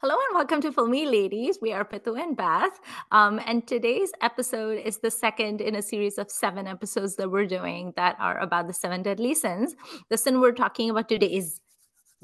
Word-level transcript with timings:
Hello 0.00 0.14
and 0.14 0.36
welcome 0.36 0.60
to 0.60 0.70
Filmi 0.70 1.06
Ladies. 1.10 1.58
We 1.60 1.72
are 1.72 1.84
Pitu 1.84 2.16
and 2.16 2.36
Beth. 2.36 2.78
Um, 3.10 3.40
and 3.44 3.66
today's 3.66 4.12
episode 4.20 4.80
is 4.84 4.98
the 4.98 5.10
second 5.10 5.60
in 5.60 5.74
a 5.74 5.82
series 5.82 6.18
of 6.18 6.30
seven 6.30 6.68
episodes 6.68 7.16
that 7.16 7.28
we're 7.28 7.46
doing 7.46 7.92
that 7.96 8.14
are 8.20 8.38
about 8.38 8.68
the 8.68 8.72
seven 8.72 9.02
deadly 9.02 9.34
sins. 9.34 9.74
The 10.08 10.16
sin 10.16 10.38
we're 10.38 10.52
talking 10.52 10.88
about 10.88 11.08
today 11.08 11.26
is 11.26 11.58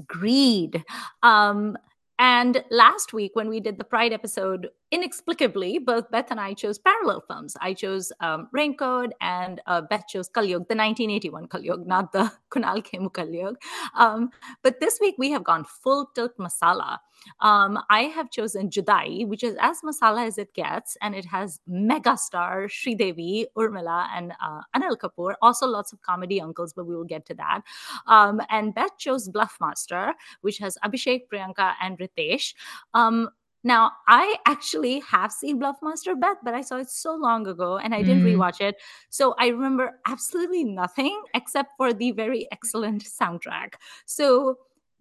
greed. 0.07 0.85
Um, 1.25 1.77
and 2.17 2.63
last 2.71 3.13
week, 3.13 3.33
when 3.35 3.49
we 3.49 3.59
did 3.59 3.79
the 3.79 3.83
Pride 3.83 4.13
episode, 4.13 4.69
inexplicably, 4.95 5.79
both 5.79 6.09
Beth 6.13 6.31
and 6.31 6.41
I 6.41 6.55
chose 6.55 6.79
parallel 6.79 7.25
films. 7.27 7.57
I 7.61 7.75
chose 7.75 8.13
um, 8.21 8.49
Raincoat, 8.53 9.13
and 9.21 9.61
uh, 9.67 9.81
Beth 9.81 10.07
chose 10.09 10.29
Kalyug, 10.29 10.69
the 10.69 10.77
1981 10.79 11.49
Kalyug, 11.49 11.85
not 11.85 12.13
the 12.13 12.31
Kunal 12.51 12.81
Khemu 12.87 13.11
Kalyug. 13.11 13.57
Um, 13.97 14.31
but 14.63 14.79
this 14.79 14.99
week, 15.01 15.17
we 15.19 15.33
have 15.33 15.43
gone 15.43 15.65
full 15.65 16.07
tilt 16.15 16.39
masala. 16.39 16.99
Um, 17.41 17.81
I 17.91 18.03
have 18.03 18.31
chosen 18.31 18.71
Judaai, 18.71 19.27
which 19.27 19.43
is 19.43 19.57
as 19.61 19.81
masala 19.81 20.27
as 20.27 20.39
it 20.39 20.55
gets, 20.55 20.97
and 21.03 21.15
it 21.15 21.25
has 21.25 21.59
megastar 21.69 22.69
Sridevi, 22.71 23.47
Urmila, 23.59 24.07
and 24.15 24.33
uh, 24.41 24.61
Anil 24.77 24.97
Kapoor. 24.97 25.35
Also, 25.43 25.67
lots 25.67 25.93
of 25.93 26.01
comedy 26.03 26.41
uncles, 26.41 26.73
but 26.73 26.87
we 26.87 26.95
will 26.95 27.05
get 27.05 27.27
to 27.27 27.35
that. 27.35 27.63
Um, 28.07 28.41
and 28.49 28.75
Beth 28.75 28.97
chose 28.97 29.29
Bluffmaster, 29.29 30.13
which 30.43 30.59
has 30.59 30.79
Abhishek, 30.85 31.23
Priyanka, 31.33 31.75
and 31.83 31.99
Ritesh. 31.99 32.55
Um, 32.93 33.31
now, 33.65 33.93
I 34.07 34.37
actually 34.47 35.01
have 35.01 35.33
seen 35.33 35.59
Bluffmaster 35.59 36.21
Beth, 36.21 36.37
but 36.45 36.53
I 36.53 36.61
saw 36.61 36.77
it 36.77 36.91
so 36.91 37.15
long 37.15 37.47
ago 37.47 37.79
and 37.79 37.95
I 37.95 38.03
didn't 38.03 38.23
mm. 38.23 38.37
rewatch 38.37 38.61
it. 38.61 38.77
So 39.09 39.35
I 39.39 39.49
remember 39.49 39.99
absolutely 40.07 40.65
nothing 40.65 41.19
except 41.33 41.71
for 41.79 41.95
the 41.95 42.11
very 42.11 42.47
excellent 42.53 43.05
soundtrack. 43.05 43.75
So 44.05 44.59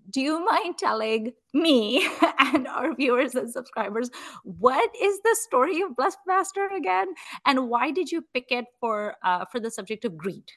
do 0.10 0.22
you 0.22 0.46
mind 0.46 0.78
telling 0.78 1.34
me 1.54 2.08
and 2.40 2.68
our 2.68 2.96
viewers 2.96 3.36
and 3.36 3.52
subscribers 3.52 4.10
what 4.44 4.90
is 5.02 5.20
the 5.24 5.38
story 5.42 5.82
of 5.82 5.92
Bluffmaster 5.92 6.76
again, 6.76 7.14
and 7.46 7.70
why 7.70 7.92
did 7.92 8.12
you 8.12 8.22
pick 8.34 8.52
it 8.52 8.66
for 8.80 9.16
uh, 9.24 9.46
for 9.46 9.60
the 9.60 9.72
subject 9.72 10.04
of 10.04 10.18
greed? 10.18 10.52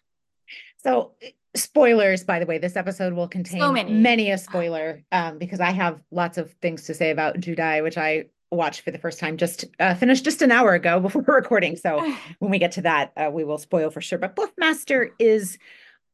So, 0.86 1.12
spoilers, 1.56 2.22
by 2.22 2.38
the 2.38 2.46
way, 2.46 2.58
this 2.58 2.76
episode 2.76 3.12
will 3.12 3.26
contain 3.26 3.60
so 3.60 3.72
many. 3.72 3.92
many 3.92 4.30
a 4.30 4.38
spoiler 4.38 5.02
um, 5.10 5.38
because 5.38 5.58
I 5.58 5.70
have 5.70 6.00
lots 6.12 6.38
of 6.38 6.52
things 6.62 6.84
to 6.84 6.94
say 6.94 7.10
about 7.10 7.40
Judaai, 7.40 7.82
which 7.82 7.98
I 7.98 8.26
watched 8.52 8.82
for 8.82 8.92
the 8.92 8.98
first 8.98 9.18
time 9.18 9.36
just 9.36 9.64
uh, 9.80 9.94
finished 9.94 10.24
just 10.24 10.42
an 10.42 10.52
hour 10.52 10.74
ago 10.74 11.00
before 11.08 11.22
recording. 11.22 11.74
So 11.76 11.98
when 12.38 12.52
we 12.52 12.60
get 12.60 12.72
to 12.72 12.82
that, 12.82 13.12
uh, 13.16 13.30
we 13.32 13.42
will 13.42 13.58
spoil 13.58 13.90
for 13.90 14.00
sure. 14.00 14.18
But 14.18 14.36
Bluffmaster 14.36 15.10
is 15.18 15.58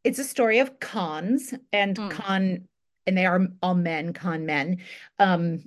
it's 0.05 0.19
a 0.19 0.25
story 0.25 0.59
of 0.59 0.81
cons 0.81 1.53
and 1.73 1.97
mm. 1.97 2.11
con 2.11 2.67
and 3.07 3.19
they 3.19 3.27
are 3.27 3.47
all 3.63 3.75
men, 3.75 4.15
con 4.15 4.47
men. 4.47 4.79
Um, 5.19 5.65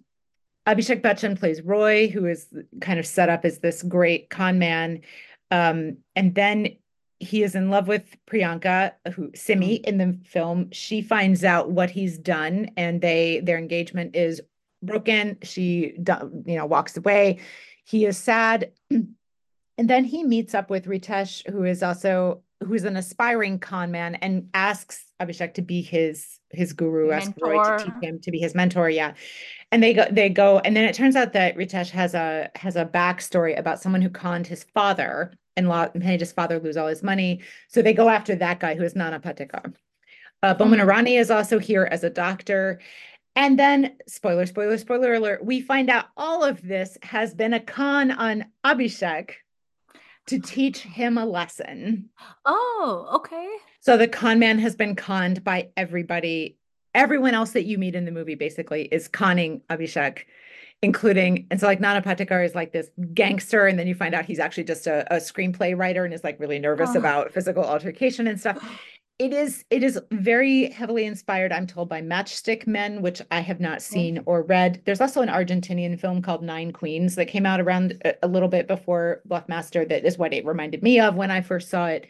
Abhishek 0.65 1.01
Bachchan 1.01 1.37
plays 1.37 1.61
Roy, 1.61 2.07
who 2.07 2.25
is 2.25 2.47
kind 2.81 2.97
of 2.97 3.05
set 3.05 3.29
up 3.29 3.45
as 3.45 3.59
this 3.59 3.83
great 3.83 4.31
con 4.31 4.57
man. 4.57 5.01
Um, 5.51 5.97
and 6.15 6.33
then 6.33 6.77
he 7.19 7.43
is 7.43 7.55
in 7.55 7.69
love 7.69 7.87
with 7.87 8.15
Priyanka, 8.27 8.93
who 9.13 9.31
Simi 9.35 9.79
mm-hmm. 9.79 9.87
in 9.87 9.97
the 9.97 10.19
film. 10.25 10.69
She 10.71 11.01
finds 11.01 11.43
out 11.43 11.71
what 11.71 11.89
he's 11.89 12.17
done, 12.17 12.71
and 12.77 13.01
they 13.01 13.41
their 13.43 13.57
engagement 13.57 14.15
is 14.15 14.41
broken. 14.81 15.37
She 15.41 15.93
you 15.97 16.55
know 16.57 16.65
walks 16.65 16.97
away. 16.97 17.39
He 17.85 18.05
is 18.05 18.17
sad. 18.17 18.71
And 19.77 19.89
then 19.89 20.05
he 20.05 20.23
meets 20.23 20.55
up 20.55 20.69
with 20.69 20.85
Ritesh, 20.85 21.51
who 21.51 21.65
is 21.65 21.83
also 21.83 22.43
who's 22.63 22.85
an 22.85 22.95
aspiring 22.95 23.59
con 23.59 23.91
man 23.91 24.15
and 24.15 24.49
asks 24.53 25.03
Abhishek 25.21 25.53
to 25.55 25.61
be 25.61 25.81
his 25.81 26.39
his 26.49 26.71
guru, 26.71 27.11
asks 27.11 27.33
Roy 27.41 27.61
to 27.79 27.83
teach 27.83 27.93
him 28.01 28.19
to 28.21 28.31
be 28.31 28.39
his 28.39 28.55
mentor. 28.55 28.89
Yeah. 28.89 29.15
And 29.73 29.83
they 29.83 29.93
go, 29.93 30.05
they 30.09 30.29
go, 30.29 30.59
and 30.59 30.77
then 30.77 30.85
it 30.85 30.95
turns 30.95 31.17
out 31.17 31.33
that 31.33 31.57
Ritesh 31.57 31.89
has 31.89 32.13
a 32.13 32.49
has 32.55 32.77
a 32.77 32.85
backstory 32.85 33.59
about 33.59 33.81
someone 33.81 34.01
who 34.01 34.09
conned 34.09 34.47
his 34.47 34.63
father 34.63 35.33
and 35.57 35.67
made 35.95 36.19
his 36.19 36.31
father 36.31 36.59
lose 36.59 36.77
all 36.77 36.87
his 36.87 37.03
money. 37.03 37.41
So 37.67 37.81
they 37.81 37.93
go 37.93 38.09
after 38.09 38.35
that 38.35 38.59
guy 38.59 38.75
who 38.75 38.83
is 38.83 38.95
Nana 38.95 39.19
Patekar. 39.19 39.73
Uh, 40.43 40.53
Boman 40.53 40.79
mm-hmm. 40.79 40.89
Irani 40.89 41.19
is 41.19 41.31
also 41.31 41.59
here 41.59 41.87
as 41.89 42.03
a 42.03 42.09
doctor. 42.09 42.79
And 43.35 43.59
then, 43.59 43.97
spoiler, 44.07 44.45
spoiler, 44.45 44.77
spoiler 44.77 45.13
alert, 45.13 45.43
we 45.43 45.59
find 45.59 45.89
out 45.89 46.05
all 46.15 46.43
of 46.43 46.61
this 46.61 46.97
has 47.01 47.33
been 47.33 47.53
a 47.53 47.59
con 47.59 48.11
on 48.11 48.45
Abhishek 48.63 49.31
to 50.27 50.39
teach 50.39 50.79
him 50.79 51.17
a 51.17 51.25
lesson. 51.25 52.09
Oh, 52.45 53.09
okay. 53.15 53.47
So 53.81 53.97
the 53.97 54.07
con 54.07 54.39
man 54.39 54.59
has 54.59 54.75
been 54.75 54.95
conned 54.95 55.43
by 55.43 55.69
everybody. 55.75 56.57
Everyone 56.93 57.33
else 57.33 57.51
that 57.51 57.65
you 57.65 57.77
meet 57.77 57.95
in 57.95 58.05
the 58.05 58.11
movie 58.11 58.35
basically 58.35 58.83
is 58.83 59.07
conning 59.07 59.61
Abhishek, 59.69 60.19
including, 60.81 61.47
and 61.49 61.59
so 61.59 61.67
like 61.67 61.79
Nana 61.79 62.01
Patekar 62.01 62.45
is 62.45 62.55
like 62.55 62.71
this 62.71 62.89
gangster, 63.13 63.65
and 63.65 63.77
then 63.77 63.87
you 63.87 63.95
find 63.95 64.13
out 64.13 64.25
he's 64.25 64.39
actually 64.39 64.65
just 64.65 64.87
a, 64.87 65.11
a 65.13 65.17
screenplay 65.17 65.77
writer 65.77 66.05
and 66.05 66.13
is 66.13 66.23
like 66.23 66.39
really 66.39 66.59
nervous 66.59 66.91
oh. 66.93 66.99
about 66.99 67.33
physical 67.33 67.63
altercation 67.63 68.27
and 68.27 68.39
stuff. 68.39 68.63
It 69.17 69.31
is 69.31 69.63
it 69.69 69.81
is 69.81 69.97
very 70.11 70.69
heavily 70.71 71.05
inspired 71.05 71.53
i'm 71.53 71.67
told 71.67 71.87
by 71.87 72.01
matchstick 72.01 72.67
men 72.67 73.01
which 73.01 73.21
i 73.31 73.39
have 73.39 73.61
not 73.61 73.81
seen 73.81 74.21
or 74.25 74.43
read. 74.43 74.81
There's 74.85 74.99
also 74.99 75.21
an 75.21 75.29
argentinian 75.29 75.97
film 75.97 76.21
called 76.21 76.43
nine 76.43 76.73
queens 76.73 77.15
that 77.15 77.27
came 77.27 77.45
out 77.45 77.61
around 77.61 78.01
a, 78.03 78.13
a 78.23 78.27
little 78.27 78.49
bit 78.49 78.67
before 78.67 79.21
Bluffmaster 79.29 79.87
that 79.87 80.03
is 80.03 80.17
what 80.17 80.33
it 80.33 80.45
reminded 80.45 80.83
me 80.83 80.99
of 80.99 81.15
when 81.15 81.31
i 81.31 81.39
first 81.39 81.69
saw 81.69 81.87
it. 81.87 82.07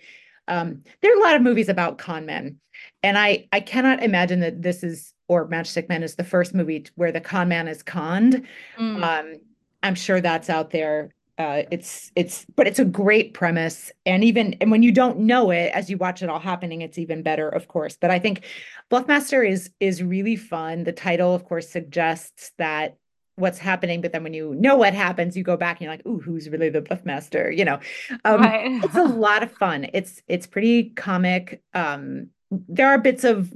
Um, 0.48 0.82
there 1.02 1.12
are 1.12 1.20
a 1.20 1.24
lot 1.24 1.36
of 1.36 1.44
movies 1.44 1.70
about 1.70 2.00
con 2.00 2.26
men 2.26 2.58
and 3.04 3.20
i 3.20 3.48
i 3.52 3.60
cannot 3.60 4.02
imagine 4.02 4.40
that 4.40 4.64
this 4.64 4.84
is 4.84 5.14
or 5.28 5.48
matchstick 5.48 5.90
men 5.90 6.04
is 6.04 6.16
the 6.16 6.24
first 6.24 6.54
movie 6.54 6.86
where 6.96 7.12
the 7.12 7.22
con 7.22 7.50
man 7.50 7.68
is 7.68 7.84
conned. 7.84 8.46
Mm. 8.78 9.04
um, 9.04 9.36
i'm 9.84 9.96
sure 9.96 10.22
that's 10.22 10.50
out 10.50 10.72
there. 10.72 11.14
Uh, 11.38 11.64
it's 11.70 12.14
it's 12.16 12.46
but 12.56 12.66
it's 12.66 12.80
a 12.80 12.86
great 12.86 13.34
premise. 13.34 13.92
And 14.06 14.24
even 14.24 14.54
and 14.62 14.72
when 14.72 14.84
you 14.84 14.92
don't 14.92 15.20
know 15.20 15.52
it 15.52 15.70
as 15.74 15.90
you 15.90 15.98
watch 15.98 16.24
it 16.24 16.30
all 16.30 16.40
happening 16.40 16.82
it's 16.82 16.98
even 16.98 17.24
better 17.24 17.50
of 17.50 17.68
course. 17.68 17.98
But 18.00 18.10
i 18.10 18.20
think 18.20 18.46
bluffmaster 18.90 19.48
is 19.48 19.70
is 19.80 20.02
really 20.02 20.38
fun. 20.38 20.86
The 20.86 20.94
title 20.94 21.36
of 21.36 21.44
course 21.46 21.68
suggests 21.70 22.52
that 22.58 22.96
what's 23.38 23.58
happening 23.58 24.00
but 24.00 24.14
then 24.14 24.24
when 24.24 24.34
you 24.34 24.56
know 24.56 24.78
what 24.78 24.94
happens 24.94 25.36
you 25.36 25.44
go 25.44 25.58
back 25.58 25.76
and 25.76 25.82
you're 25.82 25.92
like 25.94 26.06
ooh 26.08 26.22
who's 26.22 26.48
really 26.50 26.70
the 26.70 26.82
bluffmaster? 26.82 27.56
You 27.56 27.66
know? 27.66 27.80
Um, 28.24 28.42
right. 28.42 28.84
it's 28.84 28.96
a 28.96 29.04
lot 29.04 29.44
of 29.44 29.52
fun. 29.52 29.88
It's 29.94 30.22
it's 30.30 30.48
pretty 30.48 30.92
comic. 30.92 31.62
Um 31.74 32.30
there 32.50 32.88
are 32.88 32.98
bits 32.98 33.26
of 33.26 33.52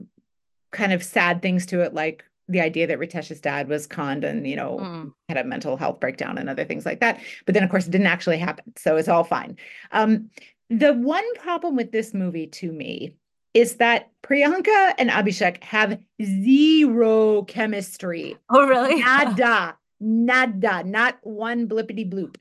kind 0.71 0.93
of 0.93 1.03
sad 1.03 1.41
things 1.41 1.65
to 1.67 1.81
it 1.81 1.93
like 1.93 2.23
the 2.49 2.59
idea 2.59 2.87
that 2.87 2.99
Ritesh's 2.99 3.39
dad 3.39 3.67
was 3.69 3.85
conned 3.85 4.23
and, 4.23 4.47
you 4.47 4.55
know, 4.55 4.79
mm. 4.81 5.13
had 5.29 5.37
a 5.37 5.43
mental 5.43 5.77
health 5.77 5.99
breakdown 5.99 6.37
and 6.37 6.49
other 6.49 6.65
things 6.65 6.85
like 6.85 6.99
that. 6.99 7.21
But 7.45 7.53
then, 7.53 7.63
of 7.63 7.69
course, 7.69 7.87
it 7.87 7.91
didn't 7.91 8.07
actually 8.07 8.39
happen. 8.39 8.73
So 8.75 8.97
it's 8.97 9.07
all 9.07 9.23
fine. 9.23 9.57
Um, 9.91 10.31
the 10.69 10.93
one 10.93 11.35
problem 11.35 11.75
with 11.75 11.91
this 11.91 12.13
movie 12.13 12.47
to 12.47 12.71
me 12.71 13.15
is 13.53 13.75
that 13.75 14.09
Priyanka 14.23 14.93
and 14.97 15.09
Abhishek 15.09 15.63
have 15.63 15.99
zero 16.21 17.43
chemistry. 17.43 18.35
Oh, 18.49 18.67
really? 18.67 18.99
Nada, 18.99 19.77
nada, 19.99 20.83
not 20.83 21.17
one 21.21 21.67
blippity 21.67 22.11
bloop. 22.11 22.37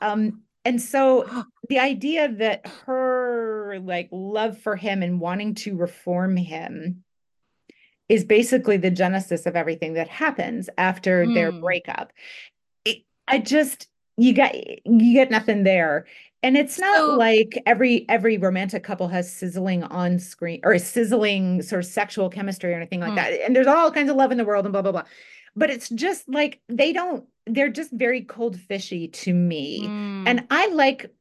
Um, 0.00 0.42
and 0.64 0.80
so 0.80 1.44
the 1.68 1.78
idea 1.80 2.28
that 2.34 2.66
her 2.86 3.80
like 3.82 4.08
love 4.12 4.58
for 4.58 4.76
him 4.76 5.02
and 5.02 5.20
wanting 5.20 5.54
to 5.54 5.76
reform 5.76 6.36
him 6.36 7.04
is 8.08 8.24
basically 8.24 8.76
the 8.76 8.90
genesis 8.90 9.46
of 9.46 9.56
everything 9.56 9.94
that 9.94 10.08
happens 10.08 10.70
after 10.78 11.24
mm. 11.24 11.34
their 11.34 11.50
hmm. 11.50 11.60
breakup. 11.60 12.12
It, 12.84 13.02
I 13.26 13.38
just 13.38 13.88
you 14.16 14.32
get 14.32 14.54
you 14.84 15.14
get 15.14 15.30
nothing 15.30 15.64
there. 15.64 16.06
And 16.42 16.56
it's 16.56 16.78
not 16.78 16.96
so, 16.96 17.16
like 17.16 17.60
every 17.66 18.08
every 18.08 18.38
romantic 18.38 18.84
couple 18.84 19.08
has 19.08 19.32
sizzling 19.32 19.82
on 19.84 20.18
screen 20.18 20.60
or 20.62 20.78
sizzling 20.78 21.62
sort 21.62 21.84
of 21.84 21.90
sexual 21.90 22.30
chemistry 22.30 22.72
or 22.72 22.76
anything 22.76 23.00
like 23.00 23.12
mm. 23.12 23.16
that. 23.16 23.32
And 23.44 23.54
there's 23.54 23.66
all 23.66 23.90
kinds 23.90 24.10
of 24.10 24.16
love 24.16 24.30
in 24.30 24.38
the 24.38 24.44
world 24.44 24.64
and 24.64 24.72
blah 24.72 24.82
blah 24.82 24.92
blah. 24.92 25.04
But 25.56 25.70
it's 25.70 25.88
just 25.88 26.28
like 26.28 26.60
they 26.68 26.92
don't 26.92 27.26
they're 27.46 27.70
just 27.70 27.90
very 27.92 28.22
cold 28.22 28.58
fishy 28.58 29.08
to 29.08 29.34
me. 29.34 29.82
Mm. 29.82 30.24
And 30.26 30.46
I 30.50 30.68
like 30.68 31.12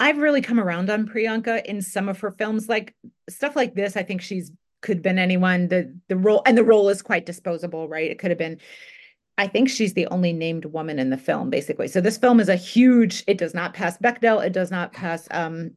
I've 0.00 0.18
really 0.18 0.40
come 0.40 0.58
around 0.58 0.90
on 0.90 1.06
Priyanka 1.06 1.64
in 1.64 1.80
some 1.80 2.08
of 2.08 2.20
her 2.20 2.32
films 2.32 2.68
like 2.68 2.94
stuff 3.28 3.54
like 3.54 3.74
this 3.74 3.96
I 3.96 4.02
think 4.02 4.20
she's 4.20 4.50
could 4.84 4.98
have 4.98 5.02
been 5.02 5.18
anyone. 5.18 5.68
The 5.68 5.92
the 6.08 6.16
role 6.16 6.42
and 6.46 6.56
the 6.56 6.62
role 6.62 6.88
is 6.88 7.02
quite 7.02 7.26
disposable, 7.26 7.88
right? 7.88 8.10
It 8.10 8.18
could 8.20 8.30
have 8.30 8.38
been. 8.38 8.60
I 9.36 9.48
think 9.48 9.68
she's 9.68 9.94
the 9.94 10.06
only 10.08 10.32
named 10.32 10.66
woman 10.66 11.00
in 11.00 11.10
the 11.10 11.16
film, 11.16 11.50
basically. 11.50 11.88
So 11.88 12.00
this 12.00 12.18
film 12.18 12.38
is 12.38 12.48
a 12.48 12.54
huge. 12.54 13.24
It 13.26 13.38
does 13.38 13.52
not 13.52 13.74
pass 13.74 13.98
Bechdel. 13.98 14.46
It 14.46 14.52
does 14.52 14.70
not 14.70 14.92
pass 14.92 15.26
um, 15.32 15.72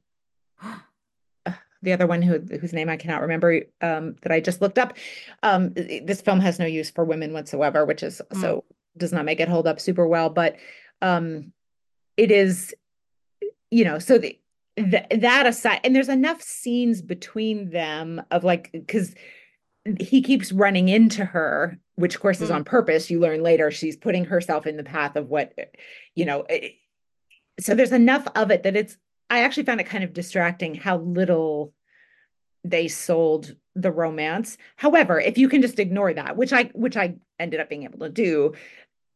the 1.82 1.94
other 1.94 2.06
one 2.06 2.22
who 2.22 2.40
whose 2.60 2.74
name 2.74 2.90
I 2.90 2.98
cannot 2.98 3.22
remember 3.22 3.62
um, 3.82 4.16
that 4.22 4.32
I 4.32 4.42
just 4.42 4.62
looked 4.62 4.78
up. 4.78 4.96
Um, 5.42 5.74
this 5.74 6.22
film 6.22 6.40
has 6.42 6.60
no 6.60 6.66
use 6.66 6.92
for 6.92 7.04
women 7.06 7.34
whatsoever, 7.34 7.86
which 7.86 8.04
is 8.04 8.22
mm. 8.32 8.42
so 8.42 8.66
does 8.98 9.14
not 9.14 9.26
make 9.26 9.40
it 9.40 9.48
hold 9.50 9.68
up 9.68 9.80
super 9.80 10.06
well. 10.06 10.30
But 10.30 10.58
um, 11.02 11.54
it 12.18 12.30
is, 12.30 12.76
you 13.72 13.86
know, 13.86 14.00
so 14.00 14.18
the 14.18 14.38
th- 14.78 15.08
that 15.12 15.46
aside, 15.46 15.82
and 15.84 15.96
there's 15.96 16.10
enough 16.10 16.42
scenes 16.42 17.02
between 17.02 17.70
them 17.72 18.22
of 18.32 18.44
like, 18.44 18.70
because 18.72 19.14
he 20.00 20.22
keeps 20.22 20.52
running 20.52 20.90
into 20.90 21.26
her 21.26 21.80
which 21.98 22.14
of 22.14 22.22
course 22.22 22.42
is 22.42 22.52
on 22.52 22.62
Mm. 22.62 22.68
purpose. 22.68 23.10
You 23.10 23.20
learn 23.20 23.42
later 23.42 23.72
she's 23.72 23.98
putting 23.98 24.26
herself 24.26 24.68
in 24.68 24.78
the 24.78 24.84
path 24.84 25.16
of 25.16 25.30
what, 25.30 25.54
you 26.14 26.26
know, 26.26 26.42
eh, 26.42 26.70
so 27.60 27.74
there's 27.74 27.92
enough 27.92 28.28
of 28.36 28.52
it 28.52 28.64
that 28.64 28.76
it's, 28.76 28.98
I 29.32 29.40
actually 29.40 29.64
found 29.64 29.82
it 29.82 29.88
kind 29.88 30.04
of 30.04 30.14
distracting 30.14 30.76
how 30.76 30.98
little 31.00 31.74
they 32.64 32.88
sold 32.88 33.56
the 33.74 33.92
romance. 33.92 34.60
However, 34.76 35.20
if 35.20 35.40
you 35.40 35.50
can 35.50 35.64
just 35.64 35.80
ignore 35.80 36.14
that, 36.14 36.38
which 36.38 36.54
I 36.54 36.66
which 36.76 36.96
I 36.96 37.16
ended 37.40 37.60
up 37.60 37.70
being 37.70 37.84
able 37.84 38.00
to 38.00 38.10
do, 38.10 38.54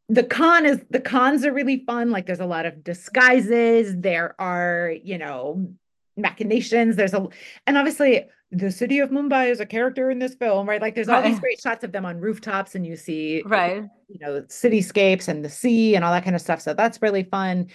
the 0.08 0.24
con 0.24 0.66
is 0.66 0.80
the 0.90 1.00
cons 1.00 1.44
are 1.44 1.52
really 1.52 1.84
fun. 1.86 2.10
Like 2.10 2.26
there's 2.26 2.40
a 2.40 2.46
lot 2.46 2.66
of 2.66 2.84
disguises, 2.84 3.94
there 3.96 4.34
are, 4.40 4.94
you 5.02 5.18
know, 5.18 5.72
machinations, 6.16 6.96
there's 6.96 7.14
a 7.14 7.26
and 7.66 7.78
obviously 7.78 8.26
the 8.50 8.70
city 8.70 8.98
of 8.98 9.08
Mumbai 9.08 9.50
is 9.50 9.60
a 9.60 9.66
character 9.66 10.10
in 10.10 10.18
this 10.18 10.34
film, 10.34 10.68
right? 10.68 10.82
Like 10.82 10.94
there's 10.94 11.08
all 11.08 11.22
these 11.22 11.40
great 11.40 11.58
shots 11.58 11.84
of 11.84 11.92
them 11.92 12.04
on 12.04 12.18
rooftops 12.18 12.74
and 12.74 12.86
you 12.86 12.96
see 12.96 13.42
Right. 13.46 13.84
you 14.08 14.18
know 14.20 14.42
cityscapes 14.42 15.28
and 15.28 15.42
the 15.42 15.48
sea 15.48 15.94
and 15.94 16.04
all 16.04 16.12
that 16.12 16.24
kind 16.24 16.36
of 16.36 16.42
stuff. 16.42 16.60
So 16.60 16.74
that's 16.74 17.00
really 17.00 17.22
fun. 17.24 17.68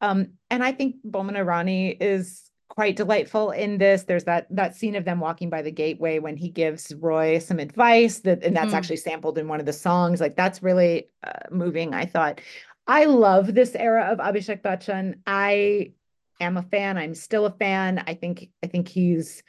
Um, 0.00 0.28
and 0.50 0.64
I 0.64 0.72
think 0.72 0.96
Boman 1.06 1.36
Irani 1.36 1.96
is 2.00 2.50
quite 2.74 2.96
delightful 2.96 3.50
in 3.50 3.76
this. 3.76 4.04
There's 4.04 4.24
that 4.24 4.46
that 4.50 4.74
scene 4.74 4.96
of 4.96 5.04
them 5.04 5.20
walking 5.20 5.50
by 5.50 5.60
the 5.60 5.70
gateway 5.70 6.18
when 6.18 6.36
he 6.38 6.48
gives 6.48 6.92
Roy 6.98 7.38
some 7.38 7.58
advice 7.58 8.20
that, 8.20 8.42
and 8.42 8.56
that's 8.56 8.72
Mm. 8.72 8.76
actually 8.78 8.96
sampled 8.96 9.36
in 9.36 9.46
one 9.46 9.60
of 9.60 9.66
the 9.66 9.74
songs. 9.74 10.20
Like 10.20 10.36
that's 10.36 10.62
really 10.62 11.08
uh, 11.22 11.32
moving. 11.50 11.92
I 11.94 12.06
thought. 12.06 12.40
I 12.86 13.04
love 13.04 13.54
this 13.54 13.74
era 13.76 14.04
of 14.10 14.18
Abhishek 14.18 14.62
Bachchan. 14.62 15.14
I 15.26 15.92
am 16.40 16.56
a 16.56 16.62
fan. 16.62 16.96
I'm 16.98 17.14
still 17.14 17.44
a 17.46 17.52
fan. 17.52 18.02
I 18.06 18.14
think 18.14 18.48
I 18.64 18.66
think 18.68 18.88
he's 18.88 19.42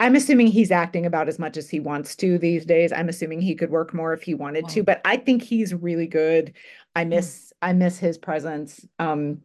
I'm 0.00 0.16
assuming 0.16 0.48
he's 0.48 0.72
acting 0.72 1.06
about 1.06 1.28
as 1.28 1.38
much 1.38 1.56
as 1.56 1.68
he 1.70 1.78
wants 1.78 2.16
to 2.16 2.38
these 2.38 2.64
days. 2.64 2.90
I'm 2.92 3.08
assuming 3.08 3.40
he 3.40 3.54
could 3.54 3.70
work 3.70 3.94
more 3.94 4.12
if 4.12 4.22
he 4.22 4.34
wanted 4.34 4.68
to, 4.70 4.82
but 4.82 5.00
I 5.04 5.16
think 5.16 5.42
he's 5.42 5.72
really 5.74 6.08
good. 6.08 6.54
I 6.96 7.04
Mm. 7.04 7.08
miss 7.10 7.52
I 7.62 7.72
miss 7.74 7.98
his 7.98 8.18
presence. 8.18 8.84
Um 8.98 9.42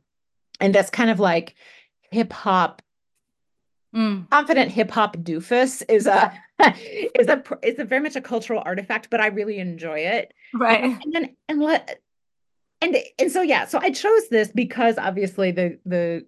and 0.59 0.73
that's 0.73 0.89
kind 0.89 1.11
of 1.11 1.19
like 1.19 1.53
hip 2.11 2.31
hop 2.33 2.81
Mm. 3.95 4.29
confident 4.29 4.69
hip 4.69 4.91
hop 4.91 5.15
doofus 5.17 5.81
is 5.89 6.07
a 6.07 6.31
is 7.15 7.27
a 7.27 7.41
is 7.63 7.79
a 7.79 7.85
very 7.85 8.01
much 8.01 8.15
a 8.17 8.21
cultural 8.21 8.61
artifact, 8.65 9.09
but 9.09 9.21
I 9.21 9.27
really 9.27 9.59
enjoy 9.59 9.99
it. 9.99 10.33
Right. 10.53 10.83
And 10.83 11.13
then 11.13 11.35
and 11.47 11.61
let 11.61 12.01
and 12.81 12.97
and 13.17 13.31
so 13.31 13.41
yeah, 13.41 13.65
so 13.65 13.79
I 13.81 13.91
chose 13.91 14.27
this 14.29 14.51
because 14.51 14.97
obviously 14.97 15.51
the 15.51 15.79
the 15.85 16.25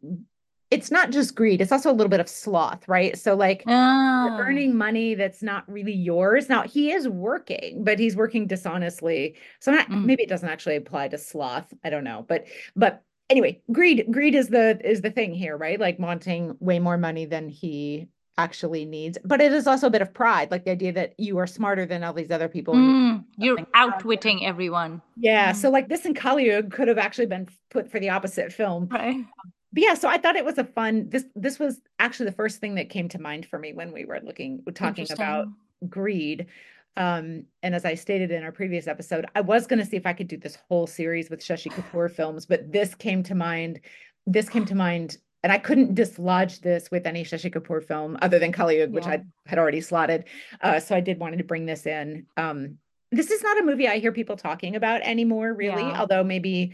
it's 0.71 0.89
not 0.91 1.09
just 1.11 1.33
greed, 1.35 1.61
it's 1.61 1.71
also 1.71 1.91
a 1.91 1.93
little 1.97 2.09
bit 2.09 2.19
of 2.21 2.29
sloth, 2.29 2.87
right? 2.87 3.17
So 3.17 3.35
like 3.35 3.63
Ah. 3.67 4.37
earning 4.39 4.75
money 4.77 5.15
that's 5.15 5.43
not 5.43 5.69
really 5.69 5.93
yours. 5.93 6.47
Now 6.47 6.61
he 6.63 6.91
is 6.91 7.09
working, 7.09 7.83
but 7.83 7.99
he's 7.99 8.15
working 8.15 8.47
dishonestly. 8.47 9.35
So 9.59 9.71
not, 9.71 9.89
Mm. 9.89 10.05
maybe 10.05 10.23
it 10.23 10.29
doesn't 10.29 10.47
actually 10.49 10.75
apply 10.77 11.09
to 11.09 11.17
sloth. 11.17 11.73
I 11.83 11.89
don't 11.89 12.03
know. 12.05 12.23
But 12.27 12.45
but 12.75 13.03
anyway, 13.29 13.61
greed 13.71 14.07
greed 14.11 14.35
is 14.35 14.49
the 14.49 14.79
is 14.83 15.01
the 15.01 15.11
thing 15.11 15.33
here, 15.33 15.55
right? 15.57 15.79
Like 15.79 15.99
wanting 15.99 16.55
way 16.59 16.79
more 16.79 16.97
money 16.97 17.25
than 17.25 17.49
he 17.49 18.07
actually 18.37 18.85
needs. 18.85 19.17
But 19.25 19.41
it 19.41 19.51
is 19.51 19.67
also 19.67 19.87
a 19.87 19.89
bit 19.89 20.01
of 20.01 20.13
pride, 20.13 20.49
like 20.49 20.63
the 20.63 20.71
idea 20.71 20.93
that 20.93 21.13
you 21.19 21.37
are 21.39 21.47
smarter 21.47 21.85
than 21.85 22.03
all 22.03 22.13
these 22.13 22.31
other 22.31 22.47
people. 22.47 22.73
Mm. 22.73 23.25
You're 23.37 23.57
outwitting 23.73 24.45
everyone. 24.45 25.01
yeah, 25.17 25.51
Mm. 25.51 25.55
so 25.57 25.69
like 25.69 25.89
this 25.89 26.05
and 26.05 26.15
Kalyug 26.15 26.71
could 26.71 26.87
have 26.87 26.97
actually 26.97 27.25
been 27.25 27.47
put 27.69 27.91
for 27.91 27.99
the 27.99 28.09
opposite 28.09 28.53
film. 28.53 28.87
Right. 28.89 29.25
But 29.73 29.83
yeah, 29.83 29.93
so 29.93 30.07
I 30.07 30.17
thought 30.17 30.35
it 30.37 30.45
was 30.45 30.57
a 30.57 30.63
fun 30.63 31.09
this 31.09 31.25
this 31.35 31.59
was 31.59 31.79
actually 31.99 32.27
the 32.27 32.35
first 32.35 32.59
thing 32.59 32.75
that 32.75 32.89
came 32.89 33.09
to 33.09 33.21
mind 33.21 33.45
for 33.45 33.59
me 33.59 33.73
when 33.73 33.91
we 33.91 34.05
were 34.05 34.19
looking 34.23 34.63
talking 34.73 35.05
about 35.11 35.47
greed. 35.87 36.47
Um, 36.97 37.45
and 37.63 37.73
as 37.75 37.85
I 37.85 37.95
stated 37.95 38.31
in 38.31 38.43
our 38.43 38.51
previous 38.51 38.87
episode, 38.87 39.25
I 39.35 39.41
was 39.41 39.67
going 39.67 39.79
to 39.79 39.85
see 39.85 39.97
if 39.97 40.05
I 40.05 40.13
could 40.13 40.27
do 40.27 40.37
this 40.37 40.57
whole 40.67 40.87
series 40.87 41.29
with 41.29 41.41
Shashi 41.41 41.71
Kapoor 41.71 42.11
films, 42.11 42.45
but 42.45 42.71
this 42.71 42.95
came 42.95 43.23
to 43.23 43.35
mind. 43.35 43.81
This 44.27 44.49
came 44.49 44.65
to 44.65 44.75
mind, 44.75 45.17
and 45.43 45.51
I 45.51 45.57
couldn't 45.57 45.95
dislodge 45.95 46.61
this 46.61 46.91
with 46.91 47.07
any 47.07 47.23
Shashi 47.23 47.53
Kapoor 47.53 47.83
film 47.83 48.17
other 48.21 48.39
than 48.39 48.51
which 48.51 49.05
Yeah. 49.05 49.11
I 49.11 49.23
had 49.45 49.59
already 49.59 49.81
slotted. 49.81 50.25
Uh, 50.61 50.79
so 50.79 50.95
I 50.95 50.99
did 50.99 51.19
wanted 51.19 51.37
to 51.37 51.43
bring 51.45 51.65
this 51.65 51.85
in. 51.85 52.25
Um, 52.37 52.77
this 53.11 53.31
is 53.31 53.41
not 53.41 53.59
a 53.59 53.63
movie 53.63 53.87
I 53.87 53.99
hear 53.99 54.11
people 54.11 54.37
talking 54.37 54.75
about 54.75 55.01
anymore, 55.01 55.53
really. 55.53 55.81
Yeah. 55.81 55.99
Although 55.99 56.23
maybe, 56.23 56.73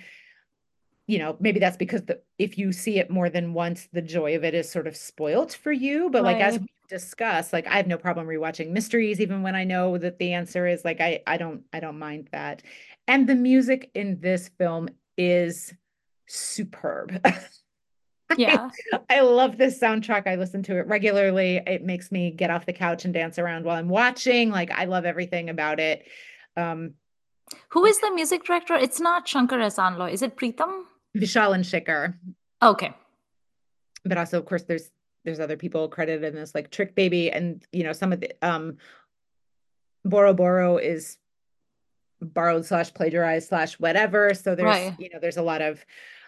you 1.08 1.20
know, 1.20 1.38
maybe 1.40 1.60
that's 1.60 1.78
because 1.78 2.04
the 2.04 2.22
if 2.38 2.58
you 2.58 2.72
see 2.72 3.00
it 3.00 3.10
more 3.10 3.30
than 3.30 3.54
once, 3.54 3.88
the 3.94 4.02
joy 4.02 4.36
of 4.36 4.44
it 4.44 4.54
is 4.54 4.70
sort 4.70 4.88
of 4.88 4.98
spoilt 4.98 5.54
for 5.54 5.72
you. 5.72 6.10
But 6.10 6.24
like 6.24 6.38
as 6.38 6.60
we 6.60 6.68
discussed, 6.88 7.54
like 7.54 7.68
I 7.68 7.78
have 7.78 7.88
no 7.88 7.98
problem 7.98 8.28
rewatching 8.28 8.70
mysteries, 8.72 9.20
even 9.22 9.42
when 9.44 9.56
I 9.56 9.64
know 9.64 9.98
that 9.98 10.20
the 10.20 10.34
answer 10.34 10.68
is 10.68 10.84
like 10.86 11.02
I 11.02 11.22
I 11.28 11.38
don't 11.38 11.64
I 11.74 11.80
don't 11.80 12.00
mind 12.00 12.30
that. 12.32 12.62
And 13.08 13.28
the 13.28 13.36
music 13.36 13.92
in 13.94 14.20
this 14.20 14.50
film 14.58 14.90
is 15.18 15.74
superb. 16.28 17.26
Yeah. 18.38 18.72
I 19.08 19.22
love 19.22 19.58
this 19.58 19.80
soundtrack. 19.80 20.26
I 20.28 20.36
listen 20.36 20.64
to 20.64 20.80
it 20.80 20.88
regularly. 20.88 21.62
It 21.68 21.84
makes 21.84 22.12
me 22.12 22.32
get 22.32 22.50
off 22.50 22.66
the 22.66 22.74
couch 22.74 23.06
and 23.06 23.14
dance 23.14 23.38
around 23.38 23.66
while 23.66 23.78
I'm 23.78 23.88
watching. 23.88 24.50
Like 24.50 24.72
I 24.72 24.86
love 24.86 25.06
everything 25.06 25.48
about 25.52 25.80
it. 25.80 26.08
Um, 26.58 26.96
Who 27.70 27.86
is 27.86 28.00
the 28.02 28.10
music 28.12 28.44
director? 28.44 28.74
It's 28.74 29.00
not 29.00 29.28
Shankar 29.28 29.60
Ehsaan 29.60 29.98
Loy. 29.98 30.10
Is 30.10 30.24
it 30.24 30.36
Pritam? 30.36 30.86
Vishal 31.16 31.54
and 31.54 31.64
Shekhar, 31.64 32.16
Okay. 32.64 32.92
but 34.04 34.18
also 34.18 34.40
of 34.40 34.46
course 34.46 34.64
there's 34.64 34.90
there's 35.26 35.40
other 35.40 35.58
people 35.58 35.90
credited 35.90 36.24
in 36.24 36.36
this 36.36 36.56
like 36.56 36.72
Trick 36.72 36.96
Baby 36.96 37.32
and 37.32 37.66
you 37.72 37.84
know 37.84 37.94
some 37.94 38.14
of 38.14 38.20
the 38.22 38.32
um 38.42 38.78
Boro 40.06 40.34
Boro 40.34 40.78
is 40.78 41.18
borrowed 42.22 42.66
slash 42.66 42.94
plagiarized 42.94 43.50
slash 43.50 43.80
whatever. 43.80 44.34
So 44.34 44.56
there's 44.56 44.66
Right. 44.66 44.96
you 45.00 45.10
know 45.12 45.20
there's 45.20 45.38
a 45.38 45.42
lot 45.42 45.62
of 45.62 45.84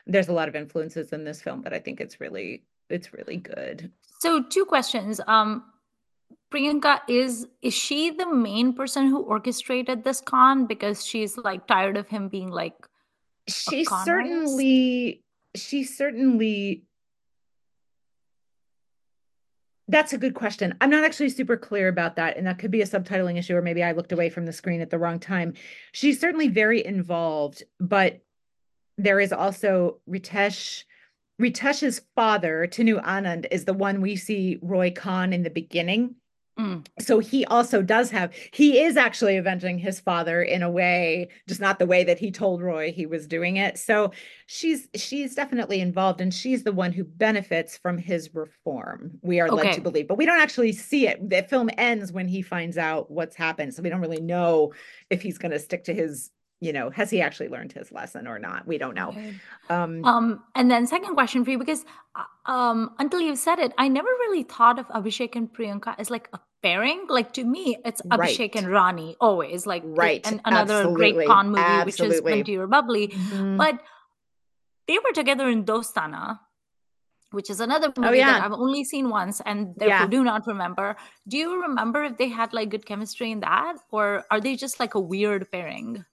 there's 0.06 0.28
a 0.30 0.34
lot 0.34 0.48
of 0.50 0.56
influences 0.56 1.12
in 1.14 1.24
this 1.24 1.42
film, 1.42 1.62
but 1.62 1.74
I 1.74 1.80
think 1.80 2.02
it's 2.02 2.20
really 2.20 2.64
it's 2.90 3.14
really 3.14 3.38
good. 3.38 3.92
So 4.20 4.42
two 4.44 4.66
questions. 4.66 5.22
Um, 5.28 5.64
Priyanka 6.52 7.02
is 7.08 7.46
is 7.62 7.74
she 7.74 8.10
the 8.12 8.34
main 8.34 8.74
person 8.74 9.08
who 9.08 9.20
orchestrated 9.20 10.04
this 10.04 10.22
con 10.22 10.66
because 10.66 11.06
she's 11.06 11.38
like 11.38 11.68
tired 11.68 11.98
of 11.98 12.08
him 12.08 12.30
being 12.30 12.50
like 12.50 12.74
She 13.48 13.86
artist? 13.86 14.06
certainly 14.06 15.24
she 15.56 15.84
certainly 15.84 16.84
That's 19.90 20.12
a 20.12 20.18
good 20.18 20.34
question. 20.34 20.76
I'm 20.82 20.90
not 20.90 21.06
actually 21.06 21.30
super 21.30 21.56
clear 21.56 21.88
about 21.88 22.18
that, 22.18 22.36
and 22.36 22.46
that 22.46 22.60
could 22.60 22.72
be 22.72 22.82
a 22.82 22.86
subtitling 22.86 23.38
issue, 23.38 23.56
or 23.56 23.62
maybe 23.62 23.84
I 23.84 23.94
looked 23.94 24.12
away 24.12 24.30
from 24.30 24.46
the 24.46 24.52
screen 24.52 24.82
at 24.82 24.90
the 24.90 25.00
wrong 25.00 25.18
time. 25.18 25.54
She's 25.94 26.20
certainly 26.20 26.50
very 26.50 26.86
involved, 26.86 27.64
but 27.80 28.22
there 28.98 29.20
is 29.20 29.32
also 29.32 30.00
Ritesh. 30.10 30.84
Ritesh's 31.42 32.02
father, 32.16 32.68
Tanu 32.70 33.02
Anand, 33.02 33.46
is 33.50 33.64
the 33.64 33.74
one 33.74 34.02
we 34.02 34.18
see 34.18 34.60
Roy 34.62 34.92
con 34.92 35.32
in 35.32 35.44
the 35.44 35.50
beginning. 35.50 36.16
Mm. 36.58 36.88
So 37.00 37.20
he 37.20 37.46
also 37.46 37.82
does 37.82 38.10
have, 38.12 38.34
he 38.52 38.80
is 38.80 38.98
actually 38.98 39.38
avenging 39.38 39.78
his 39.78 40.00
father 40.00 40.42
in 40.42 40.64
a 40.64 40.72
way, 40.72 41.30
just 41.48 41.62
not 41.62 41.78
the 41.78 41.86
way 41.86 42.04
that 42.04 42.18
he 42.18 42.32
told 42.32 42.62
Roy 42.62 42.92
he 42.92 43.06
was 43.06 43.28
doing 43.28 43.58
it. 43.58 43.78
So 43.78 44.12
she's 44.48 44.88
she's 44.96 45.36
definitely 45.36 45.82
involved 45.82 46.20
and 46.20 46.34
she's 46.34 46.64
the 46.64 46.72
one 46.72 46.92
who 46.92 47.04
benefits 47.04 47.78
from 47.78 47.98
his 47.98 48.34
reform. 48.34 49.20
We 49.22 49.40
are 49.40 49.50
led 49.50 49.74
to 49.74 49.82
believe, 49.82 50.08
but 50.08 50.18
we 50.18 50.26
don't 50.26 50.40
actually 50.40 50.74
see 50.74 51.08
it. 51.08 51.30
The 51.30 51.44
film 51.44 51.70
ends 51.78 52.12
when 52.12 52.28
he 52.28 52.42
finds 52.42 52.78
out 52.78 53.12
what's 53.12 53.36
happened. 53.36 53.76
So 53.76 53.84
we 53.84 53.90
don't 53.90 54.02
really 54.02 54.22
know 54.22 54.74
if 55.10 55.22
he's 55.22 55.38
going 55.38 55.52
to 55.52 55.60
stick 55.60 55.84
to 55.86 55.94
his, 55.94 56.32
you 56.60 56.74
know, 56.74 56.90
has 56.90 57.10
he 57.12 57.22
actually 57.22 57.50
learned 57.50 57.72
his 57.74 57.92
lesson 57.92 58.28
or 58.28 58.40
not? 58.40 58.66
We 58.66 58.78
don't 58.78 58.96
know. 58.96 59.14
Um, 59.70 60.04
Um, 60.04 60.44
and 60.56 60.72
then 60.72 60.88
second 60.88 61.14
question 61.14 61.46
for 61.46 61.52
you 61.52 61.60
because 61.60 61.86
uh, 62.16 62.52
um, 62.52 62.96
until 63.00 63.22
you 63.22 63.36
said 63.36 63.60
it, 63.60 63.74
I 63.78 63.88
never 63.88 64.08
really 64.08 64.44
thought 64.44 64.80
of 64.80 64.88
Abhishek 64.90 65.36
and 65.36 65.54
Priyanka 65.54 65.94
as 66.00 66.10
like 66.10 66.30
a 66.34 66.40
pairing. 66.64 67.06
Like 67.10 67.34
to 67.34 67.44
me, 67.44 67.78
it's 67.86 68.02
Abhishek 68.02 68.56
and 68.56 68.68
Rani 68.72 69.16
always 69.22 69.68
like 69.68 69.84
Right. 69.86 70.26
and 70.26 70.42
another 70.46 70.80
Absolutely. 70.80 71.12
great 71.14 71.28
con 71.28 71.50
movie, 71.52 71.86
which 71.86 71.96
is 72.02 72.02
Absolutely. 72.02 72.32
Bunty 72.34 72.58
Aur 72.58 72.68
Babli. 72.68 73.12
mhm. 73.14 73.58
But 73.58 73.80
they 74.88 74.98
were 74.98 75.12
together 75.14 75.48
in 75.50 75.64
Dostana, 75.66 76.40
which 77.32 77.50
is 77.52 77.60
another 77.60 77.94
movie 77.96 78.08
Oh, 78.10 78.12
yeah. 78.14 78.34
that 78.34 78.44
I've 78.46 78.54
only 78.54 78.84
seen 78.84 79.10
once 79.10 79.42
and 79.46 79.76
therefore 79.78 80.08
Yeah. 80.08 80.08
do 80.08 80.24
not 80.24 80.48
remember. 80.48 80.96
Do 81.28 81.38
you 81.38 81.62
remember 81.62 82.04
if 82.04 82.18
they 82.18 82.30
had 82.30 82.52
like 82.54 82.70
good 82.70 82.86
chemistry 82.86 83.32
in 83.32 83.42
that, 83.42 83.76
or 83.92 84.24
are 84.32 84.40
they 84.42 84.56
just 84.56 84.80
like 84.80 84.96
a 84.96 85.00
weird 85.00 85.52
pairing? 85.52 86.06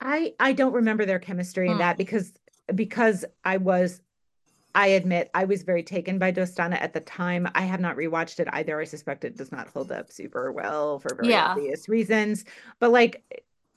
I 0.00 0.34
I 0.40 0.52
don't 0.52 0.72
remember 0.72 1.04
their 1.06 1.18
chemistry 1.18 1.68
in 1.68 1.74
Hmm. 1.74 1.78
that 1.78 1.96
because 1.96 2.32
because 2.74 3.24
I 3.44 3.56
was 3.58 4.00
I 4.74 4.88
admit 4.88 5.30
I 5.34 5.44
was 5.44 5.62
very 5.62 5.84
taken 5.84 6.18
by 6.18 6.32
Dostana 6.32 6.80
at 6.80 6.92
the 6.94 7.00
time. 7.00 7.48
I 7.54 7.62
have 7.62 7.78
not 7.80 7.96
rewatched 7.96 8.40
it 8.40 8.48
either. 8.52 8.80
I 8.80 8.84
suspect 8.84 9.24
it 9.24 9.36
does 9.36 9.52
not 9.52 9.68
hold 9.68 9.92
up 9.92 10.10
super 10.10 10.50
well 10.50 10.98
for 10.98 11.14
very 11.14 11.30
Yeah. 11.30 11.50
obvious 11.50 11.88
reasons. 11.88 12.44
But 12.80 12.90
like 12.90 13.22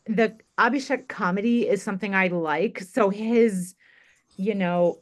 the 0.05 0.35
Abhishek 0.57 1.07
comedy 1.07 1.67
is 1.67 1.83
something 1.83 2.15
I 2.15 2.27
like. 2.27 2.79
So 2.79 3.09
his, 3.09 3.75
you 4.37 4.55
know, 4.55 5.01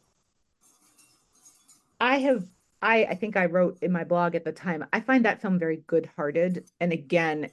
I 2.02 2.18
have 2.20 2.44
I 2.82 3.06
I 3.06 3.16
think 3.16 3.38
I 3.38 3.46
wrote 3.46 3.78
in 3.82 3.92
my 3.94 4.04
blog 4.04 4.36
at 4.36 4.44
the 4.44 4.52
time, 4.52 4.86
I 4.92 5.00
find 5.00 5.24
that 5.24 5.42
film 5.42 5.58
very 5.60 5.78
good-hearted. 5.88 6.66
And 6.82 6.92
again, 6.92 7.52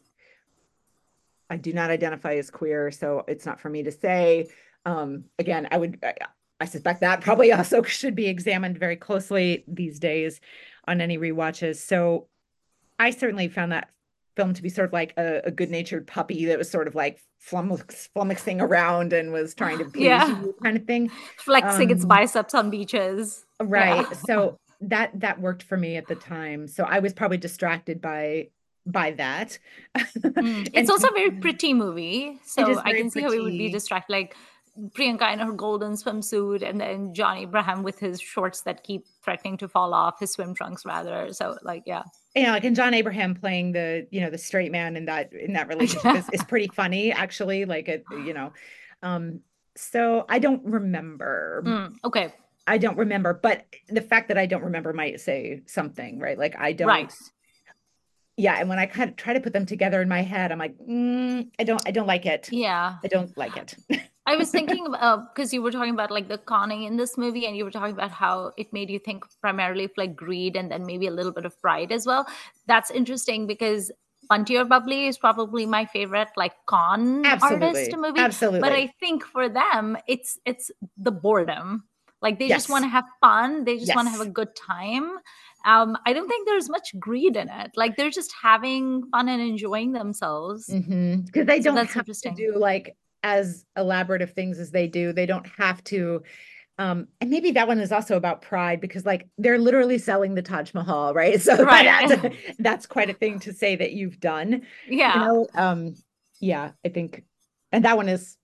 I 1.51 1.57
do 1.57 1.73
not 1.73 1.91
identify 1.91 2.35
as 2.35 2.51
queer, 2.51 2.91
so 2.91 3.25
it's 3.29 3.45
not 3.47 3.61
for 3.61 3.69
me 3.69 3.83
to 3.83 3.93
say. 3.93 4.49
Um, 4.87 5.25
again, 5.39 5.69
I 5.71 5.77
would, 5.77 5.99
I, 6.03 6.15
I 6.61 6.65
suspect 6.65 7.01
that 7.01 7.21
probably 7.21 7.53
also 7.53 7.83
should 7.83 8.15
be 8.15 8.27
examined 8.27 8.79
very 8.79 8.97
closely 8.97 9.65
these 9.69 9.99
days 9.99 10.41
on 10.89 11.01
any 11.01 11.19
rewatches. 11.19 11.77
So 11.77 12.29
I 12.99 13.11
certainly 13.11 13.49
found 13.49 13.73
that 13.73 13.91
film 14.35 14.55
to 14.55 14.63
be 14.63 14.71
sort 14.71 14.87
of 14.89 14.93
like 14.95 15.13
a, 15.19 15.43
a 15.45 15.51
good-natured 15.51 16.07
puppy 16.07 16.47
that 16.47 16.57
was 16.57 16.71
sort 16.71 16.89
of 16.89 16.95
like 16.95 17.21
flummox, 17.47 18.09
flummoxing 18.17 18.63
around 18.63 19.13
and 19.13 19.31
was 19.31 19.55
trying 19.55 19.77
to 19.79 19.85
please 19.91 20.05
Yeah. 20.05 20.41
you 20.41 20.55
kind 20.63 20.77
of 20.77 20.85
thing. 20.87 21.11
Flexing 21.37 21.91
its 21.91 22.03
Um, 22.05 22.09
biceps 22.09 22.55
on 22.55 22.71
beaches. 22.71 23.45
Right. 23.61 24.07
Yeah. 24.09 24.13
So 24.13 24.59
that 24.81 25.11
that 25.21 25.41
worked 25.41 25.63
for 25.63 25.77
me 25.77 25.97
at 25.97 26.07
the 26.09 26.15
time. 26.17 26.67
So 26.67 26.83
I 26.85 26.99
was 27.01 27.13
probably 27.13 27.37
distracted 27.37 28.01
by 28.01 28.49
by 28.87 29.13
that. 29.13 29.59
Mm. 29.97 30.69
It's 30.75 30.91
also 30.91 31.09
a 31.09 31.13
very 31.13 31.31
pretty 31.31 31.75
movie, 31.75 32.41
so 32.45 32.81
I 32.81 32.93
can 32.93 33.11
see 33.11 33.21
how 33.21 33.33
it 33.33 33.43
would 33.43 33.53
be 33.53 33.71
distracted. 33.71 34.13
Like 34.13 34.37
Priyanka 34.79 35.33
in 35.33 35.39
her 35.39 35.53
golden 35.53 35.93
swimsuit, 35.93 36.67
and 36.69 36.81
then 36.81 37.15
John 37.15 37.39
Abraham 37.39 37.83
with 37.83 37.99
his 37.99 38.21
shorts 38.21 38.63
that 38.63 38.83
keep 38.85 39.07
threatening 39.23 39.57
to 39.59 39.69
fall 39.69 39.93
off, 39.93 40.19
his 40.21 40.33
swim 40.33 40.55
trunks 40.55 40.85
rather. 40.87 41.33
So, 41.33 41.59
like, 41.63 41.83
yeah, 41.87 42.03
yeah, 42.35 42.53
like 42.53 42.65
and 42.65 42.75
John 42.75 42.95
Abraham 42.95 43.35
playing 43.35 43.73
the, 43.73 44.07
you 44.11 44.21
know, 44.21 44.31
the 44.31 44.39
straight 44.39 44.73
man 44.73 44.97
in 44.97 45.05
that 45.07 45.33
in 45.33 45.53
that 45.53 45.69
relationship 45.69 46.17
is, 46.17 46.29
is 46.33 46.45
pretty 46.49 46.69
funny, 46.69 47.13
actually. 47.13 47.65
Like 47.65 47.89
it, 47.89 48.05
you 48.11 48.33
know. 48.33 48.53
Um, 49.03 49.41
so 49.77 50.25
I 50.29 50.39
don't 50.39 50.65
remember. 50.65 51.63
Mm, 51.67 51.95
okay, 52.05 52.33
I 52.67 52.79
don't 52.79 52.97
remember, 52.97 53.35
but 53.35 53.67
the 53.89 54.01
fact 54.01 54.29
that 54.29 54.39
I 54.39 54.47
don't 54.47 54.63
remember 54.63 54.93
might 54.93 55.21
say 55.21 55.63
something, 55.67 56.19
right? 56.19 56.39
Like 56.39 56.57
I 56.59 56.73
don't 56.73 56.89
Right. 56.89 57.13
Yeah, 58.37 58.57
and 58.59 58.69
when 58.69 58.79
I 58.79 58.87
kind 58.87 59.11
of 59.11 59.17
try 59.17 59.35
to 59.35 59.41
put 59.41 59.53
them 59.53 59.67
together 59.67 60.01
in 60.01 60.09
my 60.09 60.23
head, 60.23 60.53
I'm 60.53 60.59
like, 60.59 60.77
mm, 60.79 61.49
I 61.59 61.65
don't 61.65 61.83
I 61.87 61.91
don't 61.91 62.07
like 62.07 62.27
it. 62.27 62.49
yeah. 62.51 62.97
I 63.05 63.09
don't 63.09 63.37
like 63.37 63.57
it. 63.57 63.77
I 64.27 64.37
was 64.37 64.51
thinking 64.51 64.87
about 64.87 65.35
because 65.35 65.53
you 65.53 65.63
were 65.63 65.73
talking 65.73 65.93
about 65.93 66.11
like 66.11 66.29
the 66.29 66.39
conning 66.39 66.85
in 66.85 66.97
this 66.97 67.19
movie, 67.19 67.47
and 67.47 67.57
you 67.57 67.65
were 67.65 67.71
talking 67.71 67.95
about 67.95 68.11
how 68.11 68.53
it 68.57 68.73
made 68.73 68.89
you 68.89 68.99
think 68.99 69.25
primarily 69.41 69.85
of 69.85 69.91
like 69.97 70.15
greed 70.17 70.57
and 70.57 70.71
then 70.71 70.87
maybe 70.87 71.09
a 71.09 71.11
little 71.11 71.33
bit 71.33 71.45
of 71.45 71.61
pride 71.61 71.93
as 71.93 72.07
well. 72.07 72.27
That's 72.67 72.91
interesting 72.91 73.47
because 73.47 73.91
Bunty 74.29 74.57
Aur 74.57 74.65
Babli 74.65 75.09
is 75.09 75.19
probably 75.19 75.67
my 75.67 75.85
favorite 75.85 76.29
like 76.37 76.55
con 76.67 77.27
Absolutely. 77.27 77.67
artist 77.67 77.97
movie. 77.97 78.21
Absolutely. 78.21 78.61
But 78.61 78.73
I 78.73 78.95
think 79.01 79.25
for 79.25 79.49
them, 79.49 79.99
it's 80.07 80.39
it's 80.47 80.71
the 80.97 81.13
boredom. 81.13 81.85
Like 82.23 82.39
they 82.39 82.49
just 82.49 82.69
want 82.69 82.85
to 82.85 82.89
have 82.89 83.05
fun. 83.21 83.65
They 83.65 83.79
just 83.79 83.95
want 83.97 84.07
to 84.07 84.13
have 84.13 84.21
a 84.21 84.31
good 84.31 84.55
time. 84.55 85.19
Um, 85.65 85.97
I 86.07 86.13
don't 86.13 86.29
think 86.29 86.47
there's 86.47 86.69
much 86.69 86.99
greed 86.99 87.37
in 87.37 87.49
it. 87.49 87.71
Like 87.77 87.97
they're 87.97 88.11
just 88.11 88.33
having 88.43 89.05
fun 89.11 89.29
and 89.29 89.41
enjoying 89.41 89.93
themselves. 89.93 90.67
Because 90.67 91.47
they 91.47 91.61
don't 91.61 91.75
that's 91.75 91.93
have 91.95 92.03
interesting. 92.03 92.35
to 92.37 92.53
do 92.53 92.59
like 92.59 92.97
as 93.23 93.65
elaborate 93.77 94.23
of 94.23 94.33
things 94.33 94.59
as 94.59 94.71
they 94.71 94.87
do. 94.89 95.13
They 95.13 95.27
don't 95.27 95.47
have 95.59 95.83
to. 95.85 96.23
Um, 96.79 97.09
and 97.21 97.31
maybe 97.31 97.53
that 97.53 97.69
one 97.69 97.79
is 97.79 97.93
also 97.93 98.17
about 98.17 98.43
pride 98.43 98.81
because 98.81 99.05
like 99.05 99.29
they're 99.39 99.59
literally 99.59 99.99
selling 99.99 100.35
the 100.35 100.43
Taj 100.43 100.75
Mahal, 100.75 101.15
right? 101.15 101.41
So 101.41 101.63
Right. 101.65 102.09
that's, 102.09 102.37
that's 102.59 102.87
quite 102.87 103.11
a 103.11 103.15
thing 103.15 103.39
to 103.41 103.53
say 103.53 103.77
that 103.77 103.93
you've 103.93 104.19
done. 104.19 104.63
Yeah. 104.89 105.15
You 105.15 105.21
know, 105.27 105.47
um, 105.55 105.95
yeah, 106.41 106.73
I 106.85 106.89
think, 106.89 107.23
and 107.71 107.85
that 107.85 107.97
one 107.97 108.09
is. 108.09 108.37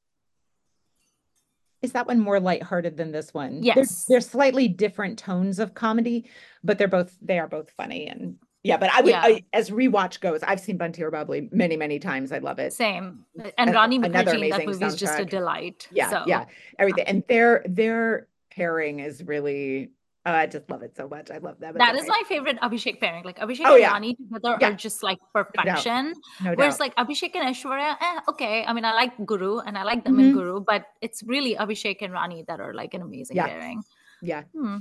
Is 1.82 1.92
that 1.92 2.06
one 2.06 2.18
more 2.18 2.40
lighthearted 2.40 2.96
than 2.96 3.12
this 3.12 3.32
one? 3.32 3.60
They're- 3.60 3.74
Yes. 3.76 4.04
they're, 4.08 4.20
slightly 4.20 4.68
different 4.68 5.18
tones 5.18 5.58
of 5.58 5.74
comedy, 5.74 6.28
but 6.64 6.78
they're 6.78 6.88
both 6.88 7.16
they 7.22 7.38
are 7.38 7.48
both 7.48 7.70
funny 7.70 8.08
and 8.08 8.36
yeah. 8.64 8.76
But 8.76 8.90
I 8.92 9.00
would, 9.00 9.10
Yeah. 9.10 9.22
I, 9.22 9.44
as 9.52 9.70
rewatch 9.70 10.20
goes, 10.20 10.42
I've 10.42 10.60
seen 10.60 10.76
Bunty 10.76 11.02
Aur 11.04 11.10
Babli 11.12 11.50
many, 11.52 11.76
many 11.76 11.98
times. 12.00 12.32
I 12.32 12.38
love 12.38 12.58
it. 12.58 12.72
Same. 12.72 13.24
And 13.56 13.72
Rani 13.72 13.96
another 13.96 14.32
that 14.32 14.66
movie 14.66 14.84
is 14.84 14.96
just 14.96 15.18
a 15.18 15.24
delight. 15.24 15.88
Yeah, 15.92 16.10
so. 16.10 16.24
yeah, 16.26 16.46
everything. 16.78 17.04
And 17.06 17.22
their 17.28 17.62
their 17.66 18.28
pairing 18.50 18.98
is 19.00 19.22
really. 19.22 19.90
Oh, 20.26 20.32
I 20.32 20.46
just 20.46 20.68
love 20.68 20.82
it 20.82 20.94
so 20.96 21.08
much. 21.08 21.30
I 21.30 21.38
love 21.38 21.58
them. 21.58 21.74
That 21.78 21.94
a 21.94 22.06
my 22.06 22.22
favorite 22.28 22.58
Abhishek 22.60 23.00
pairing. 23.00 23.24
Like 23.24 23.38
Abhishek 23.38 23.62
Oh, 23.64 23.74
and 23.74 23.80
yeah. 23.80 23.92
Rani 23.92 24.14
together 24.14 24.58
Yeah. 24.60 24.68
are 24.70 24.74
just 24.74 25.02
like 25.02 25.18
perfection. 25.32 26.12
no 26.44 26.52
Whereas 26.54 26.76
doubt. 26.76 26.80
like 26.80 26.96
Abhishek 26.96 27.34
and 27.34 27.48
Aishwarya, 27.54 27.96
eh, 28.00 28.20
okay. 28.28 28.64
I 28.66 28.72
mean, 28.74 28.84
I 28.84 28.92
like 28.92 29.12
Guru 29.24 29.58
and 29.60 29.78
I 29.78 29.84
like 29.84 30.04
them 30.04 30.18
in 30.20 30.30
Mhm. 30.30 30.34
Guru, 30.34 30.60
but 30.60 30.84
it's 31.00 31.22
really 31.22 31.54
Abhishek 31.54 32.02
and 32.02 32.12
Rani 32.12 32.44
that 32.48 32.60
are 32.60 32.74
like 32.74 32.92
an 32.94 33.02
amazing 33.02 33.36
Yeah. 33.36 33.46
pairing. 33.46 33.82
Yeah. 34.20 34.42
Hmm. 34.52 34.78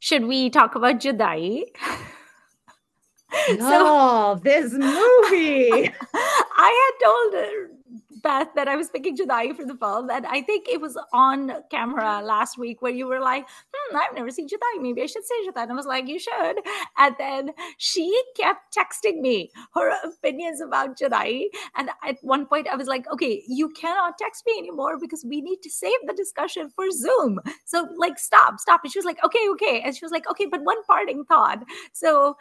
Should 0.00 0.24
we 0.24 0.50
talk 0.50 0.74
about 0.74 0.96
Judaai? 0.98 1.64
so 3.58 3.58
Oh, 3.60 4.40
this 4.42 4.72
movie. 4.72 5.70
I 6.14 6.70
had 6.82 6.94
told 7.06 7.34
Beth 8.22 8.48
that 8.54 8.68
I 8.68 8.76
was 8.76 8.86
speaking 8.86 9.02
picking 9.02 9.26
Judaai 9.26 9.54
for 9.56 9.64
the 9.64 9.74
film, 9.74 10.10
and 10.10 10.26
I 10.26 10.42
think 10.42 10.68
it 10.68 10.80
was 10.80 10.98
on 11.12 11.52
camera 11.70 12.22
last 12.22 12.58
week 12.58 12.82
where 12.82 12.92
you 12.92 13.06
were 13.06 13.20
like, 13.20 13.46
hmm, 13.74 13.96
I've 13.96 14.14
never 14.14 14.30
seen 14.30 14.48
Judaai. 14.48 14.80
Maybe 14.80 15.02
I 15.02 15.06
should 15.06 15.24
say 15.24 15.34
Judaai. 15.46 15.62
And 15.62 15.72
I 15.72 15.74
was 15.74 15.86
like, 15.86 16.08
you 16.08 16.18
should. 16.18 16.56
And 16.98 17.14
then 17.18 17.50
she 17.78 18.22
kept 18.36 18.76
texting 18.76 19.20
me 19.20 19.50
her 19.74 19.92
opinions 20.04 20.60
about 20.60 20.98
Judaai. 20.98 21.44
And 21.76 21.90
at 22.04 22.16
one 22.22 22.46
point, 22.46 22.68
I 22.68 22.76
was 22.76 22.88
like, 22.88 23.10
okay, 23.12 23.42
you 23.48 23.68
cannot 23.70 24.18
text 24.18 24.44
me 24.46 24.54
anymore 24.58 24.98
because 25.00 25.24
we 25.28 25.40
need 25.40 25.58
to 25.62 25.70
save 25.70 25.98
the 26.06 26.14
discussion 26.14 26.70
for 26.74 26.90
Zoom. 26.90 27.40
So, 27.64 27.88
like, 27.96 28.18
stop, 28.18 28.60
stop. 28.60 28.80
And 28.84 28.92
she 28.92 28.98
was 28.98 29.06
like, 29.06 29.22
okay, 29.24 29.48
okay. 29.52 29.80
And 29.84 29.94
she 29.96 30.04
was 30.04 30.12
like, 30.12 30.28
okay, 30.30 30.46
but 30.46 30.62
one 30.62 30.82
parting 30.84 31.24
thought. 31.24 31.62
So, 31.92 32.36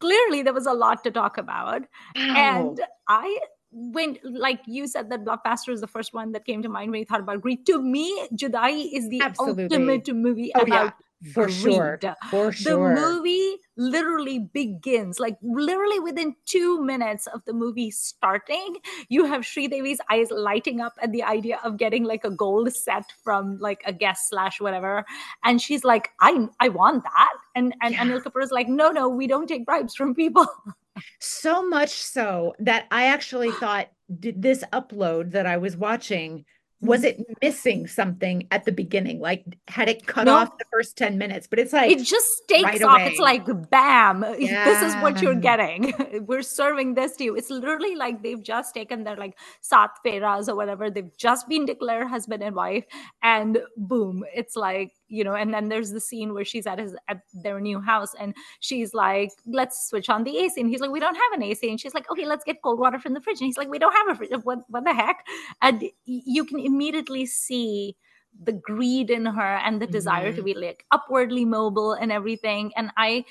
clearly, 0.00 0.42
there 0.42 0.52
was 0.54 0.66
a 0.66 0.72
lot 0.72 1.04
to 1.04 1.10
talk 1.10 1.38
about 1.38 1.82
Wow. 2.16 2.76
and 2.76 2.80
I 3.08 3.38
went 3.70 4.18
like 4.24 4.60
you 4.66 4.86
said 4.86 5.10
that 5.10 5.24
Bluffmaster 5.24 5.72
is 5.72 5.80
the 5.80 5.86
first 5.86 6.14
one 6.14 6.32
that 6.32 6.44
came 6.44 6.62
to 6.62 6.68
mind 6.68 6.90
when 6.90 7.00
you 7.00 7.06
thought 7.06 7.20
about 7.20 7.42
greed. 7.42 7.66
To 7.66 7.82
me, 7.82 8.26
Judaai 8.34 8.88
is 8.92 9.08
the 9.10 9.20
Absolutely. 9.22 9.64
ultimate 9.64 10.14
movie 10.14 10.52
Oh, 10.54 10.62
about 10.62 10.94
yeah, 11.22 11.32
for 11.34 11.48
sure. 11.48 11.98
greed. 12.00 12.12
For 12.30 12.50
The 12.50 12.54
sure. 12.70 12.94
movie 12.94 13.56
literally 13.76 14.38
begins 14.38 15.20
like 15.20 15.36
literally 15.42 16.00
within 16.00 16.34
two 16.46 16.82
minutes 16.82 17.26
of 17.26 17.44
the 17.44 17.52
movie 17.52 17.90
starting. 17.90 18.76
You 19.08 19.24
have 19.26 19.42
Sridevi's 19.42 20.00
eyes 20.10 20.30
lighting 20.30 20.80
up 20.80 20.94
at 21.02 21.12
the 21.12 21.22
idea 21.22 21.60
of 21.62 21.76
getting 21.76 22.04
like 22.04 22.24
a 22.24 22.30
gold 22.30 22.72
set 22.72 23.12
from 23.22 23.58
like 23.58 23.82
a 23.84 23.92
guest 23.92 24.28
slash 24.30 24.60
whatever, 24.60 25.04
and 25.44 25.60
she's 25.60 25.84
like, 25.84 26.10
"I 26.20 26.48
I 26.60 26.68
want 26.70 27.02
that," 27.04 27.32
and 27.54 27.74
and 27.82 27.94
Yeah. 27.94 28.04
Anil 28.04 28.22
Kapoor 28.22 28.42
is 28.42 28.50
like, 28.50 28.68
"No, 28.68 28.90
no, 28.90 29.08
we 29.08 29.26
don't 29.26 29.46
take 29.46 29.66
bribes 29.66 29.94
from 29.94 30.14
people." 30.14 30.46
So 31.20 31.66
much 31.66 31.90
so 31.90 32.54
that 32.60 32.86
I 32.90 33.06
actually 33.06 33.50
thought, 33.52 33.88
did 34.18 34.42
this 34.42 34.64
upload 34.72 35.32
that 35.32 35.46
I 35.46 35.56
was 35.56 35.76
watching, 35.76 36.44
was 36.80 37.02
mm-hmm. 37.02 37.22
it 37.22 37.36
missing 37.42 37.86
something 37.86 38.46
at 38.50 38.64
the 38.64 38.72
beginning? 38.72 39.20
Like, 39.20 39.44
had 39.66 39.88
it 39.88 40.06
cut 40.06 40.24
No. 40.24 40.34
off 40.34 40.56
the 40.58 40.64
first 40.70 40.96
10 40.96 41.18
minutes? 41.18 41.46
But 41.46 41.58
it's 41.58 41.72
like, 41.72 41.90
it 41.90 42.02
just 42.04 42.42
takes 42.48 42.64
right 42.64 42.82
off. 42.82 43.00
It's 43.00 43.18
like 43.18 43.46
bam, 43.70 44.20
this 44.38 44.82
is 44.82 44.94
what 45.02 45.20
you're 45.20 45.34
getting. 45.34 45.92
We're 46.26 46.42
serving 46.42 46.94
this 46.94 47.16
to 47.16 47.24
you. 47.24 47.36
It's 47.36 47.50
literally 47.50 47.96
like 47.96 48.22
they've 48.22 48.42
just 48.42 48.74
taken 48.74 49.04
their 49.04 49.16
like 49.16 49.36
sat 49.60 49.90
feras 50.04 50.48
or 50.48 50.54
whatever. 50.54 50.90
They've 50.90 51.16
just 51.16 51.48
been 51.48 51.66
declared 51.66 52.08
husband 52.08 52.42
and 52.42 52.54
wife, 52.54 52.84
and 53.22 53.58
boom, 53.76 54.24
it's 54.34 54.54
like 54.54 54.92
you 55.08 55.24
know. 55.24 55.34
And 55.34 55.52
then 55.54 55.68
there's 55.68 55.90
the 55.92 56.00
scene 56.00 56.34
where 56.34 56.44
she's 56.44 56.66
at 56.66 56.78
his 56.78 56.96
at 57.08 57.22
their 57.34 57.60
new 57.60 57.80
house, 57.80 58.14
and 58.18 58.34
she's 58.60 58.94
like, 58.94 59.30
"Let's 59.46 59.88
switch 59.88 60.08
on 60.10 60.24
the 60.24 60.38
AC," 60.38 60.60
and 60.60 60.70
he's 60.70 60.80
like, 60.80 60.90
"We 60.90 61.00
don't 61.00 61.14
have 61.16 61.32
an 61.34 61.42
AC," 61.42 61.68
and 61.68 61.80
she's 61.80 61.94
like, 61.94 62.10
"Okay, 62.10 62.26
let's 62.26 62.44
get 62.44 62.62
cold 62.62 62.78
water 62.78 62.98
from 62.98 63.14
the 63.14 63.20
fridge," 63.20 63.40
and 63.40 63.46
he's 63.46 63.58
like, 63.58 63.68
"We 63.68 63.78
don't 63.78 63.92
have 63.94 64.08
a 64.10 64.14
fridge. 64.14 64.30
What 64.44 64.60
what 64.68 64.84
the 64.84 64.94
heck?" 64.94 65.26
And 65.62 65.84
you 66.04 66.44
can 66.44 66.58
immediately 66.60 67.26
see 67.26 67.96
the 68.40 68.52
greed 68.52 69.10
in 69.10 69.26
her 69.26 69.56
and 69.56 69.80
the 69.82 69.86
desire 69.86 70.32
to 70.32 70.42
Mhm. 70.42 70.44
be 70.44 70.54
like 70.54 70.84
upwardly 70.92 71.44
mobile 71.44 71.92
and 71.92 72.12
everything. 72.12 72.72
And 72.76 72.90
I 72.96 73.24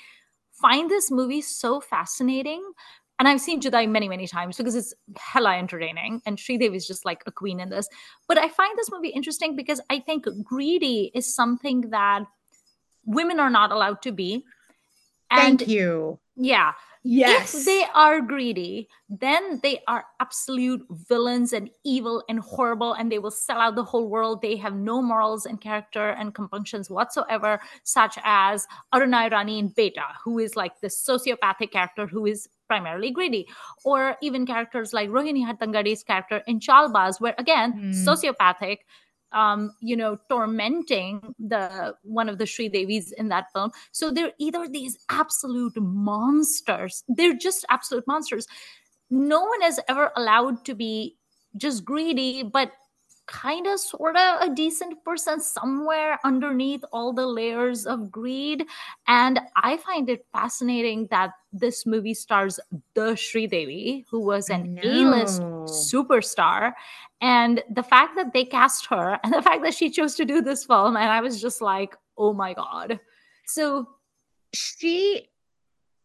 find 0.52 0.90
this 0.90 1.10
movie 1.10 1.40
so 1.42 1.80
fascinating. 1.80 2.62
And 3.18 3.26
I've 3.26 3.40
seen 3.40 3.60
Judaai 3.60 3.88
many, 3.88 4.08
many 4.08 4.28
times 4.28 4.56
because 4.56 4.76
it's 4.76 4.94
hella 5.16 5.56
entertaining. 5.56 6.22
And 6.24 6.38
Sridevi 6.38 6.76
is 6.76 6.86
just 6.86 7.04
like 7.04 7.22
a 7.26 7.32
queen 7.32 7.58
in 7.58 7.68
this. 7.68 7.88
But 8.28 8.38
I 8.38 8.48
find 8.48 8.78
this 8.78 8.90
movie 8.92 9.08
interesting 9.08 9.56
because 9.56 9.80
I 9.90 9.98
think 9.98 10.26
greedy 10.44 11.10
is 11.14 11.34
something 11.34 11.90
that 11.90 12.22
women 13.04 13.40
are 13.40 13.50
not 13.50 13.72
allowed 13.72 14.02
to 14.02 14.12
be. 14.12 14.44
And 15.30 15.58
thank 15.58 15.68
you. 15.68 16.18
yeah, 16.36 16.72
Yes. 17.02 17.54
if 17.54 17.64
they 17.64 17.84
are 17.94 18.20
greedy, 18.20 18.88
then 19.08 19.60
they 19.62 19.82
are 19.86 20.04
absolute 20.20 20.84
villains 20.90 21.52
and 21.52 21.70
evil 21.84 22.22
and 22.28 22.40
horrible, 22.40 22.92
and 22.92 23.10
they 23.10 23.18
will 23.18 23.30
sell 23.30 23.60
out 23.60 23.76
the 23.76 23.84
whole 23.84 24.08
world. 24.08 24.42
They 24.42 24.56
have 24.56 24.74
no 24.74 25.00
morals 25.00 25.46
and 25.46 25.60
character 25.60 26.10
and 26.10 26.34
compunctions 26.34 26.90
whatsoever, 26.90 27.60
such 27.82 28.18
as 28.24 28.66
Aruna 28.94 29.30
Irani 29.30 29.58
in 29.58 29.68
Beta, 29.68 30.04
who 30.24 30.38
is 30.38 30.56
like 30.56 30.80
the 30.80 30.88
sociopathic 30.88 31.72
character 31.72 32.06
who 32.06 32.26
is 32.26 32.48
primarily 32.68 33.10
greedy, 33.10 33.48
or 33.84 34.16
even 34.22 34.46
characters 34.46 34.92
like 34.92 35.08
Rohini 35.08 35.42
Hattangadi's 35.44 36.02
character 36.04 36.42
in 36.46 36.60
Chalbaz, 36.60 37.20
where 37.20 37.34
again, 37.38 37.72
Hmm. 37.72 37.90
sociopathic 38.08 38.78
um 39.32 39.72
you 39.82 39.94
know 39.94 40.16
tormenting 40.30 41.34
the 41.38 41.94
one 42.02 42.30
of 42.30 42.38
the 42.38 42.44
Sridevis 42.44 43.12
in 43.18 43.28
that 43.28 43.46
film. 43.52 43.70
So 43.92 44.10
they're 44.10 44.32
either 44.38 44.66
these 44.68 44.96
absolute 45.10 45.76
monsters. 45.76 47.04
They're 47.08 47.34
just 47.36 47.66
absolute 47.68 48.06
monsters. 48.06 48.46
No 49.10 49.40
one 49.40 49.62
is 49.64 49.80
ever 49.88 50.12
allowed 50.16 50.64
to 50.66 50.74
be 50.74 51.16
just 51.56 51.84
greedy, 51.84 52.42
but 52.42 52.72
kind 53.28 53.66
of 53.66 53.78
sort 53.78 54.16
of 54.16 54.40
a 54.40 54.54
decent 54.54 55.04
person 55.04 55.38
somewhere 55.40 56.18
underneath 56.24 56.82
all 56.92 57.12
the 57.12 57.26
layers 57.26 57.86
of 57.86 58.10
greed. 58.10 58.64
And 59.06 59.38
i 59.56 59.76
find 59.76 60.08
it 60.08 60.26
fascinating 60.32 61.06
that 61.10 61.30
this 61.52 61.86
movie 61.86 62.14
stars 62.14 62.58
the 62.94 63.12
Sridevi, 63.12 64.04
who 64.10 64.20
was 64.20 64.48
an 64.48 64.78
a-list 64.82 65.42
superstar. 65.42 66.72
And 67.20 67.62
the 67.70 67.82
fact 67.82 68.16
that 68.16 68.32
they 68.32 68.44
cast 68.44 68.86
her 68.86 69.18
and 69.24 69.32
the 69.32 69.42
fact 69.42 69.62
that 69.62 69.74
she 69.74 69.90
chose 69.90 70.14
to 70.16 70.24
do 70.24 70.40
this 70.40 70.64
film 70.64 70.96
and 70.96 71.10
i 71.10 71.20
was 71.20 71.40
just 71.40 71.60
like 71.60 71.94
oh 72.18 72.32
my 72.32 72.52
god. 72.52 73.00
So 73.46 73.88
she 74.52 75.28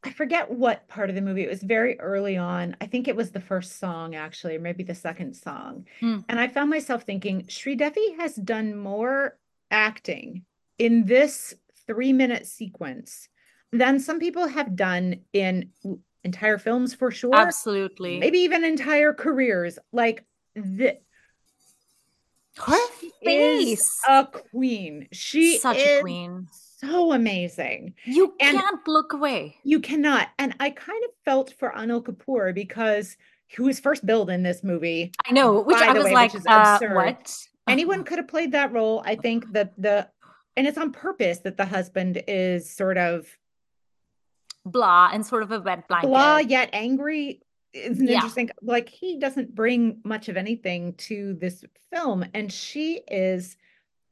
I 0.03 0.11
forget 0.11 0.51
what 0.51 0.87
part 0.87 1.09
of 1.09 1.15
the 1.15 1.21
movie. 1.21 1.43
It 1.43 1.49
was 1.49 1.63
very 1.63 1.99
early 1.99 2.35
on. 2.35 2.75
I 2.81 2.87
think 2.87 3.07
it 3.07 3.15
was 3.15 3.31
the 3.31 3.39
first 3.39 3.79
song, 3.79 4.15
actually, 4.15 4.57
or 4.57 4.59
maybe 4.59 4.83
the 4.83 4.95
second 4.95 5.35
song. 5.35 5.87
Mm. 6.01 6.25
And 6.27 6.39
I 6.39 6.47
found 6.47 6.69
myself 6.69 7.03
thinking, 7.03 7.43
Sridevi 7.43 8.17
has 8.17 8.35
done 8.35 8.75
more 8.75 9.37
acting 9.71 10.43
in 10.77 11.05
this 11.05 11.53
three 11.87 12.13
minute 12.13 12.45
sequence 12.45 13.29
than 13.71 13.99
some 13.99 14.19
people 14.19 14.47
have 14.47 14.75
done 14.75 15.21
in 15.31 15.69
entire 16.23 16.57
films 16.57 16.93
for 16.93 17.09
sure. 17.09 17.35
Absolutely. 17.35 18.19
Maybe 18.19 18.39
even 18.39 18.63
entire 18.63 19.13
careers. 19.13 19.79
Like 19.91 20.25
the 20.55 20.97
her 22.57 22.77
face. 23.23 23.99
a 24.07 24.27
queen. 24.27 25.07
She 25.11 25.57
such 25.57 25.77
is 25.77 25.99
a 25.99 26.01
queen 26.01 26.47
so 26.83 27.13
amazing. 27.13 27.93
You 28.05 28.33
and 28.39 28.57
can't 28.57 28.87
look 28.87 29.13
away. 29.13 29.57
You 29.63 29.79
cannot. 29.79 30.29
And 30.37 30.55
I 30.59 30.69
kind 30.69 31.03
of 31.05 31.11
felt 31.25 31.53
for 31.57 31.71
Anil 31.71 32.03
Kapoor 32.03 32.53
because 32.53 33.17
he 33.47 33.61
was 33.61 33.79
first 33.79 34.05
billed 34.05 34.29
in 34.29 34.43
this 34.43 34.63
movie. 34.63 35.11
I 35.25 35.31
know, 35.31 35.61
which 35.61 35.77
I 35.77 35.93
was 35.93 36.05
way, 36.05 36.13
like, 36.13 36.33
uh, 36.47 36.79
what? 36.91 37.37
Anyone 37.67 38.03
could 38.03 38.17
have 38.17 38.27
played 38.27 38.51
that 38.51 38.71
role. 38.73 39.01
I 39.05 39.15
think 39.15 39.51
that 39.53 39.73
the, 39.77 40.07
and 40.57 40.67
it's 40.67 40.77
on 40.77 40.91
purpose 40.91 41.39
that 41.39 41.57
the 41.57 41.65
husband 41.65 42.21
is 42.27 42.69
sort 42.69 42.97
of 42.97 43.27
blah 44.65 45.09
and 45.13 45.25
sort 45.25 45.43
of 45.43 45.51
a 45.51 45.59
wet 45.59 45.87
blanket. 45.87 46.07
Blah 46.07 46.37
yet 46.37 46.69
angry 46.73 47.41
is 47.73 48.01
yeah. 48.01 48.15
interesting. 48.15 48.49
Like 48.61 48.89
he 48.89 49.17
doesn't 49.17 49.55
bring 49.55 49.99
much 50.03 50.29
of 50.29 50.37
anything 50.37 50.93
to 50.93 51.33
this 51.35 51.63
film, 51.91 52.25
and 52.33 52.51
she 52.51 53.01
is 53.07 53.57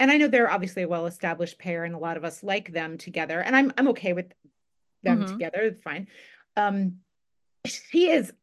and 0.02 0.10
I 0.10 0.18
know 0.18 0.28
they're 0.28 0.52
obviously 0.52 0.82
a 0.82 0.88
well-established 0.88 1.60
pair, 1.60 1.86
and 1.86 1.94
a 1.94 2.00
lot 2.00 2.18
of 2.18 2.26
us 2.26 2.42
like 2.42 2.74
them 2.74 2.98
together, 2.98 3.40
and 3.40 3.56
I'm 3.56 3.72
I'm 3.78 3.88
okay 3.90 4.14
with 4.14 4.34
them 5.04 5.20
mm-hmm. 5.20 5.34
together. 5.34 5.78
Fine. 5.84 6.08
Um, 6.58 6.98
she 7.66 8.10
is 8.10 8.34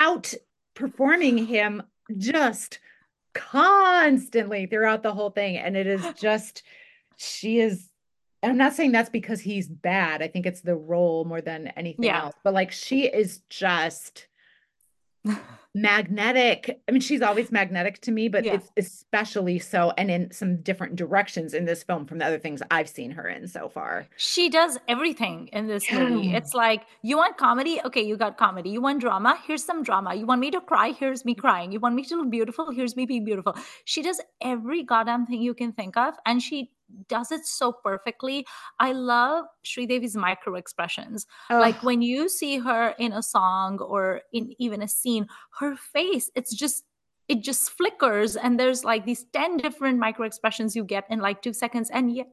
outperforming 0.00 1.48
him 1.48 1.82
just 2.16 2.78
constantly 3.34 4.66
throughout 4.66 5.02
the 5.02 5.12
whole 5.12 5.30
thing, 5.30 5.56
and 5.56 5.76
it 5.76 5.88
is 5.88 6.06
just 6.20 6.62
she 7.16 7.58
is. 7.58 7.88
I'm 8.40 8.56
not 8.56 8.74
saying 8.74 8.92
that's 8.92 9.10
because 9.10 9.40
he's 9.40 9.66
bad. 9.66 10.22
I 10.22 10.28
think 10.28 10.46
it's 10.46 10.60
the 10.60 10.76
role 10.76 11.24
more 11.24 11.40
than 11.40 11.66
anything 11.76 12.04
yeah. 12.04 12.22
else. 12.22 12.36
But 12.44 12.54
like 12.54 12.70
she 12.70 13.06
is 13.06 13.40
just 13.50 14.28
magnetic. 15.74 16.80
I 16.88 16.92
mean, 16.92 17.00
she's 17.00 17.22
always 17.22 17.52
magnetic 17.52 18.00
to 18.02 18.10
me, 18.10 18.28
but 18.28 18.44
yeah. 18.44 18.54
it's 18.54 18.70
especially 18.76 19.58
so, 19.58 19.92
and 19.96 20.10
in 20.10 20.32
some 20.32 20.56
different 20.62 20.96
directions 20.96 21.54
in 21.54 21.64
this 21.64 21.82
film 21.82 22.06
from 22.06 22.18
the 22.18 22.26
other 22.26 22.38
things 22.38 22.62
I've 22.70 22.88
seen 22.88 23.12
her 23.12 23.28
in 23.28 23.46
so 23.46 23.68
far. 23.68 24.06
She 24.16 24.48
does 24.48 24.78
everything 24.88 25.48
in 25.52 25.68
this 25.68 25.90
movie. 25.92 26.34
It's 26.34 26.54
like, 26.54 26.82
you 27.02 27.16
want 27.16 27.36
comedy? 27.36 27.80
Okay, 27.84 28.02
you 28.02 28.16
got 28.16 28.36
comedy. 28.36 28.70
You 28.70 28.80
want 28.80 29.00
drama? 29.00 29.38
Here's 29.46 29.64
some 29.64 29.82
drama. 29.82 30.14
You 30.14 30.26
want 30.26 30.40
me 30.40 30.50
to 30.50 30.60
cry? 30.60 30.90
Here's 30.90 31.24
me 31.24 31.34
crying. 31.34 31.72
You 31.72 31.80
want 31.80 31.94
me 31.94 32.04
to 32.04 32.16
look 32.16 32.30
beautiful? 32.30 32.70
Here's 32.70 32.96
me 32.96 33.06
being 33.06 33.24
beautiful. 33.24 33.54
She 33.84 34.02
does 34.02 34.20
every 34.40 34.82
goddamn 34.82 35.26
thing 35.26 35.40
you 35.40 35.54
can 35.54 35.72
think 35.72 35.96
of, 35.96 36.14
and 36.26 36.42
she 36.42 36.70
does 37.08 37.32
it 37.32 37.46
so 37.46 37.72
perfectly. 37.72 38.46
I 38.78 38.92
love 38.92 39.44
Sridevi's 39.64 40.16
micro 40.16 40.54
expressions. 40.54 41.26
Like 41.48 41.82
when 41.82 42.02
you 42.02 42.28
see 42.28 42.58
her 42.58 42.94
in 42.98 43.12
a 43.12 43.22
song 43.22 43.78
or 43.78 44.22
in 44.32 44.54
even 44.58 44.82
a 44.82 44.88
scene, 44.88 45.26
her 45.60 45.76
face, 45.76 46.30
it's 46.34 46.54
just 46.54 46.84
it 47.28 47.42
just 47.42 47.70
flickers 47.70 48.34
and 48.34 48.58
there's 48.58 48.84
like 48.84 49.04
these 49.04 49.24
10 49.32 49.58
different 49.58 50.00
micro 50.00 50.26
expressions 50.26 50.74
you 50.74 50.82
get 50.82 51.04
in 51.08 51.20
like 51.20 51.40
2 51.42 51.52
seconds 51.52 51.88
and 51.88 52.12
yet 52.12 52.26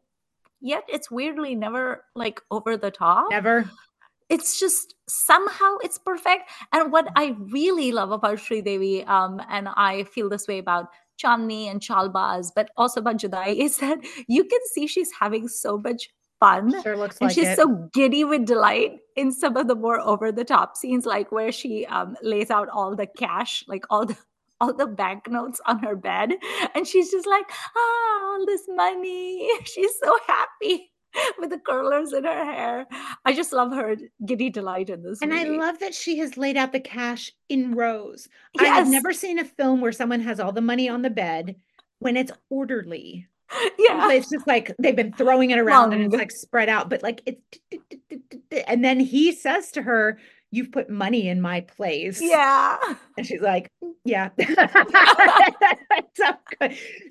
yet 0.60 0.84
it's 0.88 1.12
weirdly 1.12 1.54
never 1.54 2.04
like 2.16 2.42
over 2.50 2.76
the 2.78 2.90
top. 2.90 3.30
Never. 3.30 3.70
It's 4.30 4.60
just 4.60 4.96
somehow 5.08 5.78
it's 5.84 6.00
perfect. 6.00 6.50
And 6.74 6.92
what 6.92 7.08
I 7.16 7.36
really 7.52 7.92
love 7.92 8.12
about 8.12 8.40
Sridevi, 8.40 9.08
um, 9.08 9.42
and 9.50 9.70
I 9.70 10.04
feel 10.04 10.30
this 10.30 10.48
way 10.48 10.58
about 10.58 10.90
Chandni 11.24 11.70
and 11.72 11.82
Chalbaz, 11.82 12.52
but 12.54 12.72
also 12.76 13.00
about 13.00 13.18
Judaai, 13.18 13.56
is 13.66 13.78
that 13.78 14.00
you 14.28 14.44
can 14.44 14.60
see 14.74 14.88
she's 14.88 15.12
having 15.20 15.48
so 15.48 15.78
much 15.78 16.10
fun. 16.40 16.82
Sure 16.84 16.98
looks 16.98 17.18
and 17.20 17.30
like 17.30 17.36
she's 17.36 17.48
it. 17.48 17.56
so 17.56 17.90
giddy 17.94 18.24
with 18.24 18.46
delight 18.46 19.00
in 19.16 19.32
some 19.32 19.58
of 19.58 19.68
the 19.68 19.76
more 19.76 20.00
over 20.00 20.32
the 20.32 20.44
top 20.44 20.78
scenes, 20.78 21.06
like 21.06 21.32
where 21.32 21.52
she 21.52 21.86
um, 21.88 22.16
lays 22.22 22.52
out 22.52 22.70
all 22.70 22.96
the 22.96 23.08
cash, 23.08 23.64
like 23.68 23.86
all 23.90 24.06
the 24.06 24.18
all 24.60 24.74
the 24.74 24.88
banknotes 24.88 25.62
on 25.68 25.80
her 25.80 25.96
bed, 25.96 26.34
and 26.74 26.88
she's 26.88 27.12
just 27.12 27.28
like, 27.28 27.46
ah, 27.76 28.26
all 28.26 28.46
this 28.46 28.64
money. 28.70 29.48
She's 29.66 29.92
so 30.04 30.18
happy. 30.28 30.92
with 31.40 31.50
the 31.50 31.60
curlers 31.60 32.14
in 32.14 32.24
her 32.24 32.46
hair. 32.46 32.86
I 33.26 33.34
just 33.34 33.54
love 33.54 33.72
her 33.74 33.96
giddy 34.26 34.50
delight 34.50 34.90
in 34.90 35.04
this. 35.04 35.22
And 35.22 35.32
movie. 35.32 35.46
I 35.46 35.50
love 35.50 35.80
that 35.80 35.94
she 35.94 36.18
has 36.20 36.38
laid 36.38 36.58
out 36.58 36.72
the 36.72 36.80
cash 36.80 37.32
in 37.50 37.76
rows. 37.76 38.28
Yes. 38.54 38.66
I 38.66 38.76
have 38.76 38.88
never 38.88 39.14
seen 39.14 39.40
a 39.40 39.46
film 39.46 39.82
where 39.82 39.92
someone 39.92 40.22
has 40.22 40.40
all 40.40 40.52
the 40.52 40.62
money 40.62 40.90
on 40.90 41.02
the 41.02 41.10
bed 41.10 41.56
when 42.00 42.18
it's 42.18 42.32
orderly. 42.50 43.28
Yeah. 43.78 44.12
It's 44.12 44.30
just 44.30 44.48
like 44.48 44.74
they've 44.80 44.96
been 44.96 45.14
throwing 45.14 45.52
it 45.52 45.60
around 45.60 45.92
Long. 45.92 46.02
and 46.02 46.04
it's 46.06 46.16
like 46.16 46.32
spread 46.32 46.70
out, 46.70 46.90
but 46.90 47.04
like 47.04 47.22
it. 47.26 47.40
and 48.68 48.84
then 48.84 49.00
he 49.00 49.32
says 49.32 49.72
to 49.72 49.82
her, 49.82 50.20
You've 50.50 50.72
put 50.72 50.90
money 50.90 51.28
in 51.28 51.42
my 51.42 51.60
place. 51.62 52.22
Yeah. 52.22 52.78
And 53.18 53.28
she's 53.28 53.42
like, 53.42 53.70
Yeah. 54.06 54.30
so, 56.14 56.26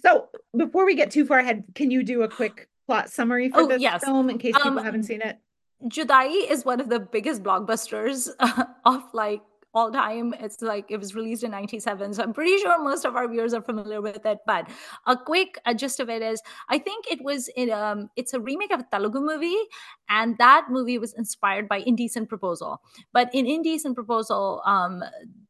so 0.02 0.28
before 0.56 0.86
we 0.86 0.94
get 0.94 1.10
too 1.10 1.26
far 1.26 1.38
ahead, 1.38 1.64
can 1.74 1.90
you 1.90 2.02
do 2.02 2.22
a 2.22 2.28
quick 2.28 2.68
plot 2.86 3.10
summary 3.10 3.50
for 3.50 3.60
oh, 3.60 3.68
this 3.68 3.82
yes. 3.82 4.04
film 4.04 4.30
in 4.30 4.38
case 4.38 4.54
people 4.56 4.78
um, 4.78 4.84
haven't 4.84 5.04
seen 5.04 5.20
it? 5.22 5.38
Judaai 5.84 6.50
is 6.50 6.64
one 6.64 6.80
of 6.80 6.88
the 6.88 6.98
biggest 6.98 7.42
blockbusters 7.42 8.28
of 8.84 9.02
like 9.12 9.42
all 9.76 9.92
time. 9.92 10.34
It's 10.40 10.62
like 10.62 10.90
it 10.90 10.96
was 10.96 11.14
released 11.14 11.44
in 11.44 11.50
97. 11.50 12.14
So 12.14 12.22
I'm 12.22 12.32
pretty 12.32 12.56
sure 12.56 12.82
most 12.82 13.04
of 13.04 13.14
our 13.14 13.28
viewers 13.28 13.52
are 13.52 13.60
familiar 13.60 14.00
with 14.00 14.24
it. 14.24 14.38
But 14.46 14.70
a 15.06 15.16
quick 15.16 15.58
gist 15.76 16.00
of 16.00 16.08
it 16.08 16.22
is 16.22 16.40
I 16.70 16.78
think 16.78 17.10
it 17.10 17.22
was 17.22 17.48
in 17.56 17.70
um 17.70 18.08
it's 18.16 18.32
a 18.32 18.40
remake 18.40 18.72
of 18.72 18.80
a 18.80 18.86
Telugu 18.90 19.20
movie, 19.20 19.60
and 20.08 20.38
that 20.38 20.66
movie 20.70 20.98
was 20.98 21.12
inspired 21.12 21.68
by 21.68 21.78
Indecent 21.92 22.28
Proposal. 22.30 22.80
But 23.12 23.28
in 23.34 23.46
Indecent 23.46 23.94
Proposal, 23.94 24.62
um, 24.64 25.04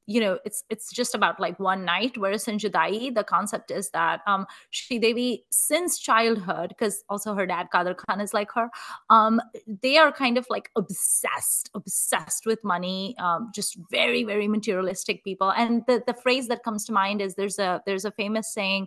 you 0.07 0.21
know 0.21 0.39
it's 0.45 0.65
it's 0.71 0.93
just 0.93 1.15
about 1.15 1.39
like 1.41 1.59
one 1.59 1.85
night 1.85 2.17
whereas 2.17 2.49
in 2.49 2.59
Judaai 2.59 3.15
the 3.15 3.25
concept 3.25 3.71
is 3.71 3.91
that 3.91 4.21
um 4.27 4.47
Sridevi 4.73 5.43
since 5.51 5.99
childhood 5.99 6.69
because 6.71 7.03
also 7.09 7.35
her 7.35 7.47
dad 7.47 7.69
Kader 7.73 7.95
Khan 7.95 8.21
is 8.21 8.33
like 8.33 8.51
her 8.53 8.71
um 9.11 9.41
they 9.67 9.97
are 9.97 10.13
kind 10.13 10.39
of 10.39 10.47
like 10.49 10.71
obsessed 10.77 11.71
obsessed 11.75 12.47
with 12.47 12.63
money 12.63 13.17
um 13.19 13.51
just 13.55 13.79
very 13.91 14.25
very 14.25 14.49
materialistic 14.49 15.25
people 15.25 15.51
and 15.51 15.83
the 15.87 16.03
the 16.07 16.15
phrase 16.15 16.49
that 16.49 16.63
comes 16.63 16.85
to 16.85 16.93
mind 16.93 17.21
is 17.21 17.35
there's 17.35 17.59
a 17.59 17.83
there's 17.87 18.05
a 18.05 18.13
famous 18.13 18.53
saying 18.53 18.87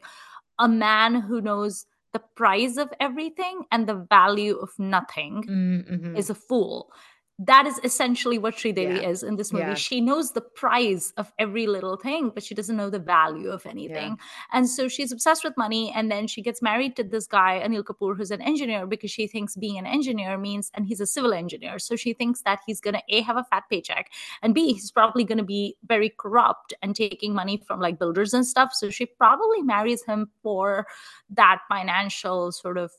a 0.57 0.67
man 0.67 1.15
who 1.15 1.41
knows 1.41 1.85
the 2.11 2.19
price 2.35 2.77
of 2.77 2.91
everything 2.99 3.63
and 3.71 3.87
the 3.87 4.05
value 4.09 4.57
of 4.57 4.71
nothing 4.79 5.43
mm-hmm. 5.47 6.15
is 6.15 6.29
a 6.29 6.35
fool 6.35 6.91
that 7.39 7.65
is 7.65 7.79
essentially 7.85 8.37
what 8.37 8.55
Sridevi 8.55 9.01
yeah. 9.01 9.09
is 9.09 9.23
in 9.23 9.37
this 9.37 9.53
movie. 9.53 9.65
Yeah. 9.65 9.73
She 9.75 10.01
knows 10.01 10.33
the 10.33 10.41
price 10.41 11.13
of 11.15 11.31
every 11.39 11.67
little 11.67 11.95
thing, 11.95 12.31
but 12.33 12.43
she 12.43 12.53
doesn't 12.53 12.75
know 12.75 12.89
the 12.89 12.99
value 12.99 13.49
of 13.49 13.65
anything. 13.65 14.17
Yeah. 14.17 14.25
And 14.51 14.69
so 14.69 14.89
she's 14.89 15.13
obsessed 15.13 15.45
with 15.45 15.55
money. 15.55 15.93
And 15.95 16.11
then 16.11 16.27
she 16.27 16.41
gets 16.41 16.61
married 16.61 16.97
to 16.97 17.03
this 17.03 17.27
guy, 17.27 17.63
Anil 17.65 17.83
Kapoor, 17.83 18.17
who's 18.17 18.31
an 18.31 18.41
engineer, 18.41 18.85
because 18.85 19.09
she 19.09 19.25
thinks 19.25 19.55
being 19.55 19.77
an 19.77 19.85
engineer 19.85 20.37
means, 20.37 20.69
and 20.73 20.85
he's 20.85 20.99
a 20.99 21.07
civil 21.07 21.33
engineer. 21.33 21.79
So 21.79 21.95
she 21.95 22.11
thinks 22.11 22.41
that 22.41 22.59
he's 22.67 22.81
going 22.81 22.95
to 22.95 23.03
A, 23.07 23.21
have 23.21 23.37
a 23.37 23.45
fat 23.45 23.63
paycheck, 23.69 24.11
and 24.41 24.53
B, 24.53 24.73
he's 24.73 24.91
probably 24.91 25.23
going 25.23 25.37
to 25.37 25.43
be 25.45 25.77
very 25.87 26.09
corrupt 26.09 26.73
and 26.81 26.93
taking 26.93 27.33
money 27.33 27.63
from 27.65 27.79
like 27.79 27.97
builders 27.97 28.33
and 28.33 28.45
stuff. 28.45 28.73
So 28.73 28.89
she 28.89 29.05
probably 29.05 29.61
marries 29.61 30.03
him 30.03 30.29
for 30.43 30.87
that 31.29 31.61
financial 31.69 32.51
sort 32.51 32.77
of 32.77 32.91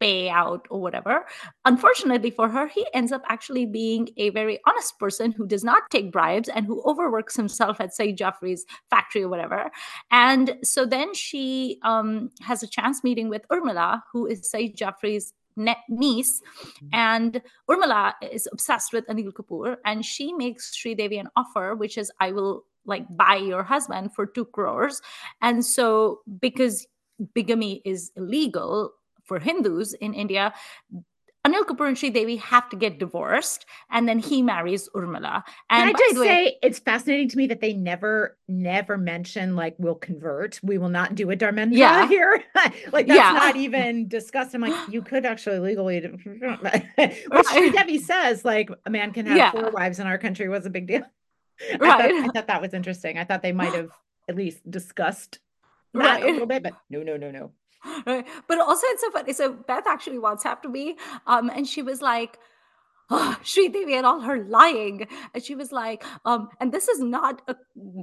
payout 0.00 0.66
or 0.70 0.80
whatever. 0.80 1.26
Unfortunately 1.64 2.30
for 2.30 2.48
her, 2.48 2.66
he 2.66 2.86
ends 2.94 3.12
up 3.12 3.22
actually 3.28 3.66
being 3.66 4.08
a 4.16 4.30
very 4.30 4.58
honest 4.66 4.98
person 4.98 5.32
who 5.32 5.46
does 5.46 5.64
not 5.64 5.90
take 5.90 6.12
bribes 6.12 6.48
and 6.48 6.66
who 6.66 6.82
overworks 6.84 7.36
himself 7.36 7.80
at 7.80 7.94
Saeed 7.94 8.16
Jaffrey's 8.16 8.64
factory 8.90 9.22
or 9.22 9.28
whatever. 9.28 9.70
And 10.10 10.56
so 10.62 10.86
then 10.86 11.14
she 11.14 11.78
um, 11.82 12.30
has 12.40 12.62
a 12.62 12.66
chance 12.66 13.02
meeting 13.02 13.28
with 13.28 13.46
Urmila, 13.48 14.02
who 14.12 14.26
is 14.26 14.48
Saeed 14.48 14.76
Jaffrey's 14.76 15.32
niece, 15.88 16.40
Mm-hmm. 16.62 16.88
and 16.92 17.42
Urmila 17.68 18.14
is 18.30 18.48
obsessed 18.52 18.92
with 18.92 19.06
Anil 19.08 19.32
Kapoor, 19.32 19.76
and 19.84 20.04
she 20.04 20.32
makes 20.32 20.76
Sridevi 20.76 21.18
an 21.18 21.28
offer, 21.34 21.74
which 21.74 21.98
is, 21.98 22.12
"I 22.20 22.30
will 22.32 22.64
like 22.86 23.04
buy 23.10 23.36
your 23.36 23.64
husband 23.64 24.14
for 24.14 24.24
two 24.26 24.44
crores," 24.44 25.02
and 25.42 25.64
so 25.66 26.20
because 26.40 26.86
bigamy 27.34 27.82
is 27.84 28.12
illegal 28.16 28.92
for 29.28 29.38
Hindus 29.38 29.92
in 29.94 30.14
India. 30.14 30.52
Anil 31.46 31.62
Kapoor 31.64 31.86
and 31.88 32.14
Devi 32.14 32.36
have 32.36 32.68
to 32.70 32.76
get 32.76 32.98
divorced, 32.98 33.64
and 33.90 34.08
then 34.08 34.18
he 34.18 34.42
marries 34.42 34.88
Urmila. 34.94 35.44
And 35.70 35.86
Can 35.86 35.88
I 35.88 35.92
just 35.98 36.18
way, 36.18 36.26
say 36.26 36.58
it's 36.62 36.78
fascinating 36.80 37.28
to 37.28 37.36
me 37.38 37.46
that 37.46 37.60
they 37.60 37.72
never, 37.74 38.36
never 38.48 38.98
mention 38.98 39.54
like 39.54 39.76
we'll 39.78 39.94
convert. 39.94 40.58
We 40.62 40.78
will 40.78 40.88
not 40.88 41.14
do 41.14 41.30
a 41.30 41.36
Dharmendra 41.36 41.76
Yeah. 41.76 42.08
here. 42.16 42.42
like 42.92 43.06
that's 43.06 43.16
Yeah. 43.16 43.32
not 43.32 43.56
even 43.56 44.08
discussed. 44.08 44.52
I'm 44.54 44.62
like, 44.62 44.74
you 44.92 45.00
could 45.00 45.24
actually 45.24 45.60
legally, 45.60 46.00
which 46.96 47.46
Sridevi 47.46 48.00
says 48.00 48.44
like 48.44 48.68
a 48.84 48.90
man 48.90 49.12
can 49.12 49.26
have 49.26 49.36
Yeah. 49.36 49.52
four 49.52 49.70
wives 49.70 50.00
in 50.00 50.06
our 50.08 50.18
country 50.18 50.48
was 50.48 50.66
a 50.66 50.70
big 50.70 50.88
deal. 50.88 51.02
I, 51.72 51.76
thought, 51.78 52.00
I 52.02 52.26
thought 52.28 52.46
that 52.48 52.60
was 52.60 52.74
interesting. 52.74 53.16
I 53.16 53.24
thought 53.24 53.42
they 53.42 53.52
might 53.52 53.72
have 53.74 53.90
at 54.28 54.34
least 54.36 54.68
discussed 54.68 55.38
that 55.94 56.20
Right. 56.20 56.22
a 56.24 56.26
little 56.32 56.46
bit, 56.46 56.62
but 56.62 56.74
no, 56.90 57.02
no, 57.02 57.16
no, 57.16 57.30
no. 57.30 57.52
Right? 58.06 58.26
But 58.46 58.58
also, 58.60 58.86
it's 58.88 59.02
so 59.02 59.10
funny. 59.10 59.32
So 59.32 59.52
Beth 59.52 59.86
actually 59.86 60.18
WhatsApped 60.18 60.70
me, 60.70 60.96
um, 61.26 61.50
and 61.50 61.66
she 61.66 61.82
was 61.82 62.02
like, 62.02 62.38
oh, 63.10 63.36
Sridevi 63.42 63.92
and 63.94 64.06
all 64.06 64.20
her 64.20 64.44
lying. 64.44 65.06
And 65.34 65.42
she 65.42 65.54
was 65.54 65.72
like, 65.72 66.04
um, 66.24 66.48
and 66.60 66.72
this 66.72 66.88
is 66.88 67.00
not 67.00 67.42
a 67.48 67.56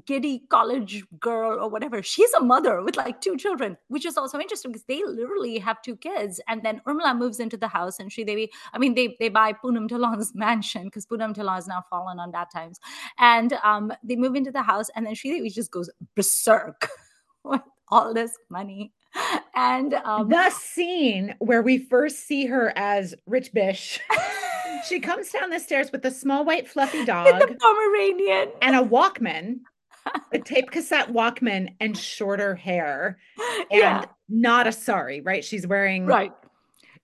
giddy 0.05 0.43
college 0.49 1.03
girl 1.19 1.59
or 1.59 1.69
whatever. 1.69 2.01
She's 2.01 2.31
a 2.33 2.41
mother 2.41 2.81
with 2.81 2.95
like 2.95 3.21
two 3.21 3.37
children, 3.37 3.77
which 3.87 4.05
is 4.05 4.17
also 4.17 4.39
interesting 4.39 4.71
because 4.71 4.85
they 4.87 5.03
literally 5.03 5.59
have 5.59 5.81
two 5.81 5.95
kids. 5.95 6.41
And 6.47 6.63
then 6.63 6.81
Urmila 6.87 7.17
moves 7.17 7.39
into 7.39 7.57
the 7.57 7.67
house 7.67 7.99
and 7.99 8.09
Sridevi, 8.09 8.49
I 8.73 8.77
mean, 8.79 8.95
they, 8.95 9.15
they 9.19 9.29
buy 9.29 9.53
Poonam 9.53 9.87
Dhillon's 9.87 10.31
mansion 10.35 10.85
because 10.85 11.05
Poonam 11.05 11.33
Talon 11.33 11.55
has 11.55 11.67
now 11.67 11.83
fallen 11.89 12.19
on 12.19 12.31
bad 12.31 12.47
times. 12.51 12.79
And 13.19 13.53
um, 13.63 13.93
they 14.03 14.15
move 14.15 14.35
into 14.35 14.51
the 14.51 14.63
house 14.63 14.89
and 14.95 15.05
then 15.05 15.13
Sridevi 15.13 15.53
just 15.53 15.71
goes 15.71 15.89
berserk 16.15 16.89
with 17.43 17.61
all 17.89 18.13
this 18.13 18.31
money. 18.49 18.91
And 19.57 19.93
um, 19.93 20.27
the 20.27 20.49
scene 20.49 21.33
where 21.39 21.61
we 21.61 21.77
first 21.77 22.27
see 22.27 22.45
her 22.47 22.73
as 22.75 23.15
Rich 23.25 23.53
Bish, 23.53 24.01
she 24.89 24.99
comes 24.99 25.31
down 25.31 25.49
the 25.49 25.61
stairs 25.61 25.93
with 25.93 26.05
a 26.05 26.11
small 26.11 26.43
white 26.43 26.67
fluffy 26.67 27.05
dog. 27.05 27.39
the 27.39 27.55
Pomeranian. 27.55 28.49
and 28.61 28.75
a 28.75 28.81
Walkman, 28.81 29.61
a 30.33 30.39
tape 30.39 30.71
cassette 30.71 31.13
Walkman, 31.13 31.73
and 31.79 31.97
shorter 31.97 32.53
hair, 32.53 33.17
and 33.71 33.79
yeah, 33.79 34.05
not 34.27 34.67
a 34.67 34.73
sari, 34.73 35.21
right? 35.21 35.43
She's 35.43 35.65
wearing 35.65 36.05
right. 36.05 36.33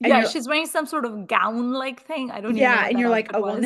Yeah, 0.02 0.28
she's 0.28 0.48
wearing 0.48 0.66
some 0.66 0.86
sort 0.86 1.06
of 1.06 1.28
gown 1.28 1.72
like 1.72 2.06
thing. 2.06 2.32
I 2.32 2.42
don't 2.42 2.52
even 2.52 2.58
Yeah, 2.58 2.88
and 2.88 3.00
you're 3.00 3.10
like, 3.10 3.32
oh, 3.34 3.42
well. 3.42 3.62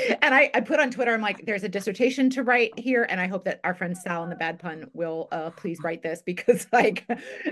And 0.22 0.34
I, 0.34 0.50
I 0.54 0.60
put 0.60 0.80
on 0.80 0.90
Twitter, 0.90 1.12
I'm 1.12 1.20
like, 1.20 1.44
there's 1.46 1.64
a 1.64 1.68
dissertation 1.68 2.30
to 2.30 2.42
write 2.42 2.78
here, 2.78 3.06
and 3.08 3.20
I 3.20 3.26
hope 3.26 3.44
that 3.44 3.60
our 3.64 3.74
friend 3.74 3.96
Sal 3.96 4.22
and 4.22 4.30
the 4.30 4.36
Bad 4.36 4.58
Pun 4.58 4.88
will 4.92 5.28
uh, 5.32 5.50
please 5.50 5.78
write 5.82 6.02
this 6.02 6.22
because 6.26 6.66
like 6.72 7.06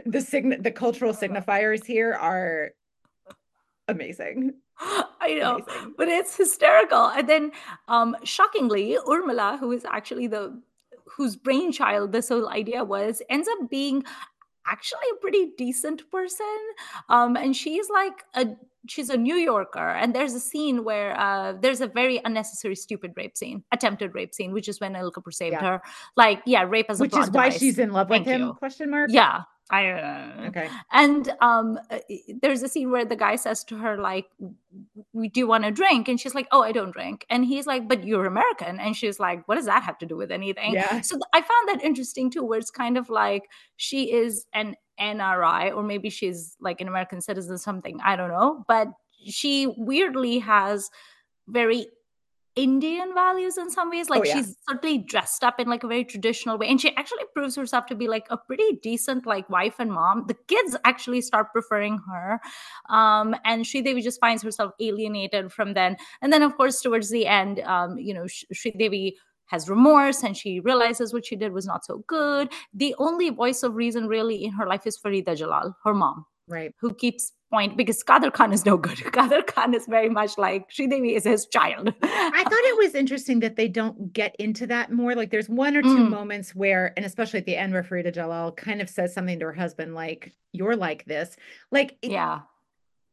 the 0.06 0.20
sign 0.20 0.62
the 0.62 0.70
cultural 0.70 1.12
signifiers 1.12 1.84
here 1.84 2.14
are 2.14 2.70
amazing. 3.88 4.54
I 4.78 5.34
know. 5.34 5.56
Amazing. 5.56 5.94
but 5.96 6.08
it's 6.08 6.36
hysterical. 6.36 7.06
And 7.06 7.28
then, 7.28 7.52
um, 7.88 8.16
shockingly, 8.24 8.96
Urmila, 9.06 9.58
who 9.58 9.72
is 9.72 9.84
actually 9.84 10.26
the 10.26 10.60
whose 11.06 11.36
brainchild 11.36 12.12
this 12.12 12.28
whole 12.28 12.48
idea 12.48 12.84
was, 12.84 13.20
ends 13.28 13.48
up 13.48 13.68
being 13.68 14.04
actually 14.66 15.06
a 15.12 15.16
pretty 15.20 15.52
decent 15.56 16.10
person. 16.10 16.46
Um, 17.08 17.36
and 17.36 17.54
she's 17.56 17.88
like 17.90 18.24
a 18.34 18.48
she's 18.88 19.10
a 19.10 19.16
New 19.16 19.34
Yorker, 19.36 19.90
and 19.90 20.14
there's 20.14 20.32
a 20.34 20.40
scene 20.40 20.84
where 20.84 21.18
uh, 21.20 21.52
there's 21.60 21.80
a 21.82 21.86
very 21.86 22.20
unnecessary, 22.24 22.74
stupid 22.74 23.12
rape 23.16 23.36
scene, 23.36 23.62
attempted 23.72 24.14
rape 24.14 24.32
scene, 24.34 24.52
which 24.52 24.68
is 24.68 24.80
when 24.80 24.94
Anil 24.94 25.12
Kapoor 25.12 25.32
saved 25.34 25.52
Yeah. 25.52 25.60
her. 25.72 25.82
Like, 26.16 26.40
yeah, 26.46 26.62
rape 26.62 26.86
as 26.88 26.98
a 27.00 27.02
Which 27.02 27.12
is 27.12 27.30
why 27.30 27.48
device. 27.48 27.58
she's 27.58 27.78
in 27.78 27.92
love 27.92 28.08
with 28.08 28.24
Thank 28.24 28.28
him? 28.28 28.40
you. 28.48 28.54
Question 28.54 28.90
mark. 28.90 29.10
Yeah, 29.12 29.42
I. 29.70 29.90
Uh, 29.90 30.46
Okay. 30.48 30.68
and 30.92 31.32
um 31.40 31.78
uh, 31.90 31.98
there's 32.42 32.62
a 32.62 32.68
scene 32.68 32.90
where 32.90 33.04
the 33.04 33.14
guy 33.16 33.36
says 33.36 33.62
to 33.64 33.76
her 33.76 33.96
like 33.96 34.26
we 35.12 35.28
do 35.28 35.40
you 35.40 35.46
want 35.46 35.64
to 35.64 35.70
drink 35.70 36.08
and 36.08 36.18
she's 36.20 36.34
like 36.34 36.48
oh 36.50 36.62
i 36.62 36.72
don't 36.72 36.90
drink 36.92 37.24
and 37.30 37.44
he's 37.44 37.66
like 37.66 37.86
but 37.88 38.04
you're 38.04 38.26
american 38.26 38.80
and 38.80 38.96
she's 38.96 39.20
like 39.20 39.46
what 39.46 39.54
does 39.56 39.66
that 39.66 39.82
have 39.82 39.98
to 39.98 40.06
do 40.06 40.16
with 40.16 40.30
anything 40.30 40.72
Yeah. 40.74 41.00
so 41.02 41.14
th- 41.16 41.22
i 41.32 41.40
found 41.40 41.68
that 41.68 41.84
interesting 41.84 42.30
too 42.30 42.42
where 42.44 42.58
it's 42.58 42.70
kind 42.70 42.96
of 42.98 43.10
like 43.10 43.44
she 43.76 44.12
is 44.12 44.46
an 44.54 44.74
nri 45.00 45.74
or 45.76 45.82
maybe 45.82 46.10
she's 46.10 46.56
like 46.60 46.80
an 46.80 46.88
american 46.88 47.20
citizen 47.20 47.56
something 47.58 48.00
i 48.04 48.16
don't 48.16 48.30
know 48.30 48.64
but 48.66 48.88
she 49.24 49.72
weirdly 49.76 50.38
has 50.40 50.90
very 51.48 51.86
Indian 52.56 53.14
values 53.14 53.56
in 53.56 53.70
some 53.70 53.90
ways. 53.90 54.10
Like 54.10 54.20
Oh, 54.20 54.24
yeah. 54.24 54.34
she's 54.34 54.56
certainly 54.68 54.98
dressed 54.98 55.44
up 55.44 55.60
in 55.60 55.68
like 55.68 55.84
a 55.84 55.86
very 55.88 56.04
traditional 56.04 56.58
way. 56.58 56.68
And 56.68 56.80
she 56.80 56.94
actually 56.96 57.24
proves 57.34 57.56
herself 57.56 57.86
to 57.86 57.94
be 57.94 58.08
like 58.08 58.26
a 58.30 58.36
pretty 58.36 58.78
decent 58.82 59.24
like 59.26 59.48
wife 59.48 59.76
and 59.78 59.92
mom. 59.92 60.24
The 60.26 60.34
kids 60.48 60.76
actually 60.84 61.20
start 61.20 61.48
preferring 61.52 62.00
her. 62.10 62.40
Um, 62.88 63.34
and 63.44 63.64
Sridevi 63.64 64.02
just 64.02 64.20
finds 64.20 64.42
herself 64.42 64.72
alienated 64.80 65.52
from 65.52 65.74
then. 65.74 65.96
And 66.22 66.32
then 66.32 66.42
of 66.42 66.56
course 66.56 66.80
towards 66.80 67.10
the 67.10 67.26
end, 67.26 67.60
um, 67.60 67.98
you 67.98 68.12
know, 68.14 68.24
Sridevi 68.54 69.14
has 69.46 69.68
remorse 69.68 70.22
and 70.22 70.36
she 70.36 70.60
realizes 70.60 71.12
what 71.12 71.26
she 71.26 71.34
did 71.36 71.52
was 71.52 71.66
not 71.66 71.84
so 71.84 72.04
good. 72.06 72.52
The 72.72 72.94
only 72.98 73.30
voice 73.30 73.62
of 73.62 73.74
reason 73.74 74.06
really 74.06 74.44
in 74.44 74.52
her 74.52 74.66
life 74.66 74.86
is 74.86 74.98
Farida 74.98 75.36
Jalal, 75.36 75.74
her 75.84 75.94
mom 75.94 76.24
Right. 76.48 76.72
who 76.80 76.94
keeps 76.94 77.32
point 77.50 77.76
because 77.76 78.02
Kader 78.02 78.30
Khan 78.30 78.52
is 78.52 78.64
no 78.64 78.76
good. 78.76 78.98
Kader 79.12 79.42
Khan 79.42 79.74
is 79.74 79.86
very 79.86 80.08
much 80.08 80.38
like 80.38 80.70
Sridevi 80.70 81.16
is 81.16 81.24
his 81.24 81.46
child. 81.46 81.88
I 82.02 82.42
thought 82.44 82.52
it 82.52 82.78
was 82.78 82.94
interesting 82.94 83.40
that 83.40 83.56
they 83.56 83.68
don't 83.68 84.12
get 84.12 84.36
into 84.38 84.66
that 84.68 84.92
more. 84.92 85.14
Like 85.14 85.30
there's 85.30 85.48
one 85.48 85.76
or 85.76 85.82
two 85.82 85.88
Mm. 85.90 86.10
moments 86.10 86.54
where, 86.54 86.92
and 86.96 87.04
especially 87.04 87.40
at 87.40 87.46
the 87.46 87.56
end 87.56 87.72
where 87.72 87.82
Farida 87.82 88.12
Jalal 88.14 88.52
kind 88.52 88.80
of 88.80 88.88
says 88.88 89.12
something 89.12 89.38
to 89.40 89.46
her 89.46 89.52
husband, 89.52 89.94
like, 89.94 90.32
you're 90.52 90.76
like 90.76 91.04
this. 91.06 91.36
Like 91.70 91.96
it- 92.02 92.12
yeah, 92.12 92.40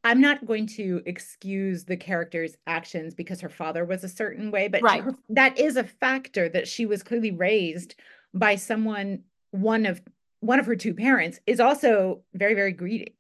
I'm 0.04 0.21
not 0.21 0.45
going 0.45 0.67
to 0.67 1.02
excuse 1.06 1.84
the 1.84 1.97
character's 1.97 2.56
actions 2.67 3.13
because 3.13 3.41
her 3.41 3.50
father 3.50 3.84
was 3.84 4.04
a 4.04 4.10
certain 4.10 4.52
way, 4.52 4.67
but 4.67 4.82
Right. 4.84 5.04
her, 5.04 5.15
that 5.30 5.58
is 5.60 5.76
a 5.76 5.84
factor 5.84 6.47
that 6.50 6.67
she 6.67 6.86
was 6.86 7.04
clearly 7.04 7.32
raised 7.32 7.95
by 8.34 8.56
someone, 8.56 9.23
one 9.52 9.86
of 9.86 10.02
one 10.39 10.60
of 10.60 10.67
her 10.67 10.76
two 10.76 10.93
parents 10.93 11.39
is 11.47 11.60
also 11.60 12.21
very, 12.36 12.54
very 12.54 12.71
greedy. 12.71 13.15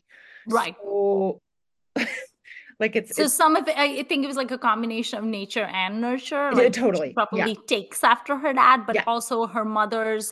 Right. 0.47 0.75
So, 0.83 1.41
like 2.79 2.95
it's, 2.95 3.15
So 3.15 3.23
it's 3.23 3.33
some 3.33 3.55
of 3.55 3.67
it, 3.67 3.77
I 3.77 4.03
think 4.03 4.23
it 4.23 4.27
was 4.27 4.37
like 4.37 4.51
a 4.51 4.57
combination 4.57 5.19
of 5.19 5.25
nature 5.25 5.63
and 5.65 6.01
nurture. 6.01 6.49
Yeah, 6.51 6.57
Like 6.57 6.75
she 6.75 6.81
totally. 6.81 7.07
Yeah. 7.09 7.25
probably 7.25 7.55
takes 7.67 8.03
after 8.03 8.35
her 8.37 8.53
dad, 8.53 8.85
but 8.85 8.95
Yeah. 8.95 9.03
also 9.07 9.47
her 9.47 9.65
mother's 9.65 10.31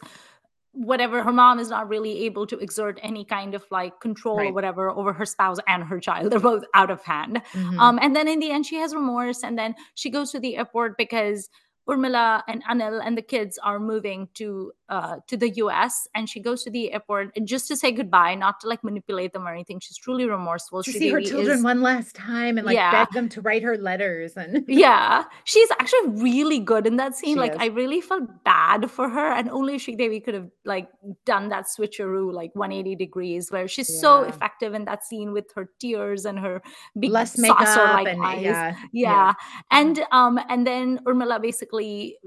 whatever 0.77 1.23
her 1.23 1.31
mom 1.31 1.57
is 1.57 1.69
not 1.69 1.87
really 1.87 2.25
able 2.25 2.45
to 2.45 2.57
exert 2.59 2.99
any 3.01 3.23
kind 3.23 3.55
of 3.55 3.63
like 3.71 3.97
control 4.01 4.37
or 4.41 4.51
whatever 4.51 4.89
over 4.91 5.13
her 5.13 5.25
spouse 5.25 5.57
and 5.69 5.85
her 5.85 6.01
child 6.01 6.29
they're 6.29 6.37
both 6.37 6.65
out 6.73 6.91
of 6.91 7.01
hand 7.01 7.41
Mhm. 7.53 7.79
Um, 7.79 7.97
and 8.01 8.13
then 8.13 8.27
in 8.27 8.39
the 8.39 8.51
end, 8.51 8.65
she 8.65 8.75
has 8.75 8.93
remorse, 8.93 9.41
and 9.41 9.57
then 9.57 9.75
she 9.93 10.09
goes 10.09 10.31
to 10.33 10.39
the 10.41 10.57
airport 10.57 10.97
because 10.97 11.49
Urmila 11.87 12.41
and 12.47 12.63
Anil 12.65 12.99
and 13.05 13.15
the 13.17 13.21
kids 13.21 13.59
are 13.63 13.79
moving 13.79 14.27
to 14.35 14.71
uh, 14.89 15.17
to 15.27 15.35
the 15.37 15.49
U.S. 15.65 16.07
and 16.13 16.29
she 16.29 16.39
goes 16.39 16.63
to 16.63 16.69
the 16.69 16.93
airport 16.93 17.31
just 17.43 17.67
to 17.67 17.75
say 17.75 17.91
goodbye, 17.91 18.35
not 18.35 18.59
to 18.61 18.67
like 18.67 18.83
manipulate 18.83 19.33
them 19.33 19.47
or 19.47 19.51
anything. 19.51 19.79
She's 19.79 19.97
truly 19.97 20.27
remorseful. 20.27 20.83
to 20.83 20.91
She 20.91 20.99
see 20.99 21.09
her 21.09 21.21
children 21.21 21.57
is- 21.57 21.63
one 21.63 21.81
last 21.81 22.15
time 22.15 22.57
and 22.57 22.65
like 22.67 22.75
Yeah. 22.75 22.91
beg 23.05 23.13
them 23.13 23.27
to 23.29 23.41
write 23.41 23.63
her 23.63 23.77
letters 23.77 24.33
and 24.37 24.63
yeah, 24.67 25.23
she's 25.43 25.69
actually 25.79 26.09
really 26.21 26.59
good 26.59 26.85
in 26.87 26.97
that 26.97 27.15
scene. 27.15 27.35
She 27.35 27.39
like 27.39 27.53
is. 27.53 27.57
I 27.59 27.67
really 27.67 27.99
felt 28.01 28.43
bad 28.43 28.89
for 28.91 29.09
her, 29.09 29.27
and 29.33 29.49
only 29.49 29.77
Sridevi 29.77 30.23
could 30.23 30.33
have 30.35 30.49
like 30.65 30.87
done 31.25 31.49
that 31.49 31.65
switcheroo 31.65 32.31
like 32.31 32.53
180 32.55 32.95
degrees, 32.95 33.51
where 33.51 33.67
she's 33.67 33.99
so 34.01 34.21
effective 34.23 34.73
in 34.73 34.85
that 34.85 35.03
scene 35.03 35.31
with 35.33 35.45
her 35.55 35.69
tears 35.79 36.25
and 36.25 36.37
her 36.39 36.61
big 36.99 37.11
less 37.11 37.37
makeup 37.37 37.65
saucer-like 37.67 38.07
and 38.07 38.23
eyes. 38.23 38.41
yeah, 38.43 38.75
yeah 38.93 39.33
and 39.71 40.03
um 40.11 40.39
and 40.49 40.65
then 40.65 40.99
urmila 41.05 41.41
basically 41.41 41.74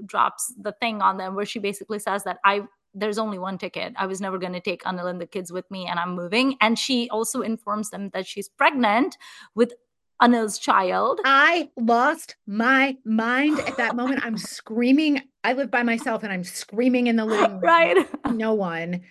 drops 0.05 0.53
the 0.61 0.71
thing 0.81 1.01
on 1.01 1.17
them 1.17 1.35
where 1.35 1.45
she 1.45 1.59
basically 1.59 1.99
says 1.99 2.23
that 2.23 2.37
i 2.45 2.61
there's 2.93 3.17
only 3.17 3.37
one 3.37 3.57
ticket 3.57 3.93
i 3.97 4.05
was 4.05 4.19
never 4.21 4.37
going 4.37 4.53
to 4.53 4.59
take 4.59 4.83
anil 4.83 5.09
and 5.09 5.21
the 5.21 5.25
kids 5.25 5.51
with 5.51 5.69
me 5.69 5.85
and 5.87 5.99
i'm 5.99 6.15
moving 6.15 6.55
and 6.61 6.77
she 6.77 7.07
also 7.09 7.41
informs 7.41 7.89
them 7.89 8.09
that 8.13 8.25
she's 8.27 8.49
pregnant 8.49 9.17
with 9.55 9.73
anil's 10.21 10.57
child 10.59 11.19
I 11.23 11.69
lost 11.77 12.35
my 12.45 12.97
mind 13.05 13.59
at 13.59 13.77
that 13.77 13.95
moment. 13.95 14.25
I'm 14.25 14.37
screaming. 14.37 15.21
I 15.45 15.53
live 15.53 15.71
by 15.71 15.83
myself 15.83 16.23
and 16.23 16.33
I'm 16.33 16.43
screaming 16.43 17.07
in 17.07 17.15
the 17.15 17.23
living 17.25 17.51
room. 17.53 17.61
right 17.61 17.97
No 18.29 18.53
one. 18.53 19.01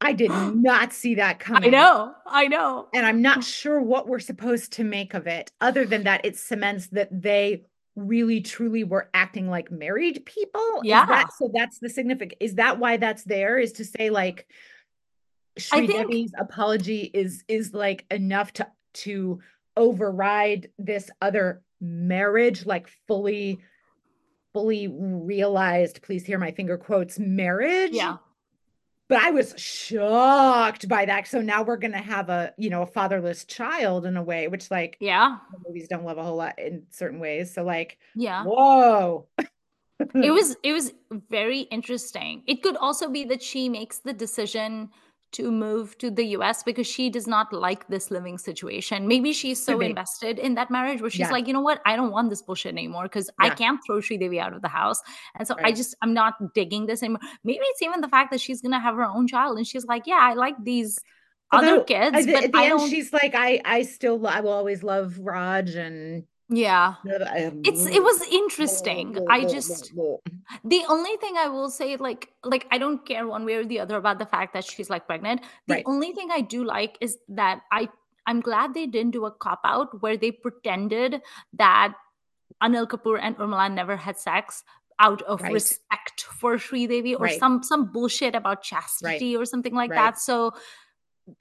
I 0.00 0.12
did 0.12 0.30
not 0.30 0.92
see 0.92 1.16
that 1.16 1.38
coming. 1.46 1.74
i 1.74 1.76
know 1.78 2.14
i 2.26 2.46
know 2.46 2.88
And 2.94 3.04
I'm 3.04 3.20
not 3.20 3.42
sure 3.44 3.80
what 3.82 4.08
we're 4.08 4.20
supposed 4.20 4.72
to 4.74 4.84
make 4.84 5.12
of 5.12 5.26
it, 5.26 5.50
other 5.60 5.84
than 5.84 6.04
that 6.04 6.24
it 6.24 6.36
cements 6.36 6.86
that 6.92 7.08
they 7.10 7.64
really 7.98 8.40
truly 8.40 8.84
were 8.84 9.10
acting 9.14 9.48
like 9.48 9.70
married 9.70 10.24
people. 10.24 10.80
Yeah. 10.82 11.06
that, 11.06 11.32
so 11.36 11.50
that's 11.52 11.78
the 11.78 11.88
significant. 11.88 12.38
Is 12.40 12.54
that 12.56 12.78
why 12.78 12.96
that's 12.96 13.24
there? 13.24 13.58
Is 13.58 13.72
to 13.72 13.84
say, 13.84 14.10
like, 14.10 14.46
Sridevi's 15.58 16.32
apology 16.38 17.10
is 17.12 17.44
is 17.48 17.74
like 17.74 18.06
enough 18.10 18.52
to 18.54 18.66
to 18.94 19.40
override 19.76 20.70
this 20.78 21.10
other 21.20 21.62
marriage, 21.80 22.64
like 22.64 22.88
fully 23.06 23.58
fully 24.52 24.88
realized, 24.88 26.02
please 26.02 26.24
hear 26.24 26.38
my 26.38 26.52
finger 26.52 26.78
quotes, 26.78 27.18
marriage. 27.18 27.92
Yeah. 27.92 28.16
But 29.08 29.22
I 29.22 29.30
was 29.30 29.54
shocked 29.56 30.86
by 30.86 31.06
that. 31.06 31.26
So 31.26 31.40
now 31.40 31.62
we're 31.62 31.78
gonna 31.78 32.02
have 32.02 32.28
a, 32.28 32.52
you 32.58 32.68
know, 32.68 32.82
a 32.82 32.86
fatherless 32.86 33.44
child 33.44 34.04
in 34.04 34.16
a 34.16 34.22
way, 34.22 34.48
which 34.48 34.70
like 34.70 34.98
yeah, 35.00 35.38
movies 35.66 35.88
don't 35.88 36.04
love 36.04 36.18
a 36.18 36.22
whole 36.22 36.36
lot 36.36 36.58
in 36.58 36.84
certain 36.90 37.18
ways. 37.18 37.52
So 37.54 37.64
like, 37.64 37.98
yeah, 38.14 38.44
whoa. 38.44 39.26
it 39.38 39.50
was 40.30 40.56
it 40.62 40.72
was 40.72 40.92
very 41.30 41.60
interesting. 41.60 42.42
It 42.46 42.62
could 42.62 42.76
also 42.76 43.08
be 43.08 43.24
that 43.24 43.42
she 43.42 43.68
makes 43.68 43.98
the 43.98 44.12
decision 44.12 44.90
to 45.32 45.50
move 45.50 45.96
to 45.98 46.10
the 46.10 46.24
US 46.36 46.62
because 46.62 46.86
she 46.86 47.10
does 47.10 47.26
not 47.26 47.52
like 47.52 47.86
this 47.88 48.10
living 48.10 48.38
situation. 48.38 49.06
Maybe 49.06 49.32
she's 49.32 49.62
so 49.62 49.74
mm-hmm. 49.74 49.90
invested 49.90 50.38
in 50.38 50.54
that 50.54 50.70
marriage 50.70 51.00
where 51.00 51.10
she's 51.10 51.20
yeah. 51.20 51.30
like, 51.30 51.46
you 51.46 51.52
know 51.52 51.60
what, 51.60 51.80
I 51.84 51.96
don't 51.96 52.10
want 52.10 52.30
this 52.30 52.42
bullshit 52.42 52.72
anymore 52.72 53.04
because 53.04 53.30
yeah. 53.40 53.46
I 53.46 53.50
can't 53.50 53.80
throw 53.86 54.00
Devi 54.00 54.40
out 54.40 54.54
of 54.54 54.62
the 54.62 54.68
house. 54.68 55.00
And 55.38 55.46
so 55.46 55.54
right. 55.56 55.66
I 55.66 55.72
just, 55.72 55.94
I'm 56.02 56.14
not 56.14 56.54
digging 56.54 56.86
this 56.86 57.02
anymore. 57.02 57.20
Maybe 57.44 57.60
it's 57.62 57.82
even 57.82 58.00
the 58.00 58.08
fact 58.08 58.30
that 58.30 58.40
she's 58.40 58.62
going 58.62 58.72
to 58.72 58.80
have 58.80 58.94
her 58.94 59.04
own 59.04 59.26
child 59.26 59.58
and 59.58 59.66
she's 59.66 59.84
like, 59.84 60.06
yeah, 60.06 60.20
I 60.20 60.34
like 60.34 60.54
these 60.62 60.98
Although, 61.52 61.76
other 61.76 61.84
kids. 61.84 62.26
but 62.26 62.44
at 62.44 62.52
the 62.52 62.58
I 62.58 62.64
end, 62.64 62.78
don't... 62.78 62.90
she's 62.90 63.12
like, 63.12 63.34
I, 63.34 63.60
I 63.64 63.82
still, 63.82 64.26
I 64.26 64.40
will 64.40 64.52
always 64.52 64.82
love 64.82 65.18
Raj 65.18 65.74
and 65.74 66.24
yeah. 66.48 66.94
It's 67.64 67.86
it 67.86 68.02
was 68.02 68.22
interesting. 68.30 69.26
i 69.28 69.44
just 69.44 69.92
the 70.64 70.82
only 70.88 71.16
thing 71.18 71.36
i 71.36 71.46
will 71.48 71.70
say 71.70 71.96
like 71.96 72.30
like 72.44 72.66
i 72.70 72.78
don't 72.78 73.04
care 73.06 73.26
one 73.26 73.44
way 73.44 73.54
or 73.54 73.64
the 73.64 73.80
other 73.80 73.96
about 73.96 74.18
the 74.18 74.26
fact 74.26 74.54
that 74.54 74.64
she's 74.64 74.88
like 74.90 75.06
pregnant. 75.06 75.42
The 75.66 75.74
right. 75.74 75.84
only 75.86 76.12
thing 76.12 76.30
i 76.30 76.40
do 76.40 76.64
like 76.64 76.96
is 77.00 77.18
that 77.28 77.62
i 77.70 77.88
i'm 78.26 78.40
glad 78.40 78.74
they 78.74 78.86
didn't 78.86 79.12
do 79.12 79.26
a 79.26 79.30
cop 79.30 79.60
out 79.64 80.02
where 80.02 80.16
they 80.16 80.30
pretended 80.30 81.20
that 81.54 81.94
anil 82.62 82.86
kapoor 82.86 83.18
and 83.20 83.36
urmila 83.36 83.72
never 83.72 83.96
had 83.96 84.18
sex 84.18 84.64
out 85.00 85.22
of 85.22 85.42
right. 85.42 85.52
respect 85.52 86.22
for 86.22 86.56
Sridevi 86.56 87.14
or 87.14 87.24
right. 87.24 87.38
some 87.38 87.62
some 87.62 87.92
bullshit 87.92 88.34
about 88.34 88.62
chastity 88.62 89.36
or 89.36 89.44
something 89.44 89.74
like 89.74 89.90
that. 89.90 90.18
So 90.18 90.54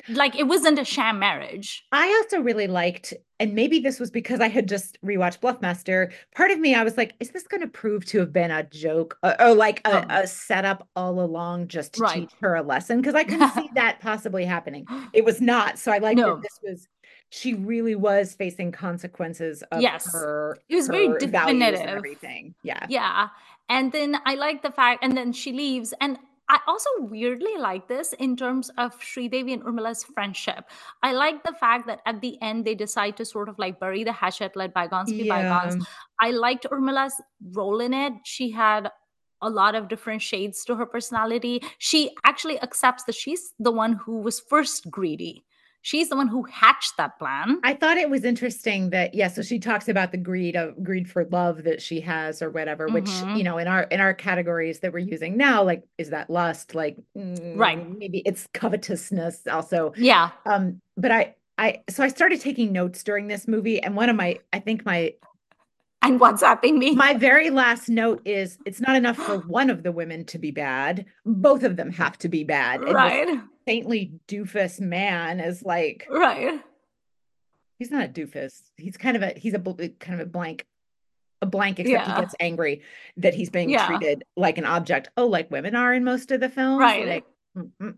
like 0.09 0.35
it 0.35 0.43
wasn't 0.43 0.79
a 0.79 0.85
sham 0.85 1.19
marriage. 1.19 1.85
I 1.91 2.07
also 2.07 2.41
really 2.41 2.67
liked, 2.67 3.13
and 3.39 3.53
maybe 3.53 3.79
this 3.79 3.99
was 3.99 4.11
because 4.11 4.39
I 4.39 4.47
had 4.47 4.67
just 4.67 4.97
rewatched 5.05 5.39
Bluffmaster. 5.39 6.11
Part 6.35 6.51
of 6.51 6.59
me, 6.59 6.75
I 6.75 6.83
was 6.83 6.97
like, 6.97 7.13
is 7.19 7.31
this 7.31 7.47
going 7.47 7.61
to 7.61 7.67
prove 7.67 8.05
to 8.05 8.19
have 8.19 8.33
been 8.33 8.51
a 8.51 8.63
joke 8.63 9.17
or, 9.23 9.39
or 9.41 9.53
like 9.53 9.81
a, 9.85 10.03
oh. 10.03 10.21
a, 10.21 10.27
setup 10.27 10.87
all 10.95 11.19
along 11.19 11.67
just 11.67 11.93
to 11.93 12.01
right. 12.01 12.15
teach 12.15 12.31
her 12.41 12.55
a 12.55 12.61
lesson? 12.61 13.01
Because 13.01 13.15
I 13.15 13.23
could 13.23 13.41
see 13.53 13.69
that 13.75 13.99
possibly 13.99 14.45
happening. 14.45 14.85
It 15.13 15.25
was 15.25 15.41
not. 15.41 15.79
So 15.79 15.91
I 15.91 15.97
like 15.97 16.17
no. 16.17 16.35
that 16.35 16.41
this 16.41 16.59
was. 16.63 16.87
She 17.29 17.53
really 17.53 17.95
was 17.95 18.35
facing 18.35 18.71
consequences 18.71 19.61
of 19.73 19.81
yes. 19.81 20.09
her. 20.13 20.57
It 20.69 20.75
was 20.75 20.87
her 20.87 20.93
very 20.93 21.19
definitive. 21.19 21.81
everything. 21.81 22.55
Yeah. 22.63 22.85
Yeah. 22.87 23.27
And 23.69 23.91
then 23.91 24.17
I 24.25 24.35
like 24.35 24.61
the 24.61 24.71
fact, 24.71 25.03
and 25.03 25.17
then 25.17 25.33
she 25.33 25.51
leaves. 25.51 25.93
And 25.99 26.17
I 26.49 26.59
also 26.67 26.89
weirdly 26.99 27.57
like 27.57 27.87
this 27.87 28.13
in 28.13 28.37
terms 28.37 28.69
of 28.77 28.97
Sridevi 28.99 29.53
and 29.53 29.63
Urmila's 29.63 30.03
friendship. 30.03 30.65
I 31.03 31.11
like 31.11 31.43
the 31.43 31.53
fact 31.53 31.87
that 31.87 31.99
at 32.05 32.21
the 32.21 32.41
end 32.41 32.63
they 32.63 32.75
decide 32.75 33.17
to 33.17 33.25
sort 33.25 33.49
of 33.49 33.59
like 33.59 33.79
bury 33.79 34.03
the 34.03 34.13
hatchet, 34.13 34.55
let 34.55 34.73
bygones 34.73 35.11
be 35.11 35.23
yeah. 35.23 35.59
bygones. 35.59 35.85
I 36.21 36.31
liked 36.31 36.65
Urmila's 36.71 37.13
role 37.51 37.81
in 37.81 37.93
it. 37.93 38.13
She 38.23 38.51
had 38.51 38.89
a 39.41 39.49
lot 39.49 39.75
of 39.75 39.87
different 39.87 40.21
shades 40.21 40.63
to 40.65 40.75
her 40.75 40.85
personality. 40.85 41.61
She 41.77 42.11
actually 42.25 42.59
accepts 42.61 43.03
that 43.03 43.15
she's 43.15 43.53
the 43.59 43.71
one 43.71 43.93
who 43.93 44.19
was 44.21 44.39
first 44.39 44.89
greedy 44.89 45.43
she's 45.81 46.09
the 46.09 46.15
one 46.15 46.27
who 46.27 46.43
hatched 46.43 46.97
that 46.97 47.17
plan. 47.17 47.59
I 47.63 47.73
thought 47.73 47.97
it 47.97 48.09
was 48.09 48.23
interesting 48.23 48.89
that 48.91 49.13
yeah, 49.13 49.27
so 49.27 49.41
she 49.41 49.59
talks 49.59 49.87
about 49.87 50.11
the 50.11 50.17
greed 50.17 50.55
of 50.55 50.83
greed 50.83 51.09
for 51.09 51.25
love 51.25 51.63
that 51.63 51.81
she 51.81 52.01
has 52.01 52.41
or 52.41 52.49
whatever, 52.49 52.87
which 52.87 53.05
mm-hmm. 53.05 53.35
you 53.35 53.43
know, 53.43 53.57
in 53.57 53.67
our 53.67 53.83
in 53.83 53.99
our 53.99 54.13
categories 54.13 54.79
that 54.79 54.93
we're 54.93 54.99
using 54.99 55.37
now, 55.37 55.63
like 55.63 55.83
is 55.97 56.09
that 56.09 56.29
lust? 56.29 56.75
Like 56.75 56.97
mm, 57.17 57.57
right. 57.57 57.89
Maybe 57.97 58.21
it's 58.25 58.47
covetousness 58.53 59.47
also. 59.47 59.93
Yeah. 59.95 60.31
Um, 60.45 60.81
but 60.95 61.11
I 61.11 61.35
I 61.57 61.83
so 61.89 62.03
I 62.03 62.09
started 62.09 62.41
taking 62.41 62.71
notes 62.71 63.03
during 63.03 63.27
this 63.27 63.47
movie, 63.47 63.81
and 63.81 63.95
one 63.95 64.09
of 64.09 64.15
my 64.15 64.39
I 64.53 64.59
think 64.59 64.85
my 64.85 65.13
and 66.01 66.19
WhatsApping 66.19 66.77
me. 66.77 66.95
My 66.95 67.15
very 67.15 67.49
last 67.49 67.89
note 67.89 68.21
is 68.25 68.57
it's 68.65 68.79
not 68.79 68.95
enough 68.95 69.17
for 69.17 69.37
one 69.47 69.69
of 69.69 69.83
the 69.83 69.91
women 69.91 70.25
to 70.25 70.37
be 70.37 70.51
bad. 70.51 71.05
Both 71.25 71.63
of 71.63 71.75
them 71.75 71.91
have 71.91 72.17
to 72.19 72.29
be 72.29 72.43
bad. 72.43 72.81
Right. 72.83 73.39
Saintly 73.67 74.13
doofus 74.27 74.79
man 74.79 75.39
is 75.39 75.63
like 75.63 76.07
Right. 76.09 76.61
He's 77.79 77.91
not 77.91 78.05
a 78.05 78.07
doofus. 78.07 78.61
He's 78.75 78.97
kind 78.97 79.15
of 79.15 79.23
a 79.23 79.33
he's 79.37 79.53
a 79.53 79.59
kind 79.59 80.19
of 80.19 80.21
a 80.21 80.29
blank 80.29 80.65
a 81.41 81.45
blank 81.45 81.79
except 81.79 82.07
yeah. 82.07 82.15
he 82.15 82.21
gets 82.21 82.35
angry 82.39 82.81
that 83.17 83.33
he's 83.35 83.49
being 83.49 83.69
yeah. 83.69 83.85
treated 83.85 84.23
like 84.35 84.57
an 84.57 84.65
object. 84.65 85.09
Oh, 85.17 85.27
like 85.27 85.51
women 85.51 85.75
are 85.75 85.93
in 85.93 86.03
most 86.03 86.31
of 86.31 86.39
the 86.39 86.49
films. 86.49 86.79
Right. 86.79 87.07
Like 87.07 87.25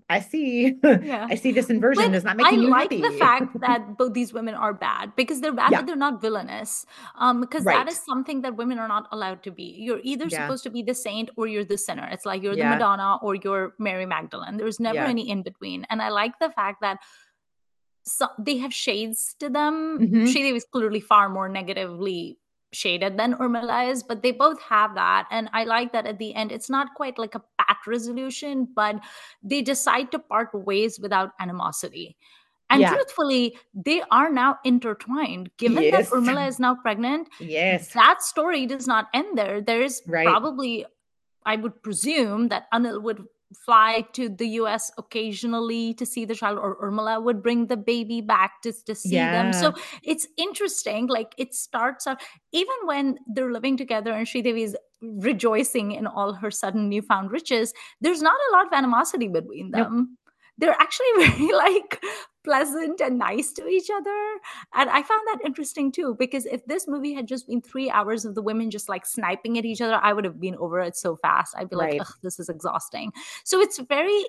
I 0.10 0.20
see. 0.20 0.76
Yeah. 0.84 1.28
I 1.30 1.36
see 1.36 1.52
this 1.52 1.70
inversion 1.70 2.14
is 2.14 2.24
not 2.24 2.38
making 2.38 2.60
I 2.60 2.62
you 2.62 2.70
like 2.70 2.92
happy. 2.92 3.02
the 3.02 3.12
fact 3.12 3.60
that 3.62 3.98
both 3.98 4.14
these 4.14 4.34
women 4.34 4.54
are 4.54 4.74
bad 4.74 5.16
because 5.16 5.42
they're 5.42 5.54
bad, 5.54 5.72
yeah. 5.72 5.80
but 5.80 5.88
they're 5.88 5.96
not 5.96 6.22
villainous. 6.22 6.86
Um, 7.18 7.42
because 7.42 7.64
right. 7.64 7.78
that 7.78 7.92
is 7.92 7.98
something 7.98 8.42
that 8.42 8.56
women 8.56 8.80
are 8.80 8.88
not 8.88 9.08
allowed 9.12 9.44
to 9.44 9.52
be. 9.52 9.76
You're 9.78 10.02
either 10.04 10.26
yeah. 10.26 10.46
supposed 10.46 10.64
to 10.64 10.70
be 10.70 10.84
the 10.84 10.94
saint 10.94 11.30
or 11.36 11.48
you're 11.48 11.66
the 11.66 11.78
sinner. 11.78 12.08
It's 12.12 12.26
like 12.26 12.44
you're 12.44 12.56
the 12.56 12.64
Madonna 12.64 13.18
or 13.22 13.36
you're 13.36 13.74
Mary 13.80 14.06
Magdalene. 14.06 14.58
There's 14.58 14.80
never 14.80 15.00
any 15.00 15.30
in 15.30 15.44
between. 15.44 15.86
And 15.90 16.02
I 16.02 16.10
like 16.10 16.34
the 16.40 16.50
fact 16.50 16.82
that 16.82 17.00
so 18.04 18.28
they 18.40 18.58
have 18.58 18.74
shades 18.74 19.36
to 19.40 19.50
them. 19.50 20.00
mm 20.00 20.10
hmm 20.10 20.26
Shade 20.26 20.56
is 20.56 20.66
clearly 20.66 21.00
far 21.00 21.30
more 21.30 21.48
negatively 21.48 22.39
shaded 22.72 23.18
than 23.18 23.36
Urmila 23.36 23.90
is, 23.90 24.04
but 24.04 24.22
they 24.22 24.32
both 24.32 24.62
have 24.62 24.96
that. 24.96 25.28
And 25.32 25.50
I 25.54 25.64
like 25.64 25.94
that 25.94 26.06
at 26.06 26.20
the 26.20 26.36
end, 26.36 26.52
it's 26.52 26.70
not 26.70 26.94
quite 26.96 27.18
like 27.18 27.36
a 27.36 27.44
pat 27.58 27.78
resolution, 27.88 28.68
but 28.76 29.00
they 29.44 29.62
decide 29.62 30.12
to 30.12 30.20
part 30.20 30.50
ways 30.54 31.00
without 31.00 31.32
animosity. 31.40 32.16
And 32.70 32.82
yeah. 32.82 32.94
truthfully, 32.94 33.58
they 33.74 34.04
are 34.12 34.30
now 34.30 34.60
intertwined. 34.64 35.50
Given 35.58 35.84
yes. 35.84 36.10
that 36.10 36.16
Urmila 36.16 36.48
is 36.48 36.60
now 36.60 36.76
pregnant, 36.76 37.28
yes, 37.40 37.94
that 37.94 38.22
story 38.22 38.68
does 38.68 38.86
not 38.86 39.08
end 39.14 39.36
there. 39.36 39.60
There 39.60 39.82
is 39.82 40.04
right. 40.06 40.28
probably, 40.28 40.86
I 41.44 41.56
would 41.56 41.82
presume, 41.82 42.50
that 42.50 42.72
Anil 42.72 43.02
would 43.02 43.26
fly 43.66 44.06
to 44.14 44.30
the 44.30 44.48
US 44.62 44.92
occasionally 44.98 45.94
to 45.96 46.06
see 46.06 46.26
the 46.26 46.36
child, 46.36 46.58
or 46.60 46.78
Urmila 46.78 47.24
would 47.24 47.42
bring 47.42 47.68
the 47.68 47.78
baby 47.78 48.22
back 48.22 48.62
to, 48.64 48.74
to 48.86 48.96
see 48.96 49.16
yeah. 49.16 49.32
them. 49.32 49.54
So 49.54 49.74
it's 50.04 50.28
interesting. 50.38 51.08
Like 51.08 51.34
it 51.38 51.54
starts 51.54 52.08
out, 52.08 52.22
even 52.52 52.76
when 52.86 53.18
they're 53.28 53.52
living 53.52 53.78
together 53.78 54.12
and 54.12 54.28
Sridevi 54.28 54.64
is 54.64 54.78
rejoicing 55.02 55.94
in 55.94 56.06
all 56.06 56.34
her 56.34 56.52
sudden 56.52 56.90
newfound 56.90 57.32
riches, 57.32 57.74
there's 58.02 58.22
not 58.22 58.36
a 58.50 58.52
lot 58.56 58.68
of 58.68 58.74
animosity 58.74 59.28
between 59.28 59.72
them. 59.72 59.98
Nope 59.98 60.08
they're 60.60 60.76
actually 60.80 61.08
very 61.18 61.54
like 61.54 62.04
pleasant 62.44 63.02
and 63.02 63.18
nice 63.18 63.52
to 63.54 63.68
each 63.68 63.90
other. 63.94 64.38
And 64.74 64.90
I 64.90 65.02
found 65.04 65.22
that 65.28 65.40
interesting 65.46 65.92
too, 65.92 66.16
because 66.18 66.46
if 66.46 66.66
this 66.66 66.88
movie 66.88 67.14
had 67.14 67.28
just 67.28 67.48
been 67.48 67.62
three 67.62 67.90
hours 67.90 68.26
of 68.26 68.36
the 68.36 68.42
women 68.42 68.72
just 68.72 68.90
like 68.90 69.06
sniping 69.06 69.58
at 69.58 69.66
each 69.66 69.82
other, 69.82 70.00
I 70.02 70.14
would 70.14 70.26
have 70.26 70.40
been 70.40 70.56
over 70.56 70.80
it 70.80 70.96
so 70.96 71.16
fast. 71.16 71.56
I'd 71.58 71.70
be 71.70 71.76
right. 71.76 72.00
like, 72.00 72.08
this 72.24 72.40
is 72.40 72.50
exhausting. 72.50 73.12
So 73.44 73.60
it's 73.60 73.80
very 73.80 74.26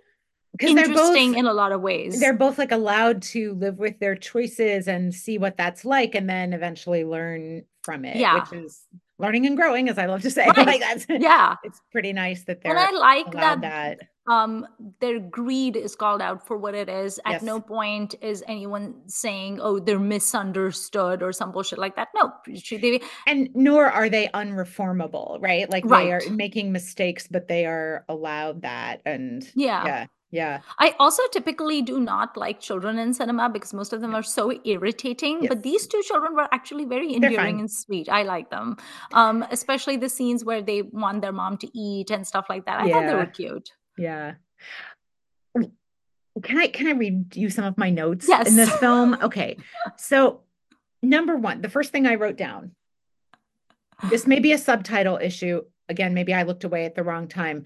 interesting 0.58 1.32
both, 1.32 1.38
in 1.38 1.46
a 1.46 1.52
lot 1.52 1.72
of 1.72 1.80
ways. 1.80 2.20
They're 2.20 2.34
both 2.34 2.58
like 2.58 2.72
allowed 2.72 3.22
to 3.22 3.54
live 3.54 3.78
with 3.78 3.98
their 4.00 4.16
choices 4.16 4.88
and 4.88 5.14
see 5.14 5.38
what 5.38 5.56
that's 5.56 5.84
like 5.84 6.14
and 6.14 6.28
then 6.28 6.52
eventually 6.52 7.04
learn 7.04 7.64
from 7.82 8.04
it. 8.04 8.16
Yeah. 8.16 8.40
Which 8.40 8.64
is 8.64 8.86
learning 9.18 9.46
and 9.46 9.56
growing, 9.56 9.88
as 9.88 9.98
I 9.98 10.06
love 10.06 10.22
to 10.22 10.30
say. 10.30 10.46
Right. 10.56 10.66
like 10.66 10.80
that's 10.80 11.06
yeah. 11.08 11.56
It's 11.62 11.80
pretty 11.92 12.12
nice 12.12 12.44
that 12.44 12.62
they're 12.62 12.76
and 12.76 12.80
I 12.80 12.90
like 12.98 13.30
that, 13.32 13.60
that 13.60 14.00
um 14.30 14.64
their 15.00 15.18
greed 15.18 15.76
is 15.76 15.96
called 15.96 16.22
out 16.22 16.46
for 16.46 16.56
what 16.56 16.74
it 16.74 16.88
is 16.88 17.18
at 17.26 17.32
yes. 17.32 17.42
no 17.42 17.60
point 17.60 18.14
is 18.22 18.44
anyone 18.46 18.94
saying 19.06 19.58
oh 19.60 19.80
they're 19.80 19.98
misunderstood 19.98 21.20
or 21.22 21.32
some 21.32 21.50
bullshit 21.50 21.78
like 21.78 21.96
that 21.96 22.08
no 22.14 22.32
they, 22.70 23.00
and 23.26 23.50
nor 23.54 23.90
are 23.90 24.08
they 24.08 24.28
unreformable 24.28 25.36
right 25.40 25.68
like 25.68 25.84
right. 25.84 26.04
they 26.04 26.12
are 26.12 26.22
making 26.30 26.70
mistakes 26.70 27.26
but 27.28 27.48
they 27.48 27.66
are 27.66 28.04
allowed 28.08 28.62
that 28.62 29.02
and 29.04 29.50
yeah 29.54 29.84
yeah 29.84 30.06
yeah. 30.32 30.60
I 30.78 30.94
also 31.00 31.24
typically 31.32 31.82
do 31.82 31.98
not 31.98 32.36
like 32.36 32.60
children 32.60 32.98
in 32.98 33.12
cinema 33.14 33.48
because 33.48 33.74
most 33.74 33.92
of 33.92 34.00
them 34.00 34.14
are 34.14 34.22
so 34.22 34.52
irritating. 34.64 35.40
Yes. 35.42 35.48
But 35.48 35.64
these 35.64 35.88
two 35.88 36.02
children 36.02 36.36
were 36.36 36.46
actually 36.52 36.84
very 36.84 37.14
endearing 37.14 37.58
and 37.58 37.68
sweet. 37.68 38.08
I 38.08 38.22
like 38.22 38.48
them. 38.48 38.76
Um, 39.12 39.44
especially 39.50 39.96
the 39.96 40.08
scenes 40.08 40.44
where 40.44 40.62
they 40.62 40.82
want 40.82 41.22
their 41.22 41.32
mom 41.32 41.56
to 41.58 41.68
eat 41.76 42.12
and 42.12 42.24
stuff 42.24 42.46
like 42.48 42.66
that. 42.66 42.80
I 42.80 42.86
yeah. 42.86 42.94
thought 42.94 43.06
they 43.08 43.14
were 43.14 43.26
cute. 43.26 43.70
Yeah. 44.00 44.34
Can 46.42 46.58
I 46.58 46.68
can 46.68 46.86
I 46.86 46.92
read 46.92 47.36
you 47.36 47.50
some 47.50 47.64
of 47.64 47.76
my 47.76 47.90
notes 47.90 48.26
yes. 48.28 48.48
in 48.48 48.56
this 48.56 48.74
film? 48.76 49.16
Okay. 49.20 49.56
So 49.96 50.40
number 51.02 51.36
one, 51.36 51.60
the 51.60 51.68
first 51.68 51.92
thing 51.92 52.06
I 52.06 52.14
wrote 52.14 52.36
down. 52.36 52.72
This 54.08 54.26
may 54.26 54.40
be 54.40 54.52
a 54.52 54.58
subtitle 54.58 55.18
issue. 55.20 55.62
Again, 55.88 56.14
maybe 56.14 56.32
I 56.32 56.44
looked 56.44 56.64
away 56.64 56.86
at 56.86 56.94
the 56.94 57.02
wrong 57.02 57.28
time. 57.28 57.64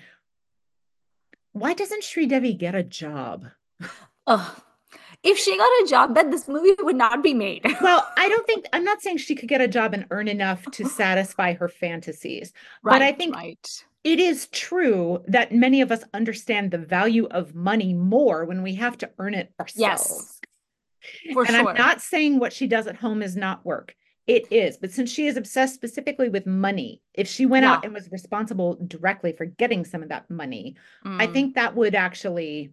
Why 1.52 1.74
doesn't 1.74 2.02
Sridevi 2.02 2.58
get 2.58 2.74
a 2.74 2.82
job? 2.82 3.46
Ugh. 4.26 4.62
If 5.22 5.38
she 5.38 5.56
got 5.56 5.64
a 5.64 5.86
job, 5.88 6.14
then 6.14 6.30
this 6.30 6.48
movie 6.48 6.74
would 6.80 6.96
not 6.96 7.22
be 7.22 7.32
made. 7.32 7.64
well, 7.80 8.06
I 8.16 8.28
don't 8.28 8.46
think 8.46 8.66
I'm 8.72 8.84
not 8.84 9.00
saying 9.00 9.18
she 9.18 9.34
could 9.34 9.48
get 9.48 9.60
a 9.60 9.68
job 9.68 9.94
and 9.94 10.06
earn 10.10 10.28
enough 10.28 10.64
to 10.72 10.84
satisfy 10.88 11.54
her 11.54 11.68
fantasies. 11.68 12.52
right, 12.82 12.94
But 12.94 13.02
I 13.02 13.12
think 13.12 13.34
right. 13.34 13.84
It 14.04 14.20
is 14.20 14.46
true 14.48 15.22
that 15.26 15.52
many 15.52 15.80
of 15.80 15.90
us 15.90 16.04
understand 16.12 16.70
the 16.70 16.78
value 16.78 17.26
of 17.30 17.54
money 17.54 17.94
more 17.94 18.44
when 18.44 18.62
we 18.62 18.74
have 18.74 18.98
to 18.98 19.10
earn 19.18 19.34
it 19.34 19.52
ourselves. 19.58 20.40
Yes, 21.24 21.32
for 21.32 21.44
And 21.46 21.56
sure. 21.56 21.70
I'm 21.70 21.76
not 21.76 22.00
saying 22.00 22.38
what 22.38 22.52
she 22.52 22.66
does 22.66 22.86
at 22.86 22.96
home 22.96 23.22
is 23.22 23.34
not 23.36 23.64
work. 23.64 23.96
It 24.26 24.50
is. 24.50 24.78
But 24.78 24.90
since 24.90 25.10
she 25.10 25.26
is 25.26 25.36
obsessed 25.36 25.74
specifically 25.74 26.28
with 26.30 26.46
money, 26.46 27.02
if 27.12 27.28
she 27.28 27.44
went 27.44 27.64
out 27.66 27.84
and 27.84 27.92
was 27.92 28.08
responsible 28.10 28.78
directly 28.86 29.32
for 29.32 29.44
getting 29.46 29.84
some 29.84 30.02
of 30.02 30.08
that 30.10 30.30
money, 30.30 30.76
I 31.04 31.26
Mm. 31.26 31.32
think 31.32 31.54
that 31.54 31.74
would 31.74 31.94
actually 31.94 32.72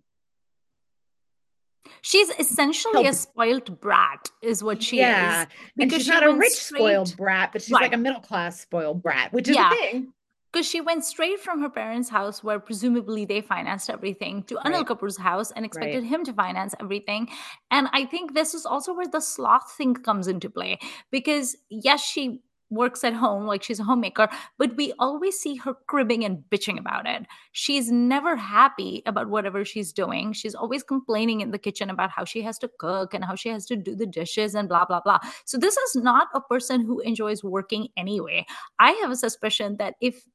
She's 2.03 2.29
essentially 2.31 3.05
a 3.07 3.13
spoiled 3.13 3.79
brat, 3.81 4.29
is 4.41 4.63
what 4.63 4.81
she 4.83 4.99
Yeah. 4.99 5.43
is. 5.43 5.47
And 5.79 5.91
she's 5.91 6.05
she 6.05 6.11
not 6.11 6.23
a 6.23 6.31
rich 6.33 6.53
spoiled 6.53 7.15
brat, 7.17 7.51
but 7.51 7.61
she's 7.61 7.71
like 7.71 7.93
a 7.93 7.97
middle 7.97 8.21
class 8.21 8.59
spoiled 8.61 9.01
brat, 9.01 9.33
which 9.33 9.49
is 9.49 9.55
Yeah, 9.55 9.71
a 9.71 9.75
thing. 9.75 10.13
Because 10.51 10.67
she 10.67 10.81
went 10.81 11.05
straight 11.05 11.39
from 11.39 11.61
her 11.61 11.69
parents' 11.69 12.09
house, 12.09 12.43
where 12.43 12.59
presumably 12.59 13.25
they 13.25 13.41
financed 13.41 13.89
everything, 13.89 14.43
to 14.43 14.55
Anil 14.55 14.71
Right. 14.79 14.85
Kapoor's 14.85 15.17
house 15.17 15.51
and 15.51 15.65
expected 15.65 16.03
Right. 16.03 16.09
him 16.11 16.23
to 16.25 16.33
finance 16.33 16.75
everything. 16.79 17.29
And 17.69 17.87
I 17.93 18.05
think 18.05 18.33
this 18.33 18.53
is 18.53 18.65
also 18.65 18.93
where 18.93 19.07
the 19.07 19.21
sloth 19.21 19.71
thing 19.71 19.93
comes 19.95 20.27
into 20.27 20.49
play. 20.49 20.79
Because 21.09 21.55
yes, 21.69 22.03
she 22.03 22.41
works 22.71 23.03
at 23.03 23.13
home, 23.13 23.45
like 23.45 23.61
she's 23.61 23.79
a 23.79 23.83
homemaker, 23.83 24.27
but 24.57 24.75
we 24.75 24.93
always 24.97 25.37
see 25.37 25.55
her 25.57 25.75
cribbing 25.87 26.23
and 26.23 26.43
bitching 26.49 26.79
about 26.79 27.05
it. 27.05 27.27
She's 27.51 27.91
never 27.91 28.35
happy 28.35 29.03
about 29.05 29.29
whatever 29.29 29.63
she's 29.63 29.91
doing. 29.91 30.33
She's 30.33 30.55
always 30.55 30.81
complaining 30.81 31.41
in 31.41 31.51
the 31.51 31.59
kitchen 31.59 31.89
about 31.89 32.09
how 32.09 32.25
she 32.25 32.41
has 32.41 32.57
to 32.59 32.69
cook 32.79 33.13
and 33.13 33.23
how 33.23 33.35
she 33.35 33.49
has 33.49 33.65
to 33.67 33.75
do 33.75 33.95
the 33.95 34.07
dishes 34.07 34.55
and 34.55 34.67
blah, 34.67 34.85
blah, 34.85 35.01
blah. 35.01 35.19
So 35.45 35.57
this 35.57 35.77
is 35.77 35.95
not 35.97 36.29
a 36.33 36.41
person 36.41 36.81
who 36.81 36.99
enjoys 37.01 37.43
working 37.43 37.89
anyway. 37.97 38.45
I 38.79 38.91
have 39.01 39.11
a 39.11 39.15
suspicion 39.15 39.77
that 39.77 39.95
if 40.01 40.25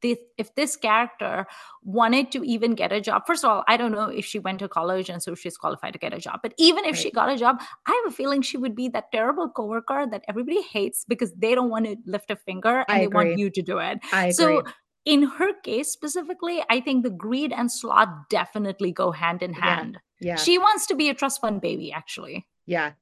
this, 0.00 0.18
if 0.38 0.54
this 0.54 0.76
character 0.76 1.46
wanted 1.82 2.32
to 2.32 2.42
even 2.44 2.74
get 2.74 2.92
a 2.92 3.00
job, 3.00 3.22
first 3.26 3.44
of 3.44 3.50
all, 3.50 3.64
I 3.68 3.76
don't 3.76 3.92
know 3.92 4.08
if 4.08 4.24
she 4.24 4.38
went 4.38 4.60
to 4.60 4.68
college 4.68 5.08
and 5.10 5.22
so 5.22 5.34
she's 5.34 5.56
qualified 5.56 5.92
to 5.92 5.98
get 5.98 6.14
a 6.14 6.18
job. 6.18 6.40
But 6.42 6.54
even 6.58 6.84
if 6.84 6.96
she 6.96 7.10
got 7.10 7.28
a 7.28 7.36
job, 7.36 7.60
I 7.86 8.00
have 8.04 8.12
a 8.12 8.16
feeling 8.16 8.42
she 8.42 8.56
would 8.56 8.74
be 8.74 8.88
that 8.90 9.12
terrible 9.12 9.48
coworker 9.48 10.06
that 10.10 10.24
everybody 10.28 10.62
hates 10.62 11.04
because 11.06 11.32
they 11.32 11.54
don't 11.54 11.70
want 11.70 11.86
to 11.86 11.96
lift 12.06 12.30
a 12.30 12.36
finger 12.36 12.84
and 12.88 12.96
I 12.96 12.98
they 13.00 13.08
want 13.08 13.38
you 13.38 13.50
to 13.50 13.62
do 13.62 13.78
it. 13.78 13.98
I 14.12 14.30
So 14.30 14.58
agree. 14.60 14.72
in 15.04 15.22
her 15.24 15.52
case 15.62 15.88
specifically, 15.90 16.62
I 16.70 16.80
think 16.80 17.02
the 17.04 17.10
greed 17.10 17.52
and 17.52 17.70
sloth 17.70 18.08
definitely 18.30 18.92
go 18.92 19.10
hand 19.10 19.42
in 19.42 19.52
hand. 19.54 19.98
Yeah. 20.20 20.36
She 20.36 20.56
wants 20.58 20.86
to 20.86 20.94
be 20.94 21.08
a 21.10 21.14
trust 21.14 21.40
fund 21.40 21.60
baby, 21.60 21.92
actually. 21.92 22.46
Yeah. 22.66 22.92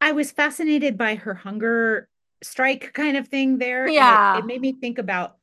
I 0.00 0.12
was 0.12 0.30
fascinated 0.32 0.96
by 0.96 1.16
her 1.16 1.34
hunger 1.34 2.08
strike 2.42 2.92
kind 2.92 3.16
of 3.16 3.28
thing 3.28 3.58
there. 3.58 3.82
And 3.84 3.90
it, 3.92 3.94
Yeah. 3.94 4.38
it 4.38 4.46
made 4.46 4.60
me 4.60 4.72
think 4.72 4.98
about 4.98 5.36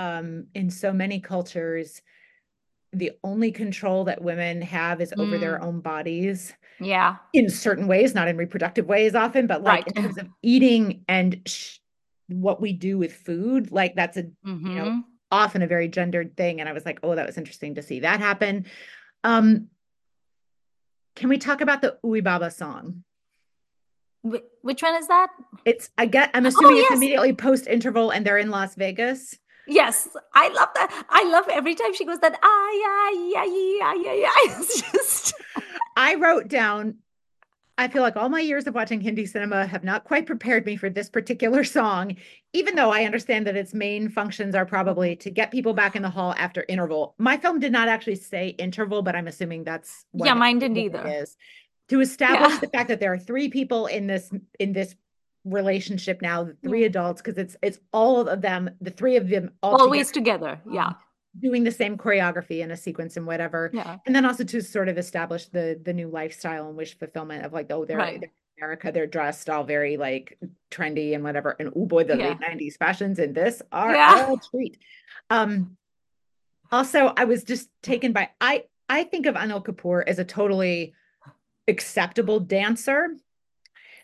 um 0.00 0.46
in 0.54 0.70
so 0.70 0.92
many 0.92 1.20
cultures, 1.20 2.02
the 2.92 3.12
only 3.22 3.52
control 3.52 4.04
that 4.04 4.22
women 4.22 4.62
have 4.62 5.00
is 5.00 5.12
over 5.18 5.38
their 5.38 5.60
Mm, 5.60 5.64
own 5.64 5.80
bodies 5.80 6.54
yeah. 6.80 7.16
in 7.32 7.48
certain 7.50 7.86
ways, 7.86 8.14
not 8.14 8.28
in 8.28 8.36
reproductive 8.36 8.86
ways 8.86 9.14
often, 9.14 9.46
but 9.46 9.62
like 9.62 9.86
Right. 9.86 9.86
in 9.86 9.94
terms 10.02 10.18
of 10.18 10.28
eating 10.42 11.04
and 11.08 11.40
sh 11.46 11.78
what 12.28 12.60
we 12.60 12.72
do 12.72 12.96
with 12.98 13.12
food, 13.12 13.70
like 13.72 13.94
that's 13.96 14.16
a, 14.16 14.22
you 14.22 14.74
know, 14.74 14.88
hmm 14.88 15.00
often 15.32 15.62
a 15.62 15.66
very 15.66 15.88
gendered 15.88 16.36
thing. 16.36 16.60
And 16.60 16.68
I 16.68 16.72
was 16.72 16.84
like, 16.84 16.98
oh, 17.04 17.14
that 17.14 17.26
was 17.26 17.38
interesting 17.38 17.74
to 17.76 17.82
see 17.82 18.00
that 18.00 18.20
happen. 18.20 18.66
Um, 19.24 19.68
can 21.16 21.28
we 21.28 21.38
talk 21.38 21.60
about 21.60 21.82
the 21.82 21.98
Uwe 22.04 22.22
Baba 22.24 22.50
song? 22.50 23.04
Wh- 24.22 24.46
which 24.62 24.82
one 24.82 24.94
is 24.96 25.08
that? 25.08 25.28
It's 25.64 25.90
I 25.98 26.06
get 26.06 26.30
I'm 26.34 26.46
Oh, 26.46 26.48
assuming 26.48 26.78
it's 26.78 26.90
immediately 26.90 27.32
post 27.32 27.66
interval 27.66 28.10
and 28.10 28.24
they're 28.26 28.38
in 28.38 28.50
Las 28.50 28.74
Vegas. 28.74 29.38
Yes, 29.70 30.08
I 30.34 30.48
love 30.48 30.68
that. 30.74 31.04
I 31.08 31.24
love 31.30 31.46
every 31.48 31.74
time 31.76 31.94
she 31.94 32.04
goes 32.04 32.18
that 32.20 32.38
ah 32.42 32.70
yeah 32.72 33.44
yeah 33.44 33.44
yeah 33.44 33.94
yeah 33.94 34.14
yeah. 34.14 34.30
It's 34.58 34.82
just 34.92 35.34
I 35.96 36.16
wrote 36.16 36.48
down 36.48 36.96
I 37.78 37.88
feel 37.88 38.02
like 38.02 38.16
all 38.16 38.28
my 38.28 38.40
years 38.40 38.66
of 38.66 38.74
watching 38.74 39.00
Hindi 39.00 39.24
cinema 39.24 39.64
have 39.66 39.84
not 39.84 40.04
quite 40.04 40.26
prepared 40.26 40.66
me 40.66 40.76
for 40.76 40.90
this 40.90 41.08
particular 41.08 41.64
song, 41.64 42.16
even 42.52 42.74
though 42.74 42.90
I 42.90 43.04
understand 43.04 43.46
that 43.46 43.56
its 43.56 43.72
main 43.72 44.10
functions 44.10 44.54
are 44.54 44.66
probably 44.66 45.16
to 45.16 45.30
get 45.30 45.50
people 45.50 45.72
back 45.72 45.96
in 45.96 46.02
the 46.02 46.10
hall 46.10 46.34
after 46.36 46.64
interval. 46.68 47.14
My 47.18 47.38
film 47.38 47.58
did 47.58 47.72
not 47.72 47.88
actually 47.88 48.16
say 48.16 48.48
interval, 48.48 49.02
but 49.02 49.16
I'm 49.16 49.28
assuming 49.28 49.64
that's 49.64 50.04
what 50.10 50.26
yeah, 50.26 50.34
mine 50.34 50.58
didn't 50.58 50.76
it 50.76 50.80
either. 50.86 51.06
is. 51.06 51.36
To 51.88 52.00
establish 52.00 52.52
Yeah, 52.52 52.58
the 52.58 52.68
fact 52.68 52.88
that 52.88 53.00
there 53.00 53.12
are 53.14 53.18
three 53.18 53.48
people 53.48 53.86
in 53.86 54.06
this 54.06 54.30
in 54.58 54.72
this 54.72 54.94
relationship 55.44 56.20
now, 56.22 56.44
the 56.44 56.56
three 56.62 56.84
adults, 56.84 57.22
because 57.22 57.38
it's 57.38 57.56
it's 57.62 57.78
all 57.92 58.28
of 58.28 58.40
them, 58.40 58.70
the 58.80 58.90
three 58.90 59.16
of 59.16 59.28
them 59.28 59.52
all 59.62 59.72
together 59.72 59.84
Always 59.84 60.10
together. 60.10 60.60
Yeah, 60.70 60.86
um, 60.86 60.96
doing 61.38 61.64
the 61.64 61.70
same 61.70 61.96
choreography 61.96 62.60
in 62.60 62.70
a 62.70 62.76
sequence 62.76 63.16
and 63.16 63.26
whatever. 63.26 63.70
yeah, 63.72 63.98
And 64.06 64.14
then 64.14 64.24
also 64.24 64.44
to 64.44 64.60
sort 64.60 64.88
of 64.88 64.98
establish 64.98 65.46
the 65.46 65.80
the 65.82 65.92
new 65.92 66.08
lifestyle 66.08 66.68
and 66.68 66.76
wish 66.76 66.98
fulfillment 66.98 67.44
of 67.44 67.52
like, 67.52 67.70
oh, 67.70 67.84
they're, 67.84 67.98
right. 67.98 68.20
they're 68.20 68.30
in 68.30 68.62
America, 68.64 68.90
they're 68.92 69.06
dressed 69.06 69.48
all 69.48 69.64
very 69.64 69.96
like 69.96 70.38
trendy 70.70 71.14
and 71.14 71.22
whatever. 71.22 71.56
And 71.58 71.72
oh 71.76 71.86
boy, 71.86 72.04
the 72.04 72.16
Yeah, 72.16 72.28
late 72.30 72.38
90s 72.40 72.76
fashions 72.78 73.18
in 73.18 73.32
this 73.32 73.62
are 73.70 73.94
yeah, 73.94 74.32
a 74.32 74.36
treat. 74.50 74.78
Um, 75.28 75.76
also, 76.72 77.12
I 77.16 77.24
was 77.24 77.44
just 77.44 77.68
taken 77.82 78.12
by 78.12 78.30
I 78.40 78.64
I 78.88 79.04
think 79.04 79.26
of 79.26 79.36
Anil 79.36 79.64
Kapoor 79.64 80.02
as 80.06 80.18
a 80.18 80.24
totally 80.24 80.94
acceptable 81.68 82.40
dancer, 82.40 83.08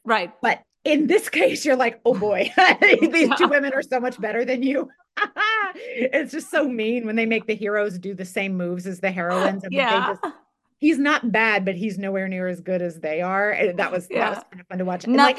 right. 0.04 0.32
but 0.40 0.62
in 0.86 1.08
this 1.08 1.28
case, 1.28 1.64
you're 1.64 1.76
like, 1.76 2.00
oh 2.04 2.14
boy, 2.14 2.52
these 2.80 3.30
two 3.36 3.48
women 3.48 3.72
are 3.74 3.82
so 3.82 4.00
much 4.00 4.20
better 4.20 4.44
than 4.44 4.62
you. 4.62 4.88
it's 5.74 6.32
just 6.32 6.50
so 6.50 6.68
mean 6.68 7.06
when 7.06 7.16
they 7.16 7.26
make 7.26 7.46
the 7.46 7.54
heroes 7.54 7.98
do 7.98 8.14
the 8.14 8.24
same 8.24 8.56
moves 8.56 8.86
as 8.86 9.00
the 9.00 9.10
heroines, 9.10 9.64
and 9.64 9.72
yeah, 9.72 10.14
just 10.22 10.34
he's 10.78 10.98
not 10.98 11.32
bad, 11.32 11.64
but 11.64 11.74
he's 11.74 11.98
nowhere 11.98 12.28
near 12.28 12.46
as 12.46 12.60
good 12.60 12.82
as 12.82 13.00
they 13.00 13.20
are. 13.20 13.50
And 13.50 13.78
that 13.78 13.90
was 13.90 14.06
that 14.08 14.36
was 14.36 14.44
kind 14.50 14.60
of 14.60 14.66
fun 14.68 14.78
to 14.78 14.84
watch. 14.84 15.04
And 15.04 15.16
like, 15.16 15.38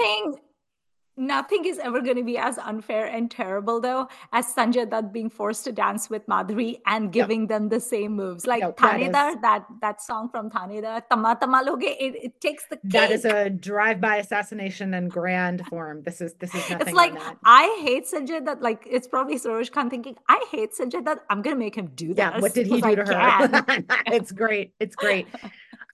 Nothing 1.18 1.66
is 1.66 1.80
ever 1.80 2.00
going 2.00 2.18
to 2.18 2.24
be 2.24 2.38
as 2.38 2.60
unfair 2.60 3.08
and 3.08 3.30
terrible, 3.30 3.82
though, 3.82 4.08
as 4.34 4.54
Sanjay 4.54 4.88
Dutt 4.88 5.12
being 5.12 5.30
forced 5.32 5.64
to 5.64 5.72
dance 5.72 6.10
with 6.10 6.26
Madhuri 6.28 6.80
and 6.86 7.06
yep, 7.06 7.12
giving 7.12 7.48
them 7.48 7.70
the 7.70 7.80
same 7.80 8.16
moves. 8.16 8.46
Like 8.46 8.62
no, 8.62 8.74
that 8.78 9.02
is 9.02 9.12
that 9.12 9.66
that 9.82 10.02
song 10.02 10.30
from 10.30 10.52
Thanedar, 10.52 11.02
Tama 11.10 11.38
Tama 11.42 11.64
Loge, 11.66 11.84
it, 11.84 12.16
it 12.24 12.40
takes 12.40 12.66
the 12.68 12.80
that 12.84 13.12
is 13.12 13.26
a 13.26 13.50
drive-by 13.50 14.18
assassination 14.18 14.94
in 14.94 15.10
grand 15.10 15.66
form. 15.68 16.04
This 16.04 16.22
is 16.22 16.36
this 16.36 16.54
is 16.54 16.70
nothing 16.70 16.90
on 16.90 16.94
like 16.94 17.14
that. 17.16 17.38
I 17.44 17.80
hate 17.82 18.06
Sanjay 18.06 18.46
Dutt. 18.46 18.62
Like 18.62 18.86
it's 18.90 19.08
probably 19.08 19.40
Saroj 19.40 19.72
Khan 19.72 19.90
thinking, 19.90 20.18
I 20.30 20.46
hate 20.52 20.74
Sanjay 20.74 21.04
Dutt. 21.04 21.24
I'm 21.30 21.42
gonna 21.42 21.56
make 21.56 21.76
him 21.76 21.88
do 21.96 22.14
Yeah, 22.16 22.40
what 22.40 22.54
did 22.54 22.68
he 22.68 22.80
do 22.80 22.88
I 22.88 22.96
to 22.96 23.06
her? 23.06 23.86
it's 24.08 24.32
great. 24.32 24.74
It's 24.80 24.96
great. 24.96 25.28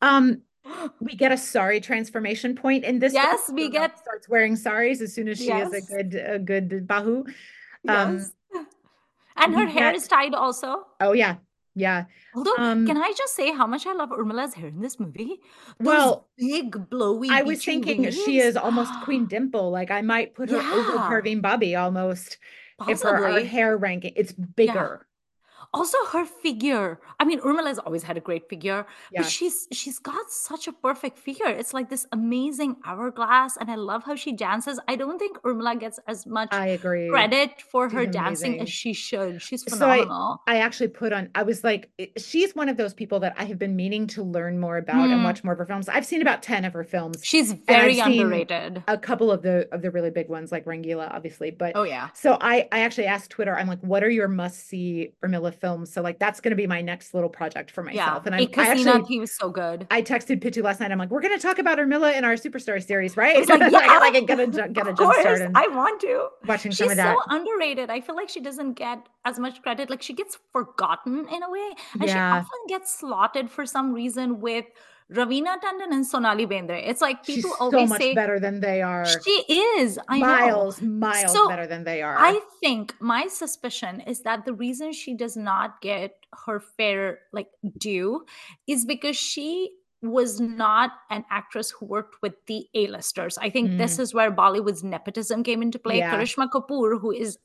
Um, 0.01 0.41
we 0.99 1.15
get 1.15 1.31
a 1.31 1.37
sari 1.37 1.79
transformation 1.79 2.55
point 2.55 2.83
in 2.83 2.99
this 2.99 3.13
yes, 3.13 3.49
we 3.53 3.69
get 3.69 3.99
starts 3.99 4.29
wearing 4.29 4.55
saris 4.55 5.01
as 5.01 5.13
soon 5.13 5.27
as 5.27 5.37
she 5.37 5.51
is 5.51 5.73
a 5.73 5.81
good 5.81 6.15
a 6.15 6.39
good 6.39 6.87
bahu. 6.87 7.25
Um, 7.87 8.15
yes. 8.17 8.31
And 9.35 9.53
her 9.55 9.65
hair 9.65 9.91
get 9.91 9.95
is 9.95 10.07
tied 10.07 10.33
also. 10.35 10.85
oh 11.01 11.13
yeah, 11.13 11.37
yeah. 11.75 12.05
Although, 12.35 12.55
Um, 12.57 12.85
can 12.87 12.97
I 12.97 13.11
just 13.17 13.35
say 13.35 13.51
how 13.51 13.65
much 13.67 13.85
I 13.87 13.93
love 13.93 14.09
Urmila's 14.11 14.53
hair 14.53 14.67
in 14.67 14.79
this 14.79 14.99
movie? 14.99 15.41
Those 15.79 15.85
well, 15.87 16.27
big, 16.37 16.89
blowy, 16.89 17.29
I 17.29 17.41
was 17.41 17.63
thinking 17.65 18.09
she 18.11 18.39
is 18.39 18.55
almost 18.55 18.93
Queen 19.03 19.25
Dimple. 19.33 19.71
Like 19.71 19.91
I 19.91 20.01
might 20.01 20.33
put 20.35 20.49
her 20.49 20.57
over 20.57 20.93
Yeah, 20.95 21.09
Parveen 21.09 21.41
Babi 21.41 21.75
almost 21.75 22.37
if 22.87 23.01
her 23.01 23.17
possibly. 23.17 23.45
hair 23.45 23.75
ranking. 23.75 24.13
It's 24.15 24.33
Yeah. 24.57 24.97
Also, 25.73 25.97
her 26.11 26.23
figure. 26.25 26.99
I 27.19 27.25
mean, 27.25 27.39
Urmila's 27.39 27.79
always 27.79 28.03
had 28.03 28.15
a 28.15 28.19
great 28.21 28.47
figure, 28.47 28.85
but 29.15 29.25
she's 29.25 29.67
she's 29.71 29.97
got 29.99 30.29
such 30.31 30.67
a 30.67 30.73
perfect 30.73 31.17
figure. 31.17 31.47
It's 31.47 31.73
like 31.73 31.89
this 31.89 32.05
amazing 32.11 32.75
hourglass, 32.85 33.57
and 33.57 33.71
I 33.71 33.75
love 33.75 34.03
how 34.03 34.15
she 34.15 34.33
dances. 34.33 34.79
I 34.87 34.95
don't 34.95 35.17
think 35.17 35.37
Urmila 35.41 35.79
gets 35.79 35.99
as 36.07 36.25
much 36.27 36.49
I 36.51 36.67
agree. 36.67 37.07
credit 37.09 37.59
for 37.61 37.89
She's 37.89 37.93
her 37.97 38.05
dancing 38.05 38.59
as 38.59 38.69
she 38.69 38.93
should. 38.93 39.41
She's 39.41 39.63
So 39.65 39.89
I 39.89 39.97
phenomenal. 39.99 40.41
I 40.45 40.57
actually 40.59 40.89
put 40.89 41.11
on 41.13 41.29
I 41.35 41.43
was 41.43 41.63
like 41.63 41.89
she's 42.17 42.53
one 42.55 42.69
of 42.69 42.77
those 42.77 42.93
people 42.93 43.19
that 43.21 43.33
I 43.37 43.45
have 43.45 43.57
been 43.57 43.75
meaning 43.75 44.07
to 44.07 44.23
learn 44.23 44.59
more 44.59 44.77
about 44.77 45.11
and 45.11 45.21
Mm, 45.21 45.23
watch 45.23 45.43
more 45.43 45.53
of 45.53 45.59
her 45.59 45.65
films. 45.65 45.89
I've 45.89 46.05
seen 46.05 46.21
about 46.21 46.43
10 46.43 46.65
of 46.65 46.73
her 46.73 46.83
films 46.83 47.23
she's 47.23 47.53
very 47.53 47.99
underrated. 47.99 48.83
a 48.87 48.97
couple 48.97 49.31
of 49.31 49.41
the 49.41 49.67
of 49.73 49.81
the 49.81 49.89
really 49.91 50.11
big 50.11 50.29
ones 50.29 50.51
like 50.51 50.65
Rangeela 50.65 51.09
obviously, 51.11 51.51
but 51.51 51.75
Oh 51.75 51.83
yeah. 51.83 52.09
so 52.13 52.37
I 52.41 52.67
I 52.71 52.81
actually 52.81 53.05
asked 53.07 53.31
Twitter 53.31 53.55
I'm 53.55 53.67
like 53.67 53.79
what 53.81 54.03
are 54.03 54.09
your 54.09 54.27
must 54.27 54.67
see 54.67 55.13
Urmila 55.23 55.53
films? 55.63 55.91
So 55.93 56.01
like 56.01 56.19
that's 56.19 56.41
going 56.41 56.51
to 56.51 56.55
be 56.57 56.67
my 56.67 56.81
next 56.81 57.13
little 57.13 57.29
project 57.29 57.71
for 57.71 57.81
Yeah. 57.89 58.05
myself. 58.05 58.25
And 58.25 58.35
I'm 58.35 58.41
I 58.57 58.67
actually 58.67 59.01
Thi 59.05 59.19
was 59.19 59.35
so 59.35 59.49
good. 59.49 59.87
I 59.89 60.01
texted 60.01 60.41
Pitu 60.43 60.61
last 60.61 60.81
night. 60.81 60.91
I'm 60.91 60.99
like, 60.99 61.09
we're 61.09 61.21
going 61.21 61.35
to 61.37 61.41
talk 61.41 61.57
about 61.57 61.77
Urmila 61.77 62.15
in 62.17 62.25
our 62.25 62.33
Superstar 62.33 62.85
series, 62.85 63.15
right? 63.15 63.47
like, 63.47 63.61
I 63.61 63.69
yeah, 63.69 63.97
like 63.99 64.27
get 64.27 64.39
a 64.39 64.47
get 64.47 64.87
a 64.87 64.93
jump 64.93 65.13
start. 65.15 65.41
I 65.55 65.67
want 65.69 66.01
to. 66.01 66.27
watching 66.45 66.71
some 66.73 66.89
She's 66.89 66.99
of 66.99 67.03
so 67.05 67.19
underrated. 67.29 67.89
I 67.89 68.01
feel 68.01 68.15
like 68.15 68.29
she 68.29 68.41
doesn't 68.41 68.73
get 68.73 68.99
as 69.25 69.39
much 69.39 69.61
credit. 69.61 69.89
Like 69.89 70.01
she 70.01 70.13
gets 70.13 70.37
forgotten 70.51 71.27
in 71.29 71.43
a 71.43 71.49
way, 71.49 71.69
and 71.99 72.09
she 72.09 72.17
often 72.17 72.59
gets 72.67 72.93
slotted 72.99 73.49
for 73.49 73.65
some 73.65 73.93
reason 73.93 74.41
with 74.41 74.65
Raveena 75.11 75.59
Tandon 75.59 75.91
and 75.91 76.05
Sonali 76.05 76.45
Bendre. 76.47 76.81
It's 76.87 77.01
like 77.01 77.23
people 77.25 77.51
She's 77.51 77.59
always 77.59 77.81
so 77.89 77.93
much 77.93 78.01
say 78.01 78.13
better 78.15 78.39
than 78.39 78.59
they 78.61 78.81
are. 78.81 79.05
she 79.05 79.31
is. 79.79 79.99
I 80.07 80.19
miles, 80.19 80.81
know. 80.81 81.07
miles 81.07 81.31
So, 81.33 81.47
better 81.47 81.67
than 81.67 81.83
they 81.83 82.01
are. 82.01 82.15
I 82.17 82.39
think 82.61 82.95
my 82.99 83.27
suspicion 83.27 84.01
is 84.01 84.21
that 84.21 84.45
the 84.45 84.53
reason 84.53 84.91
she 84.93 85.13
does 85.13 85.35
not 85.35 85.81
get 85.81 86.15
her 86.45 86.59
fair 86.59 87.19
like 87.31 87.47
due 87.77 88.25
is 88.67 88.85
because 88.85 89.15
she 89.15 89.71
was 90.01 90.39
not 90.41 90.91
an 91.09 91.23
actress 91.29 91.71
who 91.71 91.85
worked 91.85 92.21
with 92.21 92.33
the 92.47 92.67
A-listers. 92.73 93.37
I 93.37 93.49
think 93.49 93.77
this 93.77 93.99
is 93.99 94.13
where 94.13 94.31
Bollywood's 94.31 94.83
nepotism 94.83 95.43
came 95.43 95.61
into 95.61 95.79
play. 95.79 95.95
Mm. 95.95 95.99
Yeah. 95.99 96.15
Karishma 96.17 96.49
Kapoor, 96.49 96.99
who 96.99 97.11
is 97.11 97.37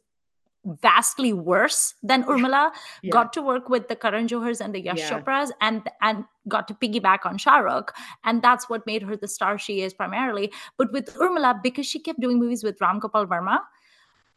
vastly 0.82 1.32
worse 1.32 1.94
than 2.02 2.24
Urmila, 2.24 2.72
Yeah. 3.02 3.11
got 3.11 3.32
to 3.34 3.42
work 3.42 3.68
with 3.68 3.86
the 3.88 3.94
Karan 3.96 4.26
Johars 4.26 4.61
and 4.61 4.74
the 4.74 4.80
Yash 4.80 4.98
Yeah. 4.98 5.11
Chopras 5.20 5.50
and 5.61 5.88
and 6.02 6.24
got 6.49 6.66
to 6.68 6.74
piggyback 6.74 7.24
on 7.24 7.38
Shah 7.38 7.59
Rukh. 7.59 7.94
And 8.24 8.42
that's 8.42 8.68
what 8.68 8.86
made 8.86 9.03
her 9.03 9.16
the 9.16 9.28
star 9.28 9.59
she 9.59 9.82
is 9.82 9.94
primarily. 9.94 10.53
But 10.76 10.92
with 10.92 11.14
Urmila, 11.14 11.62
because 11.62 11.86
she 11.86 11.99
kept 12.01 12.20
doing 12.20 12.38
movies 12.38 12.64
with 12.64 12.80
Ram 12.80 12.99
Gopal 12.99 13.26
Varma, 13.26 13.61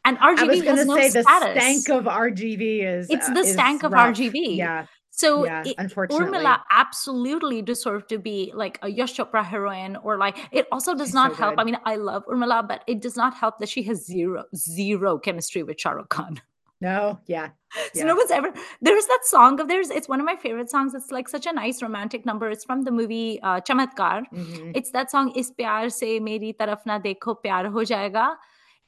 and 0.04 0.18
I 0.18 0.34
RGV 0.34 0.48
was 0.48 0.78
has 0.78 0.86
no 0.86 0.96
say 0.96 1.10
the 1.10 1.22
status. 1.22 1.62
stank 1.62 1.88
of 1.98 2.04
RGV 2.06 2.84
is 2.84 3.08
It's 3.10 3.28
uh, 3.28 3.34
the 3.34 3.40
is 3.40 3.52
stank 3.52 3.82
of 3.84 3.92
rough. 3.92 4.16
RGV. 4.16 4.56
Yeah, 4.56 4.86
So 5.10 5.44
yeah, 5.44 5.62
it- 5.64 5.76
unfortunately. 5.78 6.38
Urmila 6.40 6.60
absolutely 6.72 7.62
deserved 7.62 8.08
to 8.08 8.18
be 8.18 8.50
like 8.54 8.78
a 8.82 8.88
Yash 8.88 9.14
Chopra 9.16 9.44
heroine, 9.44 9.94
or 10.02 10.18
like 10.18 10.36
it 10.50 10.66
also 10.72 10.94
does 10.94 11.08
She's 11.08 11.14
not 11.14 11.32
so 11.32 11.36
help. 11.36 11.54
good. 11.56 11.60
I 11.62 11.64
mean, 11.64 11.78
I 11.84 11.94
love 11.96 12.26
Urmila, 12.26 12.66
but 12.66 12.82
it 12.88 13.00
does 13.00 13.16
not 13.16 13.34
help 13.34 13.58
that 13.60 13.68
she 13.68 13.82
has 13.84 14.04
zero 14.04 14.44
zero 14.56 15.18
chemistry 15.18 15.62
with 15.62 15.78
Shah 15.80 15.90
Rukh 15.92 16.08
Khan. 16.08 16.40
No, 16.86 17.20
yeah. 17.34 17.50
So 17.94 18.00
Yeah. 18.00 18.06
no 18.10 18.14
one's 18.20 18.30
ever 18.38 18.48
there's 18.86 19.06
that 19.12 19.24
song 19.32 19.58
of 19.60 19.68
theirs. 19.68 19.90
It's 19.98 20.08
one 20.14 20.20
of 20.22 20.26
my 20.30 20.36
favorite 20.44 20.70
songs. 20.74 20.94
It's 20.98 21.10
like 21.18 21.28
such 21.34 21.46
a 21.52 21.52
nice 21.58 21.82
romantic 21.86 22.26
number. 22.30 22.50
It's 22.54 22.64
from 22.70 22.82
the 22.88 22.94
movie 23.02 23.28
uh, 23.50 23.60
Chamatkar. 23.68 24.16
Mhm. 24.32 24.72
It's 24.80 24.90
that 24.96 25.10
song 25.14 25.30
"Is 25.42 25.52
pyar 25.60 25.84
se 26.00 26.10
meri 26.30 26.50
taraf 26.64 26.84
na 26.90 26.98
dekho 27.06 27.36
pyar 27.46 27.62
ho 27.76 27.86
jayega." 27.92 28.26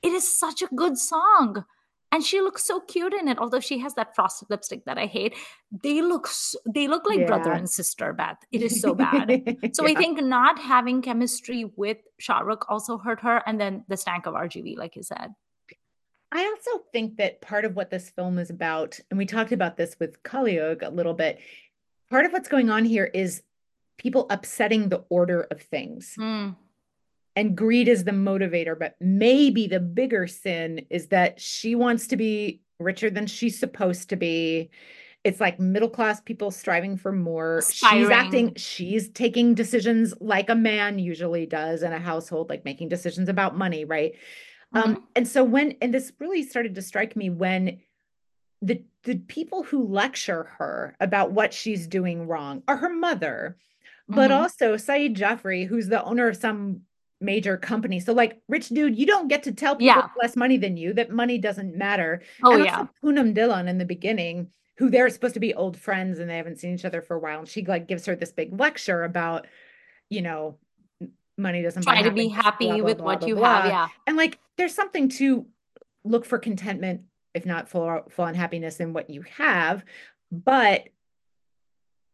It 0.08 0.12
is 0.18 0.26
such 0.38 0.60
a 0.66 0.68
good 0.82 0.98
song, 1.02 1.64
and 2.16 2.22
she 2.30 2.40
looks 2.46 2.66
so 2.72 2.80
cute 2.94 3.14
in 3.20 3.30
it. 3.34 3.38
Although 3.46 3.60
she 3.68 3.78
has 3.84 3.94
that 4.00 4.10
frosted 4.18 4.50
lipstick 4.54 4.82
that 4.90 4.98
I 5.04 5.06
hate, 5.14 5.38
they 5.86 5.94
look 6.10 6.28
they 6.78 6.84
look 6.94 7.08
like 7.12 7.24
brother 7.30 7.52
and 7.60 7.70
sister. 7.76 8.12
Beth, 8.20 8.44
it 8.58 8.66
is 8.68 8.80
so 8.82 8.92
bad. 9.04 9.32
So 9.80 9.86
I 9.92 9.94
think 10.02 10.20
not 10.34 10.60
having 10.74 11.00
chemistry 11.08 11.64
with 11.84 11.98
Shah 12.28 12.40
Rukh 12.50 12.66
also 12.76 12.98
hurt 13.08 13.20
her, 13.28 13.38
and 13.46 13.58
then 13.64 13.80
the 13.94 13.96
stank 14.04 14.26
of 14.32 14.34
RGV, 14.44 14.76
like 14.84 14.94
you 15.00 15.06
said. 15.14 15.34
I 16.34 16.44
also 16.44 16.84
think 16.92 17.16
that 17.18 17.40
part 17.40 17.64
of 17.64 17.76
what 17.76 17.90
this 17.90 18.10
film 18.10 18.38
is 18.38 18.50
about, 18.50 18.98
and 19.08 19.16
we 19.16 19.24
talked 19.24 19.52
about 19.52 19.76
this 19.76 19.96
with 20.00 20.20
Kalyug 20.24 20.82
a 20.82 20.90
little 20.90 21.14
bit, 21.14 21.38
part 22.10 22.26
of 22.26 22.32
what's 22.32 22.48
going 22.48 22.70
on 22.70 22.84
here 22.84 23.08
is 23.14 23.42
people 23.98 24.26
upsetting 24.30 24.88
the 24.88 25.04
order 25.08 25.42
of 25.52 25.62
things. 25.62 26.16
Mm, 26.18 26.56
And 27.36 27.56
greed 27.56 27.86
is 27.86 28.02
the 28.02 28.10
motivator, 28.10 28.76
but 28.76 28.96
maybe 29.00 29.68
the 29.68 29.78
bigger 29.78 30.26
sin 30.26 30.86
is 30.90 31.06
that 31.08 31.40
she 31.40 31.76
wants 31.76 32.08
to 32.08 32.16
be 32.16 32.62
richer 32.80 33.10
than 33.10 33.28
she's 33.28 33.56
supposed 33.56 34.08
to 34.08 34.16
be. 34.16 34.70
It's 35.22 35.40
like 35.40 35.60
middle 35.60 35.88
class 35.88 36.20
people 36.20 36.50
striving 36.50 36.96
for 36.96 37.12
more. 37.12 37.62
She's 37.72 38.10
acting, 38.10 38.54
she's 38.56 39.08
taking 39.08 39.54
decisions 39.54 40.12
like 40.20 40.50
a 40.50 40.54
man 40.56 40.98
usually 40.98 41.46
does 41.46 41.84
in 41.84 41.92
a 41.92 42.00
household, 42.00 42.50
like 42.50 42.64
making 42.64 42.88
decisions 42.88 43.28
about 43.28 43.56
money, 43.56 43.84
right? 43.84 44.14
Mm-hmm. 44.74 44.90
Um, 44.96 45.04
and 45.14 45.26
so 45.28 45.44
when, 45.44 45.76
and 45.80 45.92
this 45.94 46.12
really 46.18 46.42
started 46.42 46.74
to 46.74 46.82
strike 46.82 47.16
me 47.16 47.30
when 47.30 47.80
the 48.62 48.82
the 49.02 49.16
people 49.16 49.62
who 49.62 49.86
lecture 49.86 50.44
her 50.58 50.96
about 50.98 51.32
what 51.32 51.52
she's 51.52 51.86
doing 51.86 52.26
wrong 52.26 52.62
are 52.66 52.78
her 52.78 52.88
mother, 52.88 53.58
but 54.08 54.30
Mhm. 54.30 54.36
also 54.40 54.76
Saeed 54.78 55.14
Jaffrey, 55.14 55.64
who's 55.66 55.88
the 55.88 56.02
owner 56.02 56.28
of 56.28 56.36
some 56.38 56.80
major 57.20 57.58
company. 57.58 58.00
So, 58.00 58.14
like, 58.14 58.40
rich 58.48 58.68
dude, 58.70 58.98
you 58.98 59.04
don't 59.04 59.28
get 59.28 59.42
to 59.42 59.52
tell 59.52 59.74
people 59.76 59.86
Yeah. 59.86 60.08
less 60.20 60.36
money 60.36 60.56
than 60.56 60.78
you 60.78 60.94
that 60.94 61.10
money 61.10 61.36
doesn't 61.36 61.76
matter. 61.76 62.22
Oh 62.42 62.54
and 62.54 62.64
yeah. 62.64 62.86
Poonam 63.02 63.34
Dhillon 63.34 63.68
in 63.68 63.76
the 63.76 63.84
beginning, 63.84 64.50
who 64.78 64.88
they're 64.88 65.10
supposed 65.10 65.34
to 65.34 65.40
be 65.40 65.52
old 65.54 65.76
friends 65.76 66.18
and 66.18 66.28
they 66.30 66.36
haven't 66.38 66.58
seen 66.58 66.74
each 66.74 66.84
other 66.86 67.02
for 67.02 67.14
a 67.16 67.20
while, 67.20 67.40
and 67.40 67.48
she 67.48 67.62
like 67.66 67.86
gives 67.86 68.06
her 68.06 68.16
this 68.16 68.32
big 68.32 68.58
lecture 68.58 69.04
about, 69.04 69.46
you 70.08 70.22
know, 70.22 70.56
money 71.36 71.62
doesn't 71.62 71.84
buy 71.84 71.94
Try 71.94 72.02
to 72.02 72.10
be 72.10 72.28
happy 72.28 72.66
blah, 72.66 72.76
blah, 72.76 72.84
with 72.84 72.98
blah, 72.98 73.06
what 73.06 73.28
you 73.28 73.36
have. 73.42 73.66
Yeah. 73.66 73.88
And 74.06 74.16
like, 74.16 74.38
there's 74.56 74.74
something 74.74 75.08
to 75.10 75.46
look 76.04 76.24
for 76.24 76.38
contentment, 76.38 77.02
if 77.34 77.44
not 77.46 77.68
full 77.68 78.02
full 78.10 78.24
on 78.26 78.34
happiness 78.34 78.80
in 78.80 78.92
what 78.92 79.10
you 79.10 79.22
have, 79.36 79.84
but 80.30 80.88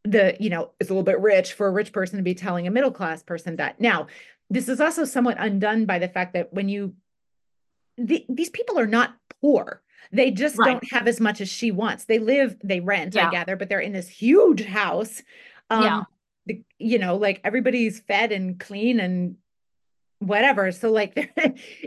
the 0.04 0.34
you 0.40 0.48
know 0.48 0.70
it's 0.80 0.88
a 0.88 0.92
little 0.94 1.02
bit 1.04 1.20
rich 1.20 1.52
for 1.52 1.66
a 1.66 1.70
rich 1.70 1.92
person 1.92 2.16
to 2.16 2.22
be 2.22 2.34
telling 2.34 2.66
a 2.66 2.70
middle 2.70 2.90
class 2.90 3.22
person 3.22 3.56
that. 3.56 3.80
Now, 3.80 4.06
this 4.48 4.68
is 4.68 4.80
also 4.80 5.04
somewhat 5.04 5.36
undone 5.38 5.84
by 5.84 5.98
the 5.98 6.08
fact 6.08 6.32
that 6.34 6.52
when 6.52 6.68
you 6.68 6.94
the, 7.98 8.24
these 8.28 8.50
people 8.50 8.78
are 8.78 8.86
not 8.86 9.14
poor. 9.42 9.82
They 10.12 10.30
just 10.30 10.56
Right. 10.58 10.72
don't 10.72 10.92
have 10.92 11.06
as 11.06 11.20
much 11.20 11.40
as 11.42 11.48
she 11.50 11.70
wants. 11.70 12.06
They 12.06 12.18
live, 12.18 12.56
they 12.64 12.80
rent, 12.80 13.14
I 13.16 13.30
gather, 13.30 13.54
but 13.56 13.68
they're 13.68 13.78
in 13.80 13.92
this 13.92 14.08
huge 14.08 14.64
house. 14.64 15.22
Um, 15.68 15.82
Yeah. 15.82 16.02
The, 16.52 16.62
you 16.78 16.98
know, 16.98 17.16
like 17.16 17.40
everybody's 17.44 18.00
fed 18.00 18.32
and 18.32 18.58
clean 18.58 19.00
and 19.00 19.36
whatever. 20.18 20.72
So 20.72 20.90
like 20.90 21.32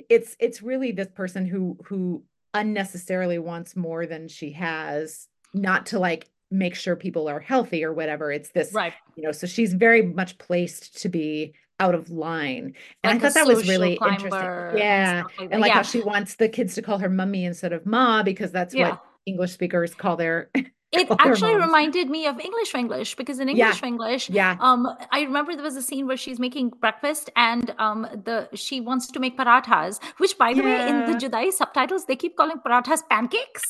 it's 0.09 0.35
it's 0.39 0.61
really 0.61 0.91
this 0.91 1.09
person 1.13 1.45
who 1.45 1.77
who 1.85 2.23
unnecessarily 2.53 3.39
wants 3.39 3.75
more 3.75 4.05
than 4.05 4.27
she 4.27 4.51
has, 4.53 5.27
not 5.53 5.87
to 5.87 5.99
like 5.99 6.29
make 6.51 6.75
sure 6.75 6.95
people 6.95 7.27
are 7.27 7.39
healthy 7.39 7.83
or 7.83 7.91
whatever. 7.93 8.31
It's 8.31 8.49
this, 8.49 8.71
Right. 8.73 8.93
you 9.15 9.23
know, 9.23 9.31
so 9.31 9.47
she's 9.47 9.73
very 9.73 10.03
much 10.03 10.37
placed 10.37 11.01
to 11.01 11.09
be 11.09 11.53
out 11.79 11.95
of 11.95 12.11
line. 12.11 12.75
And 13.03 13.13
Like 13.13 13.15
I 13.15 13.19
thought 13.19 13.33
that 13.33 13.47
was 13.47 13.67
really 13.67 13.93
interesting. 13.93 14.31
Yeah. 14.77 15.21
stuff 15.21 15.31
like 15.39 15.49
And 15.51 15.61
like 15.61 15.69
Yeah. 15.69 15.75
how 15.75 15.81
she 15.81 16.01
wants 16.01 16.35
the 16.35 16.47
kids 16.47 16.75
to 16.75 16.83
call 16.83 16.99
her 16.99 17.09
mummy 17.09 17.45
instead 17.45 17.73
of 17.73 17.87
ma 17.87 18.21
because 18.21 18.51
that's 18.51 18.75
Yeah. 18.75 18.91
what 18.91 19.03
English 19.25 19.51
speakers 19.53 19.95
call 19.95 20.15
their 20.15 20.51
It 20.93 21.07
actually 21.19 21.53
moms. 21.55 21.65
reminded 21.65 22.09
me 22.09 22.25
of 22.27 22.39
English 22.39 22.71
for 22.71 22.77
English 22.77 23.15
because 23.15 23.39
in 23.39 23.47
Yeah. 23.49 23.53
English 23.67 23.83
English, 23.83 24.29
Yeah. 24.29 24.57
um, 24.59 24.87
I 25.11 25.21
remember 25.21 25.55
there 25.55 25.63
was 25.63 25.75
a 25.75 25.81
scene 25.81 26.07
where 26.07 26.17
she's 26.17 26.39
making 26.39 26.69
breakfast 26.81 27.29
and 27.35 27.73
um, 27.79 28.07
the 28.25 28.49
she 28.53 28.79
wants 28.81 29.07
to 29.11 29.19
make 29.19 29.37
parathas, 29.37 29.99
which 30.17 30.37
by 30.37 30.53
the 30.53 30.61
way, 30.63 30.87
in 30.87 31.05
the 31.05 31.13
Yeah. 31.13 31.17
Judaai 31.29 31.51
subtitles, 31.51 32.05
they 32.05 32.15
keep 32.15 32.35
calling 32.37 32.57
parathas 32.65 33.01
pancakes. 33.09 33.63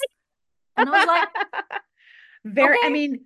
And 0.78 0.90
I 0.90 0.92
was 1.00 1.08
like, 1.08 1.30
Very, 2.46 2.78
I 2.84 2.90
mean, 2.90 3.22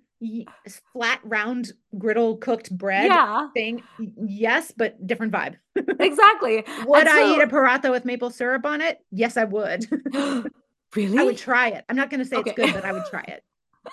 flat, 0.92 1.18
round, 1.24 1.72
griddle 1.98 2.36
cooked 2.36 2.70
bread 2.76 3.06
yeah, 3.06 3.48
thing. 3.52 3.82
Yes, 4.24 4.72
but 4.76 5.04
different 5.06 5.32
vibe. 5.32 5.56
exactly. 5.98 6.64
Would 6.86 7.00
And 7.00 7.08
I 7.08 7.34
eat 7.34 7.42
a 7.42 7.48
paratha 7.48 7.90
with 7.90 8.04
maple 8.04 8.30
syrup 8.30 8.64
on 8.64 8.80
it? 8.80 9.00
Yes, 9.10 9.36
I 9.36 9.42
would. 9.44 9.86
really? 10.94 11.18
I 11.18 11.24
would 11.24 11.36
try 11.36 11.68
it. 11.70 11.84
I'm 11.88 11.96
not 11.96 12.10
going 12.10 12.20
to 12.20 12.26
say 12.26 12.36
Okay. 12.36 12.50
it's 12.50 12.56
good, 12.56 12.72
but 12.74 12.84
I 12.84 12.92
would 12.92 13.06
try 13.06 13.24
it. 13.26 13.42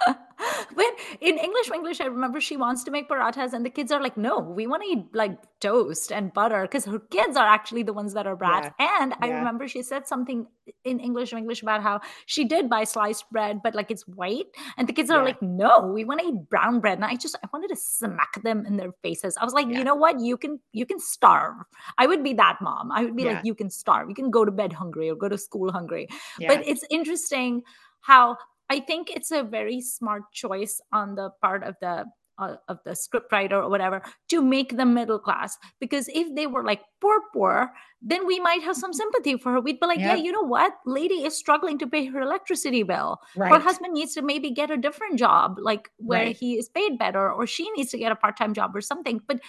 but 0.75 0.85
in 1.21 1.37
English, 1.37 1.71
English, 1.73 2.01
I 2.01 2.05
remember 2.05 2.41
she 2.41 2.57
wants 2.57 2.83
to 2.83 2.91
make 2.91 3.07
parathas, 3.09 3.53
and 3.53 3.65
the 3.65 3.69
kids 3.69 3.91
are 3.91 4.01
like, 4.01 4.17
"No, 4.17 4.39
we 4.39 4.67
want 4.67 4.83
to 4.83 4.89
eat 4.89 5.05
like 5.13 5.37
toast 5.59 6.11
and 6.11 6.33
butter," 6.33 6.63
because 6.63 6.85
her 6.85 6.99
kids 6.99 7.37
are 7.37 7.47
actually 7.47 7.83
the 7.83 7.93
ones 7.93 8.13
that 8.13 8.27
are 8.27 8.35
brats. 8.35 8.69
And 8.79 9.13
I 9.21 9.27
yeah. 9.27 9.37
remember 9.39 9.67
she 9.67 9.81
said 9.81 10.07
something 10.07 10.47
in 10.83 10.99
English, 10.99 11.31
English 11.33 11.61
about 11.61 11.81
how 11.83 12.01
she 12.25 12.43
did 12.43 12.69
buy 12.69 12.83
sliced 12.83 13.29
bread, 13.31 13.61
but 13.63 13.75
like 13.75 13.91
it's 13.91 14.07
white, 14.07 14.47
and 14.77 14.87
the 14.87 14.93
kids 14.93 15.09
are 15.09 15.19
Yeah. 15.19 15.25
like, 15.25 15.41
"No, 15.41 15.91
we 15.93 16.03
want 16.05 16.19
to 16.21 16.27
eat 16.27 16.49
brown 16.49 16.79
bread." 16.79 16.97
And 16.97 17.05
I 17.05 17.15
just 17.15 17.35
I 17.43 17.47
wanted 17.53 17.69
to 17.69 17.75
smack 17.75 18.41
them 18.43 18.65
in 18.65 18.77
their 18.77 18.91
faces. 19.01 19.37
I 19.39 19.45
was 19.45 19.53
like, 19.53 19.67
Yeah. 19.67 19.77
you 19.79 19.83
know 19.83 19.95
what? 19.95 20.19
You 20.19 20.37
can 20.37 20.59
you 20.73 20.85
can 20.85 20.99
starve. 20.99 21.55
I 21.97 22.07
would 22.07 22.23
be 22.23 22.33
that 22.33 22.57
mom. 22.61 22.91
I 22.91 23.03
would 23.03 23.15
be 23.15 23.23
Yeah. 23.23 23.33
like, 23.33 23.45
you 23.45 23.55
can 23.55 23.69
starve. 23.69 24.09
You 24.09 24.15
can 24.15 24.31
go 24.31 24.43
to 24.45 24.51
bed 24.51 24.73
hungry 24.73 25.09
or 25.09 25.15
go 25.15 25.29
to 25.29 25.37
school 25.37 25.71
hungry 25.71 26.07
Yeah. 26.39 26.49
but 26.49 26.67
it's 26.67 26.83
interesting 26.89 27.63
how 28.01 28.37
I 28.69 28.79
think 28.79 29.09
it's 29.09 29.31
a 29.31 29.43
very 29.43 29.81
smart 29.81 30.23
choice 30.33 30.81
on 30.91 31.15
the 31.15 31.29
part 31.41 31.63
of 31.63 31.75
the 31.81 32.05
uh, 32.37 32.55
of 32.67 32.79
the 32.83 32.91
scriptwriter 32.91 33.53
or 33.63 33.69
whatever 33.69 34.01
to 34.27 34.41
make 34.41 34.75
them 34.75 34.93
middle 34.93 35.17
class 35.19 35.57
because 35.79 36.09
if 36.13 36.35
they 36.35 36.47
were 36.47 36.65
like 36.65 36.81
poor 36.99 37.21
poor 37.33 37.71
then 38.01 38.27
we 38.27 38.41
might 38.41 38.61
have 38.61 38.75
some 38.75 38.91
sympathy 38.91 39.37
for 39.37 39.53
her. 39.53 39.61
We'd 39.61 39.79
be 39.79 39.87
like 39.87 39.99
yeah 39.99 40.15
you 40.15 40.33
know 40.33 40.41
what? 40.41 40.73
Lady 40.85 41.23
is 41.23 41.37
struggling 41.37 41.77
to 41.79 41.87
pay 41.87 42.05
her 42.07 42.19
electricity 42.19 42.83
bill. 42.83 43.19
Her 43.53 43.59
husband 43.59 43.93
needs 43.93 44.13
to 44.15 44.21
maybe 44.21 44.51
get 44.51 44.69
a 44.69 44.75
different 44.75 45.17
job 45.17 45.55
like 45.61 45.89
where 45.97 46.25
Right. 46.25 46.35
he 46.35 46.57
is 46.57 46.67
paid 46.67 46.99
better 46.99 47.31
or 47.31 47.47
she 47.47 47.69
needs 47.77 47.91
to 47.91 47.97
get 47.97 48.11
a 48.11 48.15
part-time 48.17 48.53
job 48.53 48.75
or 48.75 48.81
something. 48.81 49.21
But 49.25 49.39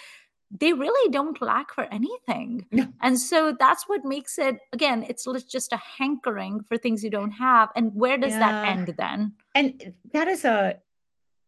they 0.50 0.72
really 0.72 1.10
don't 1.10 1.40
lack 1.42 1.72
for 1.74 1.84
anything 1.92 2.66
No. 2.70 2.86
and 3.02 3.18
so 3.18 3.54
that's 3.58 3.88
what 3.88 4.04
makes 4.04 4.38
it 4.38 4.56
again 4.72 5.04
it's 5.08 5.26
just 5.50 5.72
a 5.72 5.80
hankering 5.98 6.60
for 6.68 6.76
things 6.78 7.02
you 7.02 7.10
don't 7.10 7.32
have 7.32 7.68
and 7.74 7.92
where 7.94 8.16
does 8.18 8.32
that 8.38 8.66
end 8.66 8.94
then 8.98 9.32
And 9.54 9.94
that 10.12 10.28
is 10.28 10.44
a, 10.44 10.78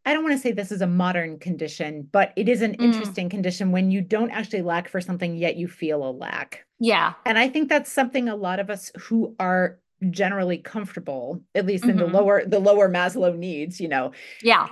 I 0.06 0.14
don't 0.14 0.24
want 0.24 0.34
to 0.34 0.42
say 0.42 0.52
this 0.52 0.72
is 0.72 0.80
a 0.80 0.86
modern 0.86 1.38
condition, 1.38 2.08
but 2.10 2.32
it 2.36 2.48
is 2.48 2.62
an 2.62 2.72
Mm. 2.72 2.84
interesting 2.84 3.28
condition 3.28 3.70
when 3.72 3.90
you 3.90 4.00
don't 4.00 4.30
actually 4.30 4.62
lack 4.62 4.88
for 4.88 5.00
something, 5.00 5.36
yet 5.36 5.56
you 5.56 5.68
feel 5.68 6.02
a 6.02 6.10
lack. 6.10 6.64
yeah 6.80 7.12
And 7.26 7.38
I 7.38 7.48
think 7.48 7.68
that's 7.68 7.92
something 7.92 8.28
a 8.28 8.34
lot 8.36 8.58
of 8.58 8.70
us 8.70 8.90
who 8.98 9.34
are 9.38 9.78
generally 10.10 10.58
comfortable, 10.58 11.42
at 11.54 11.66
least 11.66 11.84
in 11.84 11.96
the 11.98 12.06
Mhm. 12.06 12.12
lower 12.18 12.44
the 12.46 12.58
lower 12.60 12.88
Maslow 12.88 13.36
needs, 13.36 13.80
you 13.80 13.88
know, 13.88 14.12
yeah 14.42 14.68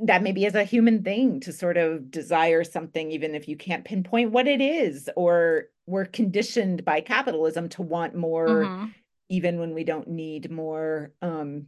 that 0.00 0.22
maybe 0.22 0.44
is 0.44 0.54
a 0.54 0.64
human 0.64 1.02
thing 1.02 1.40
to 1.40 1.52
sort 1.52 1.76
of 1.76 2.10
desire 2.10 2.64
something, 2.64 3.10
even 3.10 3.34
if 3.34 3.48
you 3.48 3.56
can't 3.56 3.84
pinpoint 3.84 4.30
what 4.30 4.46
it 4.46 4.60
is, 4.60 5.10
or 5.16 5.64
we're 5.86 6.04
conditioned 6.04 6.84
by 6.84 7.00
capitalism 7.00 7.68
to 7.70 7.82
want 7.82 8.14
more, 8.14 8.48
mm-hmm. 8.48 8.86
even 9.28 9.58
when 9.58 9.74
we 9.74 9.84
don't 9.84 10.08
need 10.08 10.50
more. 10.50 11.12
Um, 11.20 11.66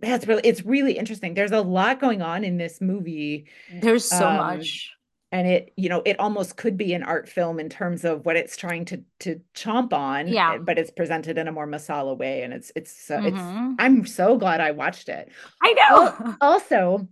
that's 0.00 0.26
really 0.26 0.42
it's 0.44 0.64
really 0.64 0.98
interesting. 0.98 1.34
There's 1.34 1.52
a 1.52 1.60
lot 1.60 2.00
going 2.00 2.22
on 2.22 2.44
in 2.44 2.56
this 2.56 2.80
movie. 2.80 3.46
There's 3.72 4.04
so 4.04 4.26
um, 4.28 4.36
much 4.36 4.92
and 5.30 5.46
it 5.46 5.72
you 5.76 5.88
know 5.88 6.02
it 6.04 6.18
almost 6.18 6.56
could 6.56 6.76
be 6.76 6.94
an 6.94 7.02
art 7.02 7.28
film 7.28 7.60
in 7.60 7.68
terms 7.68 8.04
of 8.04 8.24
what 8.24 8.36
it's 8.36 8.56
trying 8.56 8.84
to 8.84 9.02
to 9.20 9.40
chomp 9.54 9.92
on 9.92 10.28
yeah 10.28 10.58
but 10.58 10.78
it's 10.78 10.90
presented 10.90 11.38
in 11.38 11.48
a 11.48 11.52
more 11.52 11.66
masala 11.66 12.16
way 12.16 12.42
and 12.42 12.52
it's 12.52 12.72
it's 12.74 13.10
uh, 13.10 13.18
mm-hmm. 13.18 13.26
it's 13.72 13.76
i'm 13.78 14.06
so 14.06 14.36
glad 14.38 14.60
i 14.60 14.70
watched 14.70 15.08
it 15.08 15.30
i 15.62 15.72
know 15.72 16.36
also 16.40 17.06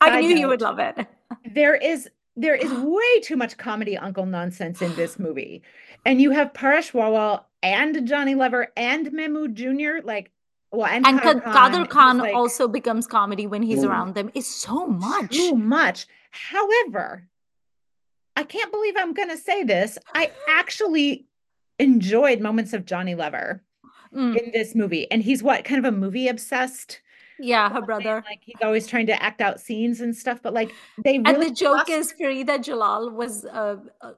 i 0.00 0.20
knew 0.20 0.36
you 0.36 0.48
would 0.48 0.60
love 0.60 0.78
it 0.78 1.06
there 1.54 1.74
is 1.74 2.08
there 2.36 2.54
is 2.54 2.70
way 2.72 3.20
too 3.22 3.36
much 3.36 3.56
comedy 3.56 3.96
uncle 3.96 4.26
nonsense 4.26 4.82
in 4.82 4.94
this 4.96 5.18
movie 5.18 5.62
and 6.04 6.20
you 6.20 6.30
have 6.30 6.52
paresh 6.52 6.92
rawal 6.92 7.44
and 7.62 8.06
johnny 8.06 8.34
lever 8.34 8.68
and 8.76 9.08
mehmood 9.08 9.54
jr 9.54 10.04
like 10.06 10.30
well, 10.74 10.88
and, 10.88 11.06
and 11.06 11.20
Kader 11.20 11.40
Khan, 11.40 11.86
Khan 11.86 12.18
like, 12.18 12.34
also 12.34 12.66
becomes 12.66 13.06
comedy 13.06 13.46
when 13.46 13.62
he's 13.62 13.84
around 13.84 14.14
them. 14.14 14.30
It's 14.34 14.52
so 14.52 14.86
much. 14.88 15.30
Too 15.30 15.54
much. 15.54 16.06
However, 16.32 17.28
I 18.36 18.42
can't 18.42 18.72
believe 18.72 18.94
I'm 18.96 19.14
going 19.14 19.28
to 19.28 19.36
say 19.36 19.62
this. 19.62 19.98
I 20.14 20.32
actually 20.48 21.26
enjoyed 21.78 22.40
moments 22.40 22.72
of 22.72 22.86
Johnny 22.86 23.14
Lever 23.14 23.62
mm. 24.14 24.36
in 24.36 24.50
this 24.52 24.74
movie. 24.74 25.10
And 25.10 25.22
he's 25.22 25.42
what 25.42 25.64
kind 25.64 25.84
of 25.84 25.92
a 25.92 25.96
movie 25.96 26.28
obsessed? 26.28 27.00
Yeah, 27.38 27.68
her 27.68 27.82
brother. 27.82 28.22
Like 28.28 28.40
he's 28.42 28.56
always 28.62 28.86
trying 28.86 29.06
to 29.06 29.22
act 29.22 29.40
out 29.40 29.60
scenes 29.60 30.00
and 30.00 30.14
stuff, 30.14 30.40
but 30.42 30.54
like 30.54 30.72
they 31.04 31.18
really 31.18 31.34
And 31.34 31.42
the 31.42 31.50
joke 31.50 31.90
is 31.90 32.12
Farida 32.12 32.62
Jalal 32.62 33.10
was 33.10 33.44
uh, 33.44 33.76
uh, 34.00 34.12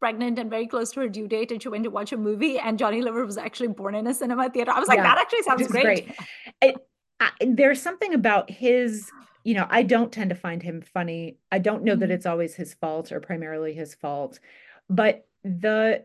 pregnant 0.00 0.38
and 0.38 0.50
very 0.50 0.66
close 0.66 0.90
to 0.92 1.00
her 1.00 1.08
due 1.08 1.28
date 1.28 1.52
and 1.52 1.62
she 1.62 1.68
went 1.68 1.84
to 1.84 1.90
watch 1.90 2.12
a 2.12 2.16
movie 2.16 2.58
and 2.58 2.78
Johnny 2.78 3.02
Lever 3.02 3.24
was 3.24 3.38
actually 3.38 3.68
born 3.68 3.94
in 3.94 4.06
a 4.06 4.14
cinema 4.14 4.50
theater. 4.50 4.70
I 4.70 4.80
was 4.80 4.88
like, 4.88 4.96
yeah, 4.96 5.04
that 5.04 5.18
actually 5.18 5.42
sounds 5.42 5.68
great. 5.68 5.84
great. 5.84 6.16
It, 6.60 6.76
I, 7.20 7.30
there's 7.40 7.80
something 7.80 8.14
about 8.14 8.50
his 8.50 9.10
you 9.44 9.54
know, 9.54 9.66
I 9.68 9.82
don't 9.82 10.12
tend 10.12 10.30
to 10.30 10.36
find 10.36 10.62
him 10.62 10.82
funny. 10.82 11.36
I 11.50 11.58
don't 11.58 11.82
know 11.82 11.92
mm-hmm. 11.92 12.00
that 12.00 12.10
it's 12.10 12.26
always 12.26 12.54
his 12.54 12.74
fault 12.74 13.10
or 13.10 13.20
primarily 13.20 13.72
his 13.74 13.94
fault, 13.94 14.38
but 14.88 15.26
the 15.42 16.04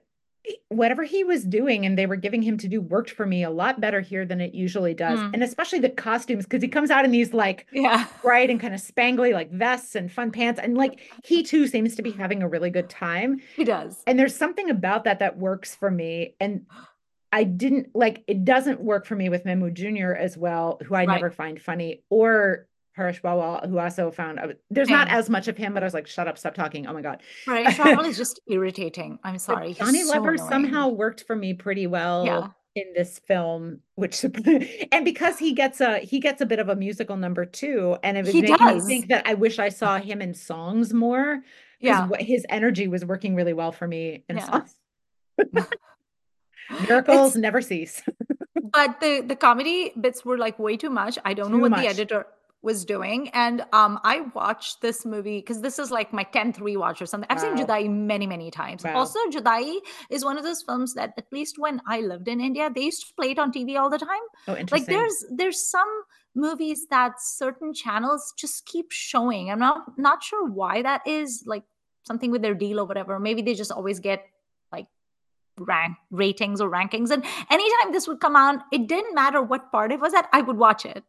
whatever 0.70 1.04
he 1.04 1.24
was 1.24 1.44
doing 1.44 1.86
and 1.86 1.98
they 1.98 2.06
were 2.06 2.16
giving 2.16 2.42
him 2.42 2.58
to 2.58 2.68
do 2.68 2.82
worked 2.82 3.10
for 3.10 3.26
me 3.26 3.44
a 3.44 3.50
lot 3.50 3.80
better 3.80 4.02
here 4.02 4.26
than 4.26 4.42
it 4.42 4.54
usually 4.54 4.94
does. 4.94 5.20
Mm. 5.20 5.34
And 5.36 5.44
especially 5.44 5.80
the 5.80 5.90
costumes, 5.90 6.46
because 6.46 6.62
he 6.62 6.68
comes 6.68 6.92
out 6.92 7.06
in 7.06 7.12
these 7.12 7.34
like 7.34 7.68
yeah, 7.72 8.08
bright 8.22 8.50
and 8.50 8.60
kind 8.60 8.74
of 8.74 8.82
spangly 8.82 9.34
like 9.34 9.52
vests 9.52 9.96
and 9.96 10.12
fun 10.12 10.32
pants. 10.32 10.60
And 10.62 10.78
like 10.78 11.00
he 11.24 11.44
too 11.44 11.68
seems 11.68 11.96
to 11.96 12.02
be 12.02 12.12
having 12.12 12.44
a 12.44 12.48
really 12.48 12.70
good 12.70 12.90
time. 12.90 13.42
He 13.56 13.64
does. 13.64 14.04
And 14.06 14.20
there's 14.20 14.36
something 14.36 14.70
about 14.70 15.04
that 15.06 15.20
that 15.20 15.38
works 15.38 15.76
for 15.76 15.90
me. 15.90 16.36
And 16.40 16.66
I 17.32 17.44
didn't 17.44 17.96
like 17.96 18.24
it 18.28 18.46
doesn't 18.46 18.82
work 18.82 19.06
for 19.06 19.16
me 19.16 19.30
with 19.30 19.44
Mehmood 19.44 19.74
Jr. 19.74 20.14
as 20.14 20.38
well, 20.38 20.80
who 20.86 20.96
I 20.96 21.06
right. 21.06 21.16
never 21.16 21.30
find 21.30 21.62
funny, 21.62 22.04
or 22.10 22.68
Paresh 22.98 23.22
Rawal, 23.22 23.70
who 23.70 23.78
also 23.78 24.12
found 24.12 24.40
uh, 24.40 24.48
there's 24.70 24.90
yeah. 24.90 24.98
not 24.98 25.10
as 25.10 25.30
much 25.30 25.48
of 25.48 25.58
him, 25.58 25.74
but 25.74 25.84
I 25.84 25.86
was 25.86 25.94
like, 25.94 26.08
shut 26.08 26.28
up, 26.28 26.38
stop 26.38 26.56
talking. 26.56 26.88
Oh 26.88 26.94
my 26.94 27.02
god. 27.02 27.22
Right. 27.46 27.68
Rawal 27.68 28.06
is 28.06 28.18
just 28.18 28.40
irritating. 28.48 29.20
I'm 29.24 29.38
sorry. 29.38 29.74
Johnny 29.74 30.04
so 30.04 30.14
Lever 30.14 30.38
somehow 30.38 30.90
worked 30.90 31.24
for 31.26 31.36
me 31.36 31.54
pretty 31.54 31.86
well 31.86 32.26
yeah. 32.26 32.48
in 32.76 32.94
this 32.96 33.20
film, 33.20 33.82
which 33.96 34.24
and 34.92 35.06
because 35.06 35.38
he 35.38 35.54
gets 35.54 35.80
a 35.80 36.00
he 36.00 36.20
gets 36.20 36.42
a 36.42 36.46
bit 36.46 36.60
of 36.60 36.70
a 36.70 36.76
musical 36.76 37.18
number 37.18 37.46
too. 37.46 37.98
And 38.04 38.18
it 38.18 38.26
was 38.26 38.34
making 38.34 38.66
me 38.66 38.80
think 38.82 39.08
that 39.10 39.28
I 39.28 39.36
wish 39.36 39.60
I 39.60 39.70
saw 39.70 40.00
him 40.00 40.22
in 40.22 40.34
songs 40.34 40.94
more. 40.94 41.44
Yeah. 41.80 42.08
His 42.20 42.46
energy 42.50 42.88
was 42.88 43.06
working 43.06 43.36
really 43.36 43.54
well 43.54 43.72
for 43.72 43.88
me 43.88 44.24
in 44.28 44.38
yeah. 44.38 44.46
songs. 44.46 44.76
Miracles 46.90 47.30
it's, 47.30 47.38
never 47.38 47.62
cease. 47.62 48.02
but 48.56 49.00
the 49.00 49.22
the 49.22 49.36
comedy 49.36 49.94
bits 50.00 50.26
were 50.26 50.38
like 50.38 50.58
way 50.58 50.76
too 50.76 50.90
much. 50.90 51.18
I 51.24 51.34
don't 51.34 51.52
too 51.52 51.58
know 51.58 51.62
what 51.62 51.72
much. 51.72 51.82
the 51.82 51.88
editor 51.88 52.26
was 52.62 52.86
doing. 52.86 53.30
And 53.30 53.66
um, 53.72 54.00
I 54.04 54.22
watched 54.34 54.82
this 54.82 55.06
movie 55.06 55.40
because 55.40 55.62
this 55.62 55.80
is 55.80 55.92
like 55.92 56.12
my 56.12 56.24
10th 56.24 56.58
rewatch 56.58 57.02
or 57.02 57.06
something. 57.06 57.28
I've 57.30 57.42
wow. 57.42 57.56
seen 57.56 57.66
Judaai 57.66 57.90
many, 57.90 58.28
many 58.28 58.50
times. 58.50 58.84
Wow. 58.84 58.98
Also, 58.98 59.20
Judaai 59.30 59.78
is 60.10 60.26
one 60.26 60.38
of 60.38 60.44
those 60.44 60.64
films 60.64 60.94
that 60.96 61.14
at 61.18 61.26
least 61.32 61.60
when 61.60 61.82
I 61.88 62.02
lived 62.02 62.28
in 62.28 62.42
India, 62.42 62.70
they 62.74 62.82
used 62.82 63.08
to 63.08 63.14
play 63.16 63.32
it 63.32 63.40
on 63.40 63.52
TV 63.52 63.80
all 63.80 63.90
the 63.90 64.00
time. 64.00 64.26
Oh, 64.48 64.56
interesting. 64.56 64.80
Like 64.80 64.88
there's 64.88 65.26
there's 65.30 65.62
some 65.62 66.04
movies 66.36 66.88
that 66.90 67.22
certain 67.22 67.74
channels 67.74 68.34
just 68.38 68.66
keep 68.66 68.92
showing. 68.92 69.52
I'm 69.52 69.60
not 69.60 69.98
not 69.98 70.24
sure 70.24 70.48
why 70.48 70.82
that 70.82 71.08
is, 71.08 71.44
like 71.46 71.64
something 72.04 72.32
with 72.32 72.42
their 72.42 72.56
deal 72.56 72.80
or 72.80 72.86
whatever. 72.86 73.20
Maybe 73.20 73.42
they 73.42 73.54
just 73.54 73.72
always 73.72 74.00
get 74.00 74.26
like 74.72 74.88
rank 75.60 75.98
ratings 76.10 76.60
or 76.60 76.72
rankings. 76.72 77.12
And 77.12 77.24
anytime 77.52 77.92
this 77.92 78.08
would 78.08 78.20
come 78.20 78.36
on, 78.36 78.64
it 78.72 78.88
didn't 78.88 79.14
matter 79.14 79.42
what 79.42 79.72
part 79.72 79.92
it 79.92 80.00
was 80.00 80.14
at, 80.14 80.28
I 80.34 80.42
would 80.42 80.58
watch 80.58 80.86
it. 80.86 81.04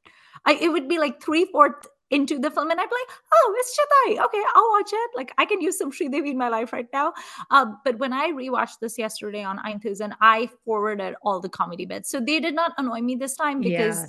I, 0.44 0.54
it 0.54 0.70
would 0.70 0.88
be 0.88 0.98
like 0.98 1.22
three 1.22 1.46
fourth 1.46 1.86
into 2.10 2.38
the 2.38 2.50
film 2.50 2.70
and 2.70 2.80
I'd 2.80 2.88
be 2.88 2.94
like, 2.94 3.18
oh, 3.32 3.54
it's 3.58 3.78
Judaai. 3.78 4.24
Okay, 4.24 4.42
I'll 4.54 4.70
watch 4.70 4.90
it. 4.92 5.10
Like 5.14 5.32
I 5.38 5.44
can 5.44 5.60
use 5.60 5.76
some 5.76 5.92
Sridevi 5.92 6.30
in 6.30 6.38
my 6.38 6.48
life 6.48 6.72
right 6.72 6.88
now. 6.92 7.12
Um, 7.50 7.78
but 7.84 7.98
when 7.98 8.12
I 8.12 8.30
rewatched 8.30 8.78
this 8.80 8.98
yesterday 8.98 9.44
on 9.44 9.58
and 9.58 10.14
I 10.20 10.48
forwarded 10.64 11.14
all 11.22 11.40
the 11.40 11.48
comedy 11.48 11.84
bits. 11.84 12.10
So 12.10 12.20
they 12.20 12.40
did 12.40 12.54
not 12.54 12.72
annoy 12.78 13.00
me 13.00 13.16
this 13.16 13.36
time 13.36 13.60
because 13.60 14.00
yeah. 14.00 14.06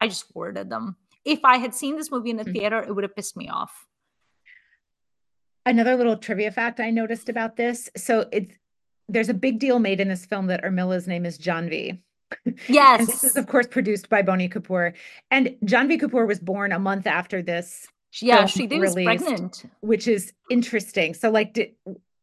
I 0.00 0.08
just 0.08 0.32
forwarded 0.32 0.70
them. 0.70 0.96
If 1.24 1.44
I 1.44 1.58
had 1.58 1.74
seen 1.74 1.96
this 1.96 2.10
movie 2.10 2.30
in 2.30 2.36
the 2.36 2.44
mm-hmm. 2.44 2.52
theater, 2.52 2.82
it 2.82 2.94
would 2.94 3.04
have 3.04 3.14
pissed 3.14 3.36
me 3.36 3.48
off. 3.48 3.86
Another 5.64 5.94
little 5.94 6.16
trivia 6.16 6.50
fact 6.50 6.80
I 6.80 6.90
noticed 6.90 7.28
about 7.28 7.56
this. 7.56 7.88
So 7.96 8.26
it's 8.32 8.56
there's 9.08 9.28
a 9.28 9.34
big 9.34 9.58
deal 9.58 9.78
made 9.78 10.00
in 10.00 10.08
this 10.08 10.24
film 10.24 10.46
that 10.46 10.64
Urmila's 10.64 11.06
name 11.06 11.26
is 11.26 11.38
Janhvi. 11.38 12.00
Yes. 12.68 13.00
and 13.00 13.08
this 13.08 13.24
is, 13.24 13.36
of 13.36 13.46
course, 13.46 13.66
produced 13.66 14.08
by 14.08 14.22
Boney 14.22 14.48
Kapoor. 14.48 14.92
And 15.30 15.56
Janhvi 15.64 16.00
Kapoor 16.00 16.26
was 16.26 16.38
born 16.38 16.72
a 16.72 16.78
month 16.78 17.06
after 17.06 17.42
this. 17.42 17.86
Yeah, 18.20 18.46
she 18.46 18.66
was 18.66 18.94
pregnant. 18.94 19.64
Which 19.80 20.06
is 20.06 20.32
interesting. 20.50 21.14
So, 21.14 21.30
like, 21.30 21.54
did 21.54 21.72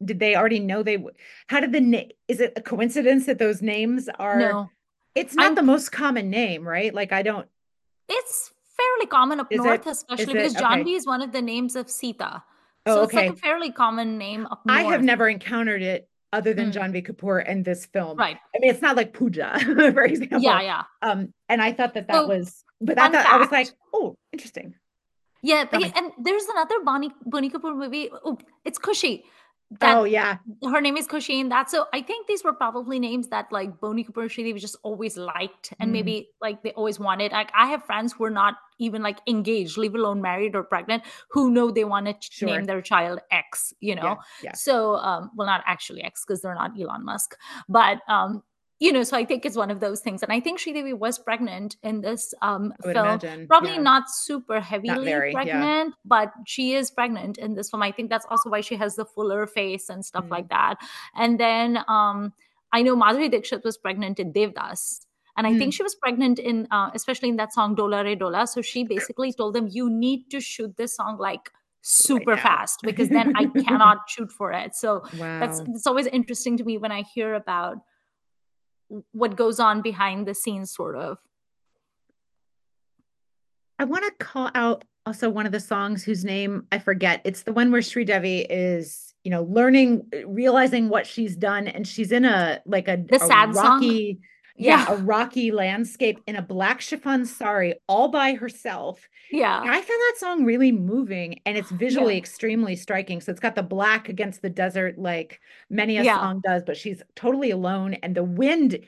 did 0.04 0.20
they 0.20 0.36
already 0.36 0.60
know 0.60 0.84
they 0.84 1.04
how 1.48 1.60
did 1.60 1.72
the 1.72 1.82
name 1.82 2.10
is 2.28 2.40
it 2.40 2.54
a 2.56 2.62
coincidence 2.62 3.26
that 3.26 3.38
those 3.38 3.62
names 3.62 4.10
are 4.18 4.40
no 4.40 4.70
it's 5.16 5.36
not 5.36 5.48
I'm, 5.48 5.56
the 5.56 5.64
most 5.64 5.92
common 5.92 6.30
name 6.30 6.68
right 6.68 6.94
like 6.94 7.12
i 7.12 7.22
don't 7.22 7.48
it's 8.08 8.52
fairly 8.78 9.08
common 9.08 9.40
up 9.40 9.52
north 9.52 9.88
it, 9.88 9.92
especially 9.92 10.34
because 10.34 10.56
okay. 10.56 10.90
is 10.92 11.06
one 11.06 11.22
of 11.22 11.32
the 11.32 11.42
names 11.42 11.76
of 11.76 11.90
sita 11.90 12.44
oh, 12.86 12.96
so 12.96 13.02
okay. 13.02 13.04
it's 13.04 13.30
like 13.30 13.38
a 13.38 13.42
fairly 13.42 13.72
common 13.72 14.18
name 14.18 14.46
up 14.46 14.66
north. 14.66 14.80
i 14.80 14.84
have 14.84 15.04
never 15.04 15.28
encountered 15.28 15.82
it 15.82 16.09
other 16.32 16.54
than 16.54 16.72
mm. 16.72 16.74
Janhvi 16.74 17.06
Kapoor 17.06 17.44
and 17.46 17.66
this 17.66 17.86
film. 17.86 18.18
Right. 18.18 18.38
I 18.56 18.60
mean, 18.60 18.70
it's 18.70 18.82
not 18.82 18.96
like 18.96 19.14
Puja, 19.14 19.60
for 19.94 20.04
example. 20.04 20.42
Yeah, 20.42 20.62
yeah. 20.62 20.84
Um, 21.02 21.34
and 21.48 21.62
I 21.62 21.72
thought 21.74 21.94
that 21.96 22.08
that 22.08 22.14
so, 22.14 22.28
was, 22.28 22.64
but 22.82 23.00
I 23.00 23.10
thought 23.10 23.24
fact, 23.24 23.30
I 23.30 23.38
was 23.38 23.52
like, 23.52 23.70
oh, 23.94 24.18
interesting. 24.32 24.76
Yeah, 25.42 25.66
and 25.72 26.12
there's 26.22 26.46
another 26.46 26.82
Boney 26.84 27.12
Boney 27.26 27.50
Kapoor 27.50 27.76
movie. 27.76 28.10
Oh, 28.26 28.38
it's 28.66 28.78
Khushi. 28.78 29.24
That, 29.80 29.98
oh 29.98 30.04
yeah, 30.04 30.38
her 30.64 30.82
name 30.82 30.98
is 30.98 31.08
Khushi, 31.08 31.40
and 31.40 31.52
that's 31.52 31.72
so. 31.72 31.86
I 31.94 32.02
think 32.02 32.26
these 32.26 32.44
were 32.44 32.54
probably 32.54 32.98
names 32.98 33.28
that 33.28 33.52
like 33.52 33.80
Boney 33.80 34.04
Kapoor 34.04 34.24
and 34.24 34.60
just 34.60 34.76
always 34.82 35.16
liked, 35.16 35.74
and 35.80 35.90
mm. 35.90 35.94
maybe 35.94 36.30
like 36.42 36.64
they 36.64 36.72
always 36.72 37.00
wanted. 37.00 37.32
Like 37.32 37.52
I 37.54 37.68
have 37.68 37.84
friends 37.84 38.14
who 38.14 38.24
are 38.24 38.32
not 38.32 38.56
even 38.80 39.04
like 39.04 39.20
engaged, 39.28 39.78
leave 39.78 39.94
alone 39.94 40.24
married 40.24 40.56
or 40.56 40.64
pregnant, 40.64 41.04
who 41.30 41.52
know 41.52 41.70
they 41.70 41.84
want 41.86 42.08
to 42.08 42.16
sure. 42.20 42.50
name 42.50 42.64
their 42.64 42.82
child 42.82 43.20
X. 43.30 43.72
You 43.80 43.94
know, 43.94 44.02
yeah, 44.02 44.16
yeah. 44.42 44.54
so 44.54 44.96
um, 44.96 45.30
well, 45.36 45.46
not 45.46 45.64
actually 45.68 46.02
X 46.04 46.26
because 46.26 46.42
they're 46.42 46.56
not 46.56 46.72
Elon 46.80 47.06
Musk, 47.06 47.36
but 47.68 48.00
um, 48.08 48.42
you 48.80 48.94
know, 48.94 49.04
so 49.04 49.18
I 49.18 49.26
think 49.26 49.46
it's 49.46 49.58
one 49.58 49.72
of 49.72 49.82
those 49.82 50.00
things. 50.00 50.24
And 50.24 50.32
I 50.32 50.40
think 50.40 50.60
Sridevi 50.60 50.98
was 50.98 51.20
pregnant 51.20 51.76
in 51.84 52.00
this 52.00 52.34
um, 52.42 52.74
film. 52.82 52.96
Imagine. 52.96 53.48
Probably 53.48 53.74
yeah. 53.74 53.82
not 53.82 54.10
super 54.10 54.62
heavily 54.62 54.88
not 54.88 55.04
very, 55.04 55.34
pregnant, 55.34 55.90
yeah. 55.90 56.06
but 56.06 56.32
she 56.46 56.74
is 56.74 56.90
pregnant 56.90 57.38
in 57.38 57.56
this 57.56 57.70
film. 57.70 57.84
I 57.84 57.92
think 57.92 58.10
that's 58.10 58.26
also 58.30 58.50
why 58.50 58.62
she 58.62 58.78
has 58.78 58.96
the 58.96 59.04
fuller 59.04 59.46
face 59.48 59.90
and 59.90 60.06
stuff 60.06 60.26
mm. 60.26 60.32
like 60.32 60.48
that. 60.50 60.76
And 61.16 61.38
then 61.38 61.80
um, 61.90 62.32
I 62.72 62.82
know 62.82 62.96
Madhuri 62.96 63.30
Dixit 63.30 63.66
was 63.66 63.78
pregnant 63.78 64.18
in 64.18 64.32
Devdas. 64.32 65.06
And 65.36 65.46
I 65.46 65.52
mm. 65.52 65.58
think 65.58 65.74
she 65.74 65.84
was 65.84 65.96
pregnant 65.96 66.40
in, 66.40 66.68
uh, 66.72 66.90
especially 66.94 67.30
in 67.30 67.36
that 67.36 67.54
song 67.54 67.76
Dola 67.76 68.04
Re 68.04 68.16
Dola. 68.16 68.48
So 68.48 68.62
she 68.62 68.86
basically 68.86 69.34
told 69.34 69.56
them, 69.56 69.68
you 69.70 69.90
need 69.90 70.30
to 70.32 70.40
shoot 70.40 70.78
this 70.78 70.96
song 70.96 71.18
like 71.18 71.50
super 71.82 72.32
right 72.32 72.42
fast 72.42 72.82
because 72.84 73.10
then 73.10 73.34
I 73.36 73.46
cannot 73.46 74.00
shoot 74.10 74.32
for 74.32 74.54
it. 74.54 74.76
So 74.76 75.04
wow. 75.18 75.40
that's 75.40 75.60
it's 75.68 75.88
always 75.88 76.08
interesting 76.08 76.56
to 76.58 76.64
me 76.64 76.78
when 76.78 76.92
I 76.92 77.02
hear 77.02 77.34
about 77.34 77.78
what 79.12 79.36
goes 79.36 79.60
on 79.60 79.82
behind 79.82 80.28
the 80.28 80.36
scenes 80.36 80.72
sort 80.72 80.96
of 80.96 81.18
i 83.78 83.84
want 83.84 84.04
to 84.06 84.26
call 84.26 84.50
out 84.56 84.84
also 85.06 85.30
one 85.30 85.46
of 85.46 85.52
the 85.52 85.60
songs 85.60 86.04
whose 86.04 86.26
name 86.26 86.66
i 86.72 86.80
forget 86.80 87.22
it's 87.24 87.44
the 87.44 87.54
one 87.54 87.72
where 87.72 87.82
Sridevi 87.82 88.46
is 88.50 89.14
you 89.24 89.32
know 89.32 89.44
learning 89.44 90.10
realizing 90.26 90.90
what 90.90 91.06
she's 91.06 91.36
done 91.36 91.68
and 91.68 91.88
she's 91.88 92.12
in 92.12 92.26
a 92.26 92.62
like 92.66 92.88
a 92.88 92.98
the 92.98 93.18
a 93.18 93.20
sad 93.20 93.54
rocky 93.56 94.14
song? 94.14 94.22
Yeah, 94.60 94.86
Yeah. 94.88 94.94
a 94.94 94.98
rocky 94.98 95.52
landscape 95.52 96.20
in 96.28 96.36
a 96.36 96.42
black 96.42 96.82
chiffon 96.82 97.26
sari 97.26 97.76
all 97.88 98.10
by 98.10 98.34
herself. 98.34 99.08
Yeah. 99.32 99.62
And 99.62 99.70
I 99.72 99.76
found 99.76 99.88
that 99.88 100.16
song 100.18 100.44
really 100.46 100.72
moving 100.72 101.40
and 101.46 101.58
it's 101.58 101.72
visually 101.72 102.14
Yeah. 102.16 102.20
extremely 102.20 102.76
striking. 102.76 103.22
So 103.22 103.32
it's 103.32 103.40
got 103.40 103.56
the 103.56 103.64
black 103.64 104.10
against 104.10 104.42
the 104.42 104.50
desert 104.50 104.98
like 105.00 105.40
many 105.70 105.98
a 105.98 106.04
Yeah. 106.04 106.18
song 106.18 106.42
does, 106.46 106.64
but 106.66 106.78
she's 106.78 107.02
totally 107.16 107.52
alone 107.52 107.96
and 108.04 108.14
the 108.16 108.24
wind 108.24 108.80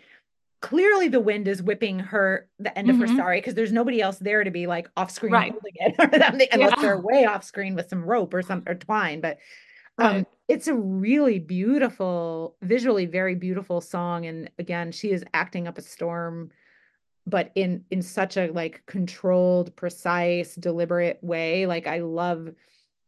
clearly 0.61 1.07
the 1.07 1.19
wind 1.19 1.47
is 1.47 1.63
whipping 1.63 1.97
her 1.97 2.47
the 2.59 2.78
end 2.78 2.88
of 2.89 2.97
her 2.99 3.07
Mhm. 3.07 3.15
sari 3.15 3.38
because 3.39 3.55
there's 3.55 3.72
nobody 3.72 3.99
else 3.99 4.19
there 4.19 4.43
to 4.43 4.51
be 4.51 4.67
like 4.67 4.88
off 4.95 5.09
screen 5.09 5.32
Right. 5.34 5.51
holding 5.51 5.74
it 5.78 5.95
or 5.99 6.19
something, 6.22 6.47
unless 6.51 6.80
they're 6.82 6.99
way 7.01 7.26
off 7.26 7.43
screen 7.43 7.74
with 7.74 7.89
some 7.89 8.03
rope 8.05 8.32
or 8.34 8.43
some 8.43 8.61
or 8.67 8.76
twine. 8.76 9.22
But 9.22 9.39
um 9.97 10.17
Right. 10.17 10.26
It's 10.51 10.67
a 10.67 10.73
really 10.75 11.39
beautiful, 11.39 12.57
visually 12.61 13.05
very 13.05 13.35
beautiful 13.35 13.79
song. 13.79 14.25
And 14.25 14.51
again, 14.59 14.91
she 14.91 15.11
is 15.11 15.23
acting 15.33 15.65
up 15.65 15.77
a 15.77 15.81
storm, 15.81 16.51
but 17.25 17.53
in 17.55 17.85
in 17.89 18.01
such 18.01 18.35
a 18.35 18.51
like 18.51 18.83
controlled, 18.85 19.73
precise, 19.77 20.55
deliberate 20.55 21.19
way. 21.21 21.65
Like 21.67 21.87
I 21.87 21.99
love 21.99 22.49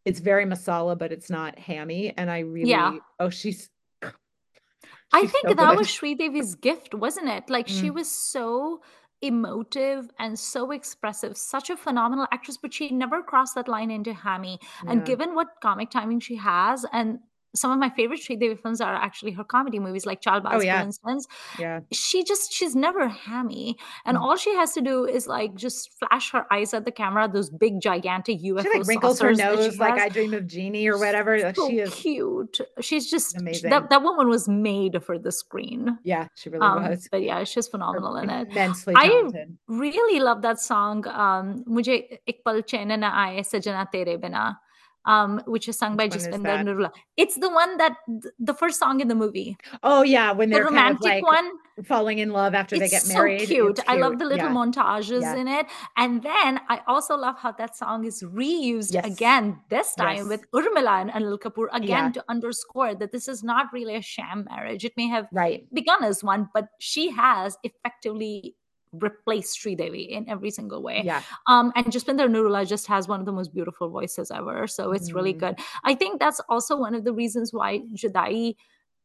it's 0.05 0.21
very 0.21 0.45
masala, 0.45 0.97
but 0.97 1.11
it's 1.11 1.29
not 1.29 1.59
hammy. 1.59 2.13
And 2.17 2.31
I 2.31 2.39
really 2.39 2.69
Yeah. 2.69 2.93
oh 3.19 3.29
she's 3.29 3.69
I 5.13 5.25
think 5.27 5.49
so 5.49 5.53
that 5.55 5.75
was 5.75 5.89
Sri 5.89 6.15
Devi's 6.15 6.55
gift, 6.55 6.95
wasn't 6.95 7.27
it? 7.27 7.49
Like 7.49 7.67
she 7.67 7.91
Mm. 7.91 7.95
was 7.95 8.09
so 8.09 8.81
emotive 9.21 10.09
and 10.17 10.39
so 10.39 10.71
expressive, 10.71 11.35
such 11.35 11.69
a 11.69 11.75
phenomenal 11.77 12.27
actress, 12.31 12.57
but 12.57 12.73
she 12.73 12.89
never 12.91 13.21
crossed 13.21 13.55
that 13.55 13.67
line 13.67 13.91
into 13.91 14.13
hammy. 14.13 14.59
And 14.87 15.05
given 15.05 15.35
what 15.35 15.47
comic 15.61 15.89
timing 15.91 16.21
she 16.21 16.35
has, 16.37 16.85
and 16.91 17.19
some 17.56 17.72
of 17.72 17.78
my 17.78 17.89
favorite 17.89 18.20
Sridevi 18.20 18.60
films 18.60 18.82
are 18.82 18.93
actually 18.93 19.32
her 19.34 19.43
comedy 19.43 19.80
movies, 19.80 20.06
like 20.06 20.22
Chalbaz, 20.22 20.54
oh, 20.54 20.62
yeah. 20.62 20.80
for 20.80 20.86
instance. 20.86 21.28
Yeah. 21.60 21.82
She 21.91 22.24
just, 22.24 22.51
she's 22.51 22.76
never 22.76 23.08
hammy. 23.08 23.78
And 24.06 24.18
mm. 24.18 24.22
all 24.22 24.36
she 24.38 24.54
has 24.56 24.74
to 24.74 24.82
do 24.82 25.06
is 25.06 25.28
like 25.28 25.56
just 25.56 25.91
flash 25.99 26.32
her 26.32 26.51
eyes 26.51 26.74
at 26.74 26.86
the 26.86 26.91
camera, 26.91 27.30
those 27.32 27.49
big, 27.49 27.80
gigantic 27.80 28.41
UFO 28.41 28.64
She 28.64 28.80
like 28.80 28.88
wrinkles 28.88 29.20
her 29.20 29.34
nose 29.34 29.78
like 29.78 29.99
I 29.99 30.10
Dream 30.10 30.34
of 30.34 30.47
Jeannie 30.47 30.88
or 30.88 30.97
whatever. 30.97 31.38
She's 31.38 31.56
so 31.56 31.70
she 31.70 31.80
is 31.80 31.93
cute. 31.93 32.58
She's 32.82 33.10
just 33.10 33.38
amazing. 33.38 33.70
That, 33.70 33.89
that 33.89 34.01
woman 34.01 34.30
was 34.30 34.47
made 34.47 35.04
for 35.04 35.20
the 35.20 35.32
screen. 35.32 35.99
Yeah, 36.04 36.28
she 36.36 36.49
really 36.49 36.66
um, 36.66 36.89
was. 36.89 37.08
But 37.12 37.22
yeah, 37.22 37.43
she's 37.43 37.68
phenomenal 37.68 38.16
her 38.16 38.24
in 38.24 38.30
it. 38.30 38.49
Immensely. 38.51 38.93
I 38.97 39.30
really 39.68 40.20
love 40.20 40.41
that 40.41 40.60
song, 40.60 41.08
um, 41.08 41.64
Mujhe 41.66 42.18
Ikbal 42.28 42.66
Chain 42.66 42.91
and 42.91 43.06
I 43.06 43.41
Sajana 43.41 43.89
Tere 43.91 44.18
Bina. 44.18 44.60
Um, 45.06 45.41
which 45.45 45.68
is 45.68 45.78
sung 45.78 45.97
by 45.97 46.08
Jaspinder 46.08 46.80
that? 46.84 46.93
It's 47.18 47.36
the 47.36 47.49
one 47.49 47.76
that 47.78 47.97
th- 48.08 48.34
the 48.39 48.54
first 48.54 48.80
song 48.80 49.01
in 49.01 49.10
the 49.10 49.16
movie, 49.16 49.58
Oh 49.84 50.01
yeah, 50.01 50.32
when 50.32 50.49
the 50.49 50.56
they're 50.56 50.64
kind 50.70 50.95
of 50.95 51.01
romantic 51.01 51.04
like 51.04 51.24
one. 51.26 51.51
falling 51.84 52.20
in 52.20 52.30
love 52.30 52.54
after 52.56 52.78
they 52.80 52.88
get 52.88 53.06
married. 53.08 53.41
It's 53.41 53.49
so 53.49 53.54
married. 53.58 53.76
cute. 53.76 53.80
It's 53.80 53.89
I 53.89 53.95
love 53.97 54.18
the 54.20 54.26
little 54.26 54.47
Yeah. 54.47 54.54
montages 54.56 55.22
Yeah. 55.22 55.36
in 55.36 55.47
it. 55.49 55.66
And 55.97 56.24
then 56.24 56.62
I 56.70 56.82
also 56.88 57.18
love 57.18 57.36
how 57.38 57.51
that 57.54 57.76
song 57.76 58.06
is 58.06 58.24
reused 58.24 58.93
Yes. 58.93 59.06
again, 59.06 59.60
this 59.70 59.93
time 59.95 60.18
Yes. 60.24 60.28
with 60.28 60.41
Urmila 60.51 61.01
and 61.01 61.10
Anil 61.12 61.38
Kapoor, 61.38 61.68
again 61.74 62.06
Yeah. 62.06 62.12
to 62.12 62.24
underscore 62.30 62.95
that 62.95 63.12
this 63.12 63.28
is 63.28 63.43
not 63.43 63.74
really 63.74 63.95
a 63.95 64.01
sham 64.01 64.45
marriage. 64.49 64.86
It 64.86 64.93
may 64.95 65.08
have 65.08 65.28
Right. 65.34 65.68
begun 65.74 66.01
as 66.04 66.24
one, 66.24 66.49
but 66.54 66.68
she 66.80 67.10
has 67.10 67.58
effectively 67.64 68.56
replaced 68.93 69.59
Sridevi 69.59 70.09
in 70.09 70.29
every 70.29 70.51
single 70.51 70.81
way. 70.83 71.01
Yeah. 71.03 71.21
Um, 71.47 71.71
and 71.75 71.85
Jaspinder 71.87 72.27
Narula 72.29 72.67
just 72.67 72.87
has 72.87 73.07
one 73.07 73.19
of 73.19 73.25
the 73.25 73.31
most 73.31 73.53
beautiful 73.53 73.89
voices 73.89 74.31
ever. 74.31 74.67
So 74.67 74.91
it's 74.91 75.13
really 75.13 75.33
Mhm. 75.33 75.39
good. 75.39 75.59
I 75.83 75.95
think 75.95 76.19
that's 76.19 76.39
also 76.49 76.77
one 76.77 76.95
of 76.95 77.03
the 77.03 77.13
reasons 77.13 77.51
why 77.53 77.79
Judaai 77.95 78.55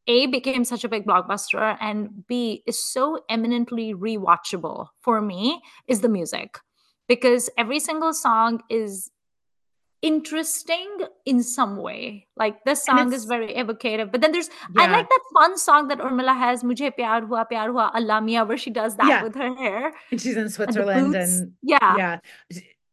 A 0.07 0.25
became 0.27 0.63
such 0.63 0.83
a 0.83 0.89
big 0.89 1.05
blockbuster 1.05 1.77
and 1.79 2.25
B 2.27 2.63
is 2.65 2.83
so 2.83 3.19
eminently 3.29 3.93
rewatchable 3.93 4.87
for 5.01 5.21
me 5.21 5.61
is 5.87 6.01
the 6.01 6.09
music. 6.09 6.59
Because 7.07 7.49
every 7.57 7.79
single 7.79 8.13
song 8.13 8.61
is 8.69 9.11
interesting 10.01 10.89
in 11.25 11.43
some 11.43 11.77
way. 11.77 12.27
Like 12.37 12.63
this 12.65 12.83
song 12.83 13.11
is 13.13 13.25
very 13.25 13.55
evocative. 13.55 14.11
But 14.11 14.21
then 14.21 14.31
there's 14.31 14.49
I 14.77 14.87
like 14.87 15.09
that 15.09 15.19
fun 15.33 15.57
song 15.57 15.87
that 15.89 15.99
Urmila 15.99 16.35
has, 16.37 16.63
Mujhe 16.63 16.91
Pyar 16.97 17.25
Hua 17.27 17.45
Pyar 17.45 17.71
Hua 17.71 17.91
Allah 17.93 18.21
Mia, 18.21 18.45
where 18.45 18.57
she 18.57 18.69
does 18.69 18.95
that 18.97 19.07
Yeah. 19.07 19.23
with 19.23 19.35
her 19.35 19.55
hair 19.55 19.93
And 20.11 20.21
she's 20.21 20.37
in 20.37 20.49
Switzerland 20.49 21.13
boots. 21.13 21.39
and 21.39 21.53
Yeah. 21.61 21.95
yeah. 21.97 22.19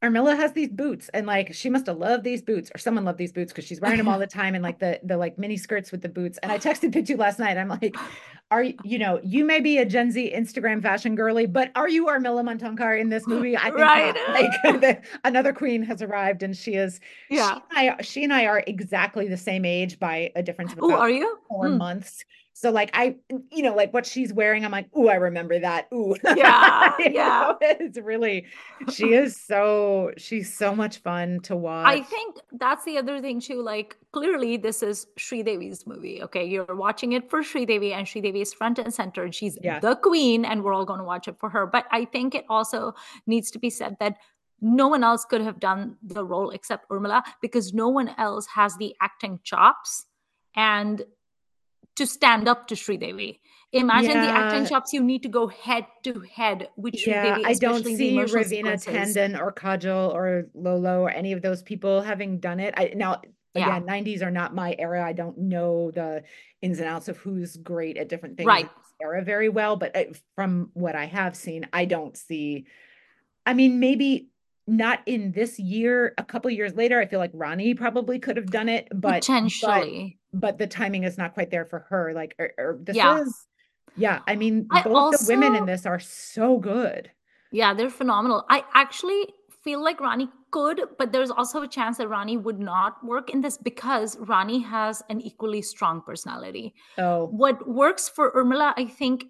Urmila 0.05 0.37
has 0.37 0.53
these 0.53 0.69
boots 0.69 1.09
and 1.15 1.27
like 1.27 1.55
she 1.55 1.71
must 1.71 1.87
have 1.87 1.97
loved 1.97 2.23
these 2.23 2.43
boots 2.43 2.71
or 2.75 2.79
someone 2.79 3.05
loved 3.05 3.19
these 3.19 3.33
boots 3.33 3.51
because 3.53 3.65
she's 3.65 3.81
wearing 3.81 3.97
them 3.97 4.09
all 4.09 4.19
the 4.19 4.27
time 4.41 4.55
and 4.55 4.63
like 4.63 4.79
the 4.79 5.01
the 5.03 5.17
like 5.17 5.39
mini 5.39 5.57
skirts 5.57 5.91
with 5.91 6.03
the 6.03 6.09
boots. 6.09 6.39
And 6.43 6.53
I 6.53 6.59
texted 6.59 6.93
Pitu 6.93 7.17
last 7.19 7.39
night. 7.39 7.57
I'm 7.57 7.69
like, 7.69 7.97
are 8.51 8.62
you, 8.62 8.74
you 8.82 8.99
know, 8.99 9.20
you 9.24 9.44
may 9.44 9.61
be 9.61 9.78
a 9.78 9.84
Gen 9.84 10.11
Z 10.12 10.32
Instagram 10.34 10.80
fashion 10.82 11.14
girly, 11.16 11.47
but 11.47 11.72
are 11.74 11.88
you 11.88 12.07
Urmila 12.07 12.42
Matondkar 12.44 12.99
in 13.01 13.09
this 13.09 13.26
movie? 13.26 13.57
I 13.57 13.70
think 13.72 13.76
Right. 13.76 14.14
not. 14.14 14.16
Like 14.28 14.62
the, 14.62 15.01
another 15.24 15.53
queen 15.53 15.82
has 15.82 16.01
arrived 16.03 16.42
and 16.42 16.57
she 16.57 16.74
is 16.74 17.01
Yeah. 17.28 17.55
she 17.55 17.62
and 17.70 17.90
I 17.99 18.03
she 18.03 18.24
and 18.24 18.32
I 18.32 18.47
are 18.47 18.62
exactly 18.66 19.28
the 19.28 19.36
same 19.36 19.64
age 19.64 19.99
by 19.99 20.30
a 20.36 20.42
difference 20.42 20.72
of 20.72 20.78
Oh, 20.80 20.88
about 20.88 21.01
are 21.01 21.11
you? 21.11 21.38
four 21.49 21.68
Mm. 21.68 21.78
months. 21.78 22.24
So 22.59 22.71
like 22.71 22.89
I, 22.95 23.17
you 23.53 23.63
know, 23.63 23.75
like 23.75 23.93
what 23.93 24.07
she's 24.07 24.33
wearing, 24.33 24.65
I'm 24.65 24.71
like, 24.71 24.89
ooh, 24.97 25.09
I 25.11 25.17
remember 25.17 25.59
that. 25.59 25.89
Ooh, 25.93 26.17
Yeah, 26.37 26.91
yeah. 27.01 27.53
know, 27.53 27.59
it's 27.61 27.99
really, 27.99 28.47
she 28.95 29.13
is 29.13 29.39
so, 29.39 30.13
she's 30.17 30.57
so 30.57 30.75
much 30.75 30.97
fun 31.03 31.41
to 31.41 31.55
watch. 31.55 31.87
I 31.87 32.01
think 32.01 32.37
that's 32.53 32.83
the 32.87 32.97
other 32.97 33.21
thing 33.21 33.41
too. 33.41 33.61
Like 33.61 33.99
clearly, 34.13 34.57
this 34.57 34.83
is 34.83 35.07
Sridevi's 35.19 35.87
movie. 35.87 36.23
Okay, 36.23 36.47
you're 36.47 36.75
watching 36.75 37.13
it 37.13 37.29
for 37.29 37.43
Sridevi, 37.43 37.93
and 37.93 38.07
Sridevi 38.07 38.41
is 38.41 38.55
front 38.55 38.79
and 38.79 38.93
center, 38.93 39.25
and 39.25 39.35
she's 39.35 39.59
Yeah. 39.63 39.79
the 39.79 39.95
queen, 39.97 40.47
and 40.47 40.65
we're 40.65 40.73
all 40.73 40.87
going 40.87 41.01
to 41.01 41.05
watch 41.05 41.29
it 41.29 41.37
for 41.39 41.51
her. 41.51 41.67
But 41.67 41.85
I 41.91 42.07
think 42.07 42.35
it 42.35 42.47
also 42.49 42.95
needs 43.27 43.51
to 43.51 43.59
be 43.59 43.69
said 43.69 43.99
that 44.01 44.17
no 44.63 44.89
one 44.89 45.05
else 45.05 45.27
could 45.27 45.43
have 45.43 45.61
done 45.61 45.97
the 46.03 46.25
role 46.25 46.49
except 46.49 46.89
Urmila 46.89 47.23
because 47.43 47.75
no 47.75 47.91
one 47.91 48.15
else 48.17 48.47
has 48.47 48.79
the 48.79 48.97
acting 49.03 49.41
chops 49.45 50.07
and 50.55 51.05
to 51.97 52.07
stand 52.07 52.49
up 52.49 52.68
to 52.68 52.74
Sridevi. 52.74 53.40
Imagine 53.72 54.20
the 54.20 54.28
acting 54.30 54.62
Yeah. 54.62 54.68
chops 54.70 54.92
you 54.92 55.03
need 55.03 55.22
to 55.24 55.28
go 55.28 55.49
head 55.49 55.86
to 56.05 56.20
head 56.34 56.68
with 56.76 56.99
Sri 56.99 57.12
Yeah, 57.12 57.38
I 57.44 57.55
don't 57.55 57.82
especially 57.84 57.92
in 57.92 57.99
the 57.99 58.07
see 58.22 58.32
Raveena. 58.32 58.84
Tandon 58.84 59.38
or 59.40 59.53
Kajol 59.53 60.14
or 60.14 60.49
Lolo 60.55 61.01
or 61.03 61.11
any 61.11 61.32
of 61.32 61.42
those 61.42 61.62
people 61.62 62.01
having 62.01 62.38
done 62.38 62.61
it. 62.61 62.74
I 62.76 62.92
now 62.94 63.20
Yeah. 63.55 63.68
again, 63.76 63.86
90s 63.86 64.22
are 64.22 64.30
not 64.30 64.55
my 64.55 64.74
era. 64.78 65.05
I 65.05 65.12
don't 65.12 65.36
know 65.38 65.90
the 65.90 66.22
ins 66.62 66.78
and 66.78 66.88
outs 66.88 67.09
of 67.09 67.16
who's 67.18 67.57
great 67.57 67.97
at 67.97 68.09
different 68.09 68.36
things 68.36 68.47
Right. 68.47 68.70
era 69.03 69.22
very 69.22 69.49
well, 69.49 69.76
but 69.76 69.94
uh, 69.97 70.05
from 70.34 70.70
what 70.74 70.94
I 70.94 71.05
have 71.07 71.36
seen, 71.36 71.66
I 71.72 71.84
don't 71.86 72.16
see. 72.16 72.66
I 73.44 73.55
mean, 73.55 73.78
maybe 73.80 74.28
not 74.66 75.01
in 75.07 75.32
this 75.32 75.59
year. 75.59 76.14
A 76.18 76.24
couple 76.24 76.51
years 76.51 76.74
later, 76.74 76.99
I 77.01 77.07
feel 77.07 77.20
like 77.20 77.30
Rani 77.34 77.74
probably 77.74 78.18
could 78.18 78.36
have 78.36 78.47
done 78.51 78.68
it, 78.68 78.88
but 78.90 79.01
but 79.03 79.20
Potentially. 79.20 80.18
but 80.26 80.26
the 80.41 80.66
timing 80.66 81.05
is 81.05 81.18
not 81.18 81.34
quite 81.34 81.51
there 81.51 81.64
for 81.64 81.80
her. 81.91 82.12
Like, 82.14 82.34
or, 82.39 82.53
or 82.59 82.78
this 82.80 82.97
Yeah. 82.97 83.20
is, 83.20 83.47
yeah. 83.97 84.20
I 84.26 84.37
mean, 84.37 84.66
I 84.70 84.82
both 84.82 85.18
the 85.18 85.26
women 85.32 85.55
in 85.55 85.66
this 85.66 85.87
are 85.87 86.01
so 86.01 86.59
good. 86.59 87.11
Yeah, 87.53 87.74
they're 87.74 87.91
phenomenal. 87.91 88.45
I 88.51 88.64
actually 88.74 89.32
feel 89.62 89.82
like 89.82 90.01
Rani 90.01 90.28
could, 90.51 90.80
but 90.99 91.12
there's 91.12 91.30
also 91.30 91.62
a 91.62 91.68
chance 91.68 91.99
that 91.99 92.09
Rani 92.09 92.37
would 92.37 92.59
not 92.59 93.05
work 93.05 93.30
in 93.30 93.41
this 93.41 93.57
because 93.57 94.16
Rani 94.18 94.61
has 94.61 95.03
an 95.09 95.20
equally 95.20 95.62
strong 95.62 96.03
personality. 96.03 96.74
Oh, 96.99 97.26
What 97.26 97.66
works 97.68 98.09
for 98.09 98.32
Urmila, 98.32 98.74
I 98.76 98.87
think, 98.87 99.24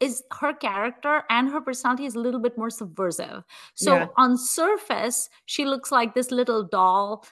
is 0.00 0.22
her 0.40 0.52
character 0.52 1.22
and 1.30 1.48
her 1.48 1.60
personality 1.60 2.04
is 2.04 2.14
a 2.14 2.18
little 2.20 2.40
bit 2.40 2.58
more 2.58 2.68
subversive. 2.70 3.44
So 3.74 3.94
Yeah. 3.94 4.06
on 4.16 4.36
surface, 4.36 5.30
she 5.46 5.64
looks 5.64 5.90
like 5.90 6.14
this 6.14 6.30
little 6.30 6.62
doll. 6.64 7.24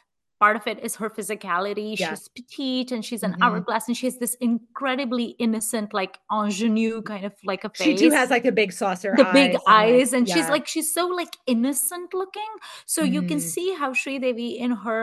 Part 0.45 0.57
of 0.61 0.67
it 0.73 0.79
is 0.87 0.97
her 0.97 1.09
physicality. 1.09 1.99
Yeah. 1.99 2.11
She's 2.11 2.29
petite 2.29 2.91
and 2.95 3.03
she's 3.09 3.23
an 3.29 3.33
Mhm. 3.33 3.43
hourglass, 3.45 3.85
and 3.89 3.97
she 3.97 4.07
has 4.11 4.19
this 4.25 4.35
incredibly 4.49 5.27
innocent, 5.47 5.95
like 6.01 6.19
ingenue 6.31 7.01
kind 7.13 7.25
of 7.31 7.33
like 7.51 7.65
a 7.65 7.71
face 7.71 7.87
she 7.87 7.95
too 8.03 8.11
has 8.19 8.29
like 8.37 8.45
a 8.45 8.53
big 8.61 8.71
saucer 8.81 9.13
the 9.17 9.25
big 9.33 9.57
eyes 9.57 9.63
eyes 9.67 10.13
like, 10.13 10.19
and 10.19 10.29
she's 10.33 10.49
like 10.57 10.67
she's 10.75 10.91
so 10.99 11.05
like 11.21 11.35
innocent 11.55 12.13
looking 12.13 12.53
so 12.95 13.01
you 13.17 13.23
can 13.31 13.39
Mhm. 13.39 13.49
see 13.55 13.69
how 13.81 13.89
Sridevi 14.01 14.51
in 14.67 14.73
her 14.85 15.01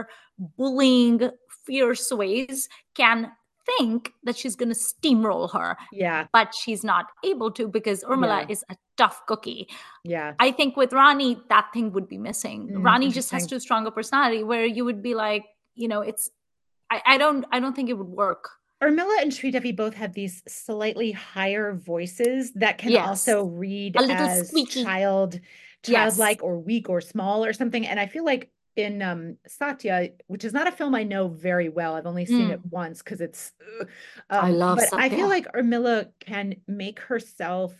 bullying 0.57 1.19
fierce 1.65 2.11
ways 2.21 2.69
can 3.01 3.31
think 3.77 4.13
that 4.23 4.37
she's 4.37 4.55
going 4.55 4.69
to 4.69 4.75
steamroll 4.75 5.51
her 5.53 5.77
yeah, 5.91 6.27
but 6.33 6.53
she's 6.53 6.83
not 6.83 7.05
able 7.23 7.51
to 7.51 7.67
because 7.67 8.03
Urmila 8.03 8.41
Yeah. 8.41 8.45
is 8.49 8.63
a 8.69 8.75
tough 8.97 9.21
cookie 9.27 9.67
yeah, 10.03 10.33
i 10.39 10.51
think 10.51 10.75
with 10.77 10.93
Rani 10.93 11.39
that 11.49 11.67
thing 11.73 11.91
would 11.93 12.07
be 12.07 12.17
missing 12.17 12.69
Mm, 12.69 12.83
Rani 12.83 13.09
just 13.11 13.31
has 13.31 13.47
too 13.47 13.59
strong 13.59 13.87
a 13.87 13.91
personality 13.91 14.43
where 14.43 14.65
you 14.65 14.85
would 14.85 15.01
be 15.01 15.13
like 15.15 15.45
you 15.75 15.87
know 15.87 16.01
it's 16.01 16.29
I, 16.89 17.01
I 17.05 17.17
don't 17.17 17.45
i 17.51 17.59
don't 17.59 17.75
think 17.75 17.89
it 17.89 17.97
would 17.97 18.07
work 18.07 18.49
Urmila 18.83 19.21
and 19.21 19.31
Sridevi 19.31 19.75
both 19.75 19.93
have 19.93 20.13
these 20.13 20.41
slightly 20.47 21.11
higher 21.11 21.73
voices 21.75 22.51
that 22.53 22.79
can 22.79 22.91
Yes. 22.91 23.07
also 23.07 23.43
read 23.45 23.95
A 23.95 24.01
little 24.01 24.25
as 24.25 24.47
squeaky. 24.47 24.83
child, 24.83 25.35
Yes. 25.35 26.17
childlike 26.17 26.41
or 26.43 26.57
weak 26.57 26.89
or 26.89 26.99
small 26.99 27.45
or 27.45 27.53
something. 27.53 27.85
And 27.85 27.99
I 27.99 28.07
feel 28.07 28.25
like 28.25 28.49
in 28.75 29.01
um 29.01 29.37
Satya, 29.47 30.09
which 30.27 30.43
is 30.45 30.53
not 30.53 30.67
a 30.67 30.71
film 30.71 30.95
I 30.95 31.03
know 31.03 31.27
very 31.27 31.69
well, 31.69 31.95
I've 31.95 32.05
only 32.05 32.25
seen 32.25 32.49
Mm. 32.49 32.53
it 32.53 32.61
once 32.69 33.01
because 33.01 33.21
it's. 33.21 33.51
uh, 33.81 33.85
I 34.29 34.49
um, 34.49 34.55
love 34.57 34.77
But 34.79 34.93
I 34.93 35.09
feel 35.09 35.27
like 35.27 35.45
Urmila 35.53 36.09
can 36.19 36.55
make 36.67 36.99
herself 36.99 37.73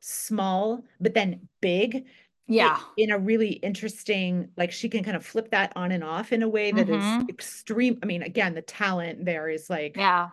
small, 0.00 0.84
but 1.00 1.14
then 1.14 1.48
big 1.60 2.06
Yeah. 2.46 2.78
in 2.96 3.10
a 3.10 3.18
really 3.18 3.52
interesting, 3.52 4.48
like 4.56 4.72
she 4.72 4.88
can 4.88 5.04
kind 5.04 5.16
of 5.16 5.24
flip 5.24 5.50
that 5.50 5.72
on 5.76 5.92
and 5.92 6.02
off 6.02 6.32
in 6.32 6.42
a 6.42 6.48
way 6.48 6.72
that 6.72 6.88
is 6.88 7.04
Mhm. 7.04 7.28
extreme. 7.28 7.98
I 8.02 8.06
mean, 8.06 8.22
again, 8.22 8.54
the 8.54 8.62
talent 8.62 9.24
there 9.24 9.48
is 9.48 9.68
like 9.68 9.96
Yeah. 9.96 10.30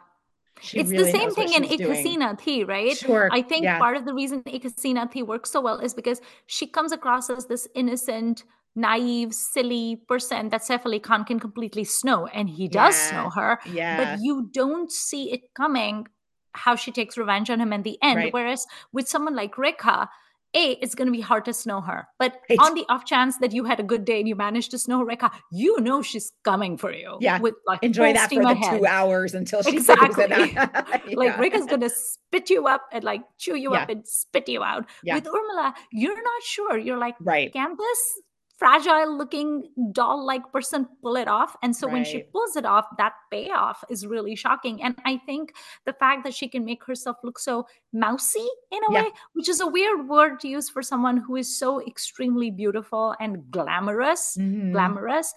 she 0.62 0.80
It's 0.80 0.90
the 0.90 1.12
same 1.12 1.32
thing 1.32 1.52
in. 1.54 1.66
Ek 1.66 1.80
Hasina 1.82 2.40
Thi, 2.40 2.64
right? 2.64 2.96
Sure. 2.96 3.28
I 3.32 3.42
think 3.42 3.64
Yeah. 3.64 3.78
part 3.80 3.98
of 3.98 4.06
the 4.06 4.14
reason 4.14 4.42
Ek 4.46 4.64
Hasina 4.64 5.12
Thi 5.12 5.24
works 5.24 5.52
so 5.52 5.60
well 5.62 5.80
is 5.80 5.94
because 5.94 6.22
she 6.48 6.66
comes 6.68 6.92
across 6.94 7.30
as 7.30 7.46
this 7.48 7.68
innocent, 7.76 8.46
naive, 8.76 9.34
silly 9.34 9.96
person 10.08 10.50
that 10.50 10.62
Khan 11.04 11.24
can 11.24 11.40
completely 11.40 11.84
snow, 11.84 12.28
and 12.28 12.50
he 12.50 12.68
does 12.68 12.96
Yeah. 12.96 13.10
snow 13.10 13.30
her, 13.32 13.60
Yeah. 13.66 13.98
but 14.16 14.20
you 14.22 14.50
don't 14.52 14.92
see 14.92 15.32
it 15.32 15.54
coming 15.54 16.08
how 16.54 16.76
she 16.76 16.92
takes 16.92 17.18
revenge 17.18 17.50
on 17.50 17.60
him 17.60 17.74
in 17.74 17.84
the 17.84 17.98
end. 18.02 18.18
Right. 18.18 18.34
Whereas 18.34 18.66
with 18.94 19.08
someone 19.10 19.36
like 19.36 19.56
Rekha, 19.56 20.08
A, 20.54 20.72
it's 20.82 20.96
going 20.96 21.08
to 21.08 21.12
be 21.12 21.20
hard 21.20 21.44
to 21.46 21.54
snow 21.54 21.82
her. 21.82 22.08
But 22.18 22.40
Right. 22.50 22.58
on 22.60 22.76
the 22.76 22.86
off 22.88 23.04
chance 23.04 23.38
that 23.40 23.52
you 23.52 23.66
had 23.66 23.82
a 23.82 23.84
good 23.84 24.06
day 24.06 24.20
and 24.22 24.28
you 24.28 24.38
managed 24.38 24.72
to 24.72 24.78
snow 24.78 25.04
Rekha, 25.06 25.30
you 25.52 25.82
know 25.82 26.02
she's 26.02 26.32
coming 26.46 26.78
for 26.78 26.94
you. 26.94 27.18
Yeah. 27.20 27.40
With 27.42 27.56
like 27.68 27.84
Enjoy 27.84 28.14
that 28.14 28.30
for 28.30 28.36
the 28.42 28.48
ahead. 28.52 28.80
two 28.80 28.86
hours 28.86 29.34
until 29.36 29.64
she 29.64 29.76
Exactly. 29.76 30.24
it. 30.30 30.56
Like 31.18 31.28
Yeah. 31.32 31.38
Rekha's 31.38 31.66
gonna 31.66 31.90
spit 31.90 32.50
you 32.50 32.68
up 32.68 32.84
and 32.94 33.04
like 33.04 33.24
chew 33.38 33.56
you 33.58 33.74
up 33.74 33.90
and 33.90 34.08
spit 34.08 34.48
you 34.48 34.64
out. 34.64 34.86
Yeah. 35.04 35.16
With 35.16 35.26
Urmila, 35.26 35.74
you're 35.92 36.24
not 36.24 36.42
sure. 36.44 36.78
You're 36.78 36.98
like, 37.00 37.16
Right. 37.20 37.52
can 37.52 37.76
this 37.78 38.22
fragile 38.58 39.18
looking 39.18 39.70
doll 39.92 40.26
like 40.26 40.52
person 40.52 40.88
pull 41.02 41.16
it 41.18 41.28
off? 41.28 41.56
And 41.62 41.76
so 41.76 41.88
when 41.88 42.04
she 42.06 42.20
pulls 42.32 42.56
it 42.56 42.66
off, 42.66 42.86
that 42.98 43.14
payoff 43.32 43.84
is 43.90 44.08
really 44.08 44.36
shocking. 44.36 44.82
And 44.82 44.96
I 45.06 45.18
think 45.26 45.54
the 45.86 45.94
fact 45.94 46.24
that 46.24 46.34
she 46.34 46.48
can 46.48 46.64
make 46.66 46.84
herself 46.86 47.18
look 47.24 47.38
so 47.40 47.68
mousy 47.94 48.48
in 48.72 48.80
a 48.90 48.92
Yeah. 48.94 49.02
way, 49.04 49.12
which 49.34 49.50
is 49.50 49.60
a 49.60 49.68
weird 49.68 50.08
word 50.08 50.40
to 50.42 50.48
use 50.48 50.70
for 50.70 50.82
someone 50.82 51.18
who 51.18 51.36
is 51.36 51.58
so 51.60 51.86
extremely 51.86 52.50
beautiful 52.52 53.16
and 53.20 53.52
glamorous, 53.52 54.38
Mhm. 54.38 54.72
glamorous, 54.72 55.34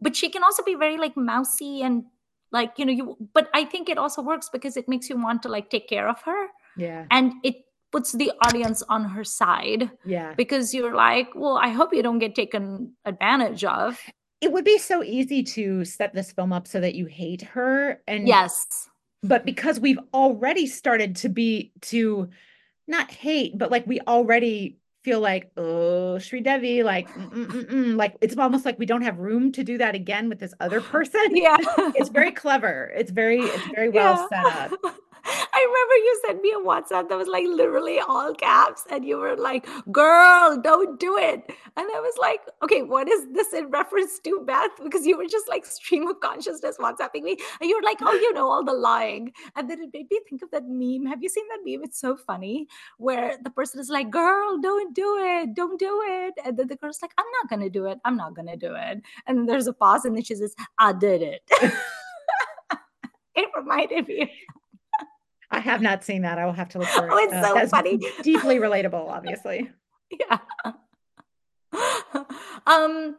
but 0.00 0.14
she 0.16 0.28
can 0.28 0.42
also 0.42 0.62
be 0.62 0.74
very 0.74 0.96
like 0.98 1.16
mousy 1.16 1.82
and 1.82 2.04
like 2.52 2.78
you 2.78 2.86
know 2.86 2.92
you 2.92 3.16
but 3.34 3.48
i 3.54 3.64
think 3.64 3.88
it 3.88 3.98
also 3.98 4.22
works 4.22 4.48
because 4.48 4.76
it 4.76 4.86
makes 4.88 5.10
you 5.10 5.16
want 5.20 5.42
to 5.42 5.48
like 5.48 5.68
take 5.68 5.88
care 5.88 6.06
of 6.08 6.22
her 6.22 6.46
Yeah. 6.76 7.04
and 7.10 7.32
it 7.42 7.65
puts 7.96 8.12
the 8.12 8.30
audience 8.46 8.82
on 8.94 9.02
her 9.14 9.24
side 9.24 9.82
Yeah. 10.04 10.34
because 10.42 10.74
you're 10.76 10.94
like 11.08 11.28
well 11.34 11.56
i 11.68 11.70
hope 11.78 11.94
you 11.96 12.02
don't 12.06 12.18
get 12.26 12.34
taken 12.42 12.92
advantage 13.12 13.64
of 13.64 13.96
It 14.44 14.50
would 14.52 14.66
be 14.74 14.78
so 14.78 14.96
easy 15.02 15.40
to 15.56 15.64
set 15.84 16.10
this 16.12 16.28
film 16.36 16.52
up 16.52 16.66
so 16.68 16.78
that 16.84 16.94
you 16.94 17.06
hate 17.22 17.42
her. 17.56 18.02
And 18.12 18.28
yes 18.28 18.54
but 19.22 19.44
because 19.44 19.80
we've 19.80 20.02
already 20.12 20.66
started 20.80 21.10
to 21.22 21.28
be 21.40 21.72
to 21.92 22.28
not 22.86 23.10
hate, 23.10 23.52
but 23.60 23.70
like 23.74 23.84
we 23.92 23.98
already 24.06 24.76
feel 25.04 25.20
like, 25.20 25.44
oh, 25.56 26.18
Sridevi, 26.26 26.84
like, 26.84 27.08
mm, 27.10 27.30
mm, 27.32 27.46
mm, 27.46 27.64
mm, 27.76 27.96
like 28.02 28.14
it's 28.20 28.36
almost 28.36 28.64
like 28.68 28.78
we 28.78 28.86
don't 28.86 29.02
have 29.08 29.18
room 29.18 29.50
to 29.52 29.62
do 29.64 29.78
that 29.78 29.94
again 30.02 30.28
with 30.28 30.38
this 30.38 30.54
other 30.60 30.80
person. 30.94 31.26
yeah 31.46 31.56
It's 31.98 32.10
very 32.20 32.32
clever. 32.42 32.92
It's 33.00 33.10
very, 33.10 33.40
it's 33.40 33.66
very 33.74 33.88
well 33.88 34.28
set 34.28 34.44
up. 34.60 34.70
I 35.26 35.60
remember 35.60 35.94
you 35.96 36.20
sent 36.26 36.42
me 36.42 36.52
a 36.52 36.60
WhatsApp 36.60 37.08
that 37.08 37.18
was 37.18 37.28
like 37.28 37.44
literally 37.46 37.98
all 38.00 38.34
caps, 38.34 38.84
and 38.90 39.04
you 39.04 39.16
were 39.18 39.36
like, 39.36 39.66
"Girl, 39.90 40.56
don't 40.62 40.98
do 41.00 41.16
it." 41.18 41.42
And 41.76 41.86
I 41.94 42.00
was 42.00 42.14
like, 42.18 42.40
"Okay, 42.62 42.82
what 42.82 43.08
is 43.08 43.26
this 43.32 43.52
in 43.52 43.70
reference 43.70 44.18
to, 44.20 44.40
Beth?" 44.46 44.70
Because 44.82 45.06
you 45.06 45.16
were 45.16 45.26
just 45.26 45.48
like 45.48 45.64
stream 45.66 46.06
of 46.08 46.20
consciousness 46.20 46.76
WhatsApping 46.78 47.22
me, 47.22 47.36
and 47.60 47.68
you 47.68 47.76
were 47.76 47.82
like, 47.82 47.98
"Oh, 48.02 48.12
you 48.14 48.32
know, 48.32 48.48
all 48.48 48.64
the 48.64 48.72
lying." 48.72 49.32
And 49.56 49.68
then 49.70 49.80
it 49.82 49.90
made 49.92 50.06
me 50.10 50.20
think 50.28 50.42
of 50.42 50.50
that 50.52 50.64
meme. 50.68 51.06
Have 51.06 51.22
you 51.22 51.28
seen 51.28 51.44
that 51.50 51.60
meme? 51.64 51.82
It's 51.84 52.00
so 52.00 52.16
funny, 52.16 52.68
where 52.98 53.36
the 53.42 53.50
person 53.50 53.80
is 53.80 53.88
like, 53.90 54.10
"Girl, 54.10 54.58
don't 54.58 54.94
do 54.94 55.18
it, 55.20 55.54
don't 55.54 55.78
do 55.78 56.02
it," 56.06 56.34
and 56.44 56.56
then 56.56 56.68
the 56.68 56.76
girl's 56.76 57.02
like, 57.02 57.12
"I'm 57.18 57.26
not 57.40 57.50
gonna 57.50 57.70
do 57.70 57.86
it. 57.86 57.98
I'm 58.04 58.16
not 58.16 58.34
gonna 58.34 58.56
do 58.56 58.74
it." 58.74 59.02
And 59.26 59.38
then 59.38 59.46
there's 59.46 59.66
a 59.66 59.72
pause, 59.72 60.04
and 60.04 60.14
then 60.16 60.24
she 60.24 60.34
says, 60.36 60.54
"I 60.78 60.92
did 60.92 61.22
it." 61.22 61.42
it 63.34 63.48
reminded 63.56 64.08
me. 64.08 64.32
I 65.50 65.60
have 65.60 65.80
not 65.80 66.04
seen 66.04 66.22
that. 66.22 66.38
I 66.38 66.44
will 66.44 66.52
have 66.52 66.68
to 66.70 66.78
look 66.78 66.88
for 66.88 67.06
it. 67.06 67.10
Oh, 67.12 67.18
it's 67.18 67.32
so 67.32 67.54
that's 67.54 67.70
funny. 67.70 67.98
Deeply 68.22 68.56
relatable, 68.56 69.08
obviously. 69.08 69.70
yeah. 70.20 70.38
um 72.66 73.16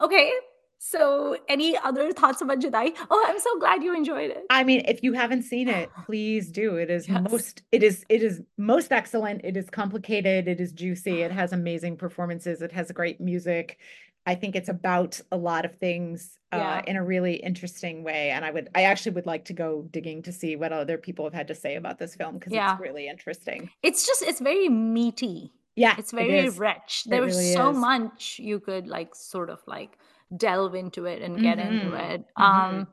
okay. 0.00 0.32
So 0.78 1.36
any 1.48 1.76
other 1.78 2.12
thoughts 2.12 2.42
about 2.42 2.60
Judaai? 2.60 2.94
Oh, 3.10 3.24
I'm 3.26 3.40
so 3.40 3.58
glad 3.58 3.82
you 3.82 3.96
enjoyed 3.96 4.30
it. 4.30 4.44
I 4.50 4.62
mean, 4.62 4.84
if 4.86 5.02
you 5.02 5.14
haven't 5.14 5.42
seen 5.42 5.68
it, 5.68 5.90
please 6.04 6.48
do. 6.50 6.76
It 6.76 6.90
is 6.90 7.08
Yes. 7.08 7.28
most 7.28 7.62
it 7.72 7.82
is 7.82 8.04
it 8.08 8.22
is 8.22 8.42
most 8.56 8.92
excellent. 8.92 9.40
It 9.44 9.56
is 9.56 9.68
complicated, 9.70 10.46
it 10.46 10.60
is 10.60 10.72
juicy, 10.72 11.22
it 11.22 11.32
has 11.32 11.52
amazing 11.52 11.96
performances, 11.96 12.62
it 12.62 12.72
has 12.72 12.92
great 12.92 13.20
music. 13.20 13.78
I 14.26 14.34
think 14.34 14.56
it's 14.56 14.68
about 14.68 15.20
a 15.30 15.36
lot 15.36 15.64
of 15.64 15.76
things 15.76 16.38
uh, 16.52 16.56
Yeah. 16.58 16.82
in 16.86 16.96
a 16.96 17.04
really 17.04 17.36
interesting 17.36 18.02
way. 18.04 18.30
And 18.30 18.44
I 18.44 18.50
would 18.50 18.68
I 18.74 18.82
actually 18.84 19.12
would 19.12 19.26
like 19.26 19.44
to 19.46 19.52
go 19.52 19.82
digging 19.90 20.22
to 20.22 20.32
see 20.32 20.56
what 20.56 20.72
other 20.72 20.98
people 20.98 21.24
have 21.24 21.34
had 21.34 21.48
to 21.48 21.54
say 21.54 21.76
about 21.76 21.98
this 21.98 22.14
film 22.14 22.34
because 22.38 22.52
Yeah. 22.52 22.72
it's 22.72 22.80
really 22.80 23.08
interesting. 23.08 23.70
It's 23.82 24.06
just 24.06 24.22
it's 24.22 24.40
very 24.40 24.68
meaty. 24.68 25.52
Yeah, 25.74 25.94
It's 25.98 26.12
very 26.12 26.38
is. 26.46 26.58
rich. 26.58 27.04
It 27.06 27.10
There's 27.10 27.36
really 27.36 27.52
so 27.52 27.70
is. 27.70 27.76
much 27.76 28.38
you 28.38 28.60
could 28.60 28.86
like 28.86 29.14
sort 29.14 29.50
of 29.50 29.60
like 29.66 29.98
delve 30.36 30.74
into 30.74 31.04
it 31.04 31.20
and 31.22 31.38
get 31.40 31.58
into 31.58 31.90
Mhm. 31.90 32.10
it. 32.14 32.24
Mhm. 32.38 32.42
Um 32.44 32.88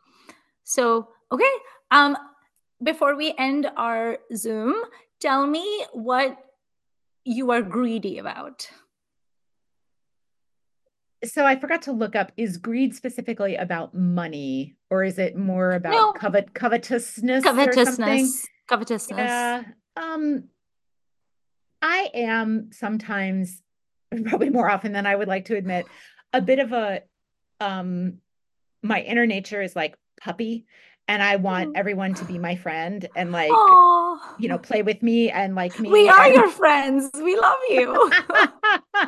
so 0.63 1.07
okay. 1.31 1.53
Um 1.91 2.17
before 2.83 3.15
we 3.15 3.33
end 3.37 3.69
our 3.77 4.17
Zoom, 4.35 4.73
tell 5.19 5.47
me 5.47 5.85
what 5.93 6.37
you 7.23 7.51
are 7.51 7.61
greedy 7.61 8.17
about. 8.17 8.69
So 11.25 11.45
I 11.45 11.55
forgot 11.55 11.81
to 11.83 11.91
look 11.91 12.15
up, 12.15 12.31
is 12.37 12.57
greed 12.57 12.93
specifically 12.95 13.55
about 13.55 13.93
money 13.93 14.75
or 14.89 15.03
is 15.03 15.17
it 15.17 15.37
more 15.37 15.71
about 15.73 15.93
No. 15.93 16.13
covet 16.13 16.53
covetousness 16.53 17.45
or? 17.45 17.53
Covetousness. 17.53 18.45
Covetousness. 18.67 19.17
Yeah. 19.17 19.63
Um, 19.95 20.45
I 21.81 22.09
am 22.13 22.69
sometimes, 22.71 23.61
probably 24.25 24.49
more 24.49 24.69
often 24.69 24.91
than 24.91 25.05
I 25.05 25.15
would 25.15 25.27
like 25.27 25.45
to 25.45 25.55
admit, 25.55 25.85
a 26.33 26.41
bit 26.41 26.59
of 26.59 26.71
a 26.73 27.01
um 27.61 28.19
my 28.81 29.01
inner 29.01 29.25
nature 29.25 29.61
is 29.61 29.75
like 29.75 29.95
puppy 30.19 30.65
and 31.07 31.21
I 31.21 31.35
want 31.35 31.75
everyone 31.75 32.13
to 32.15 32.25
be 32.25 32.37
my 32.37 32.55
friend 32.55 33.07
and 33.15 33.31
like 33.31 33.51
Aw. 33.51 34.35
you 34.39 34.47
know 34.47 34.57
play 34.57 34.81
with 34.81 35.03
me 35.03 35.29
and 35.29 35.55
like 35.55 35.79
me 35.79 35.89
we 35.89 36.09
are 36.09 36.23
and- 36.25 36.33
your 36.33 36.49
friends. 36.49 37.09
We 37.15 37.35
love 37.35 37.59
you. 37.69 38.11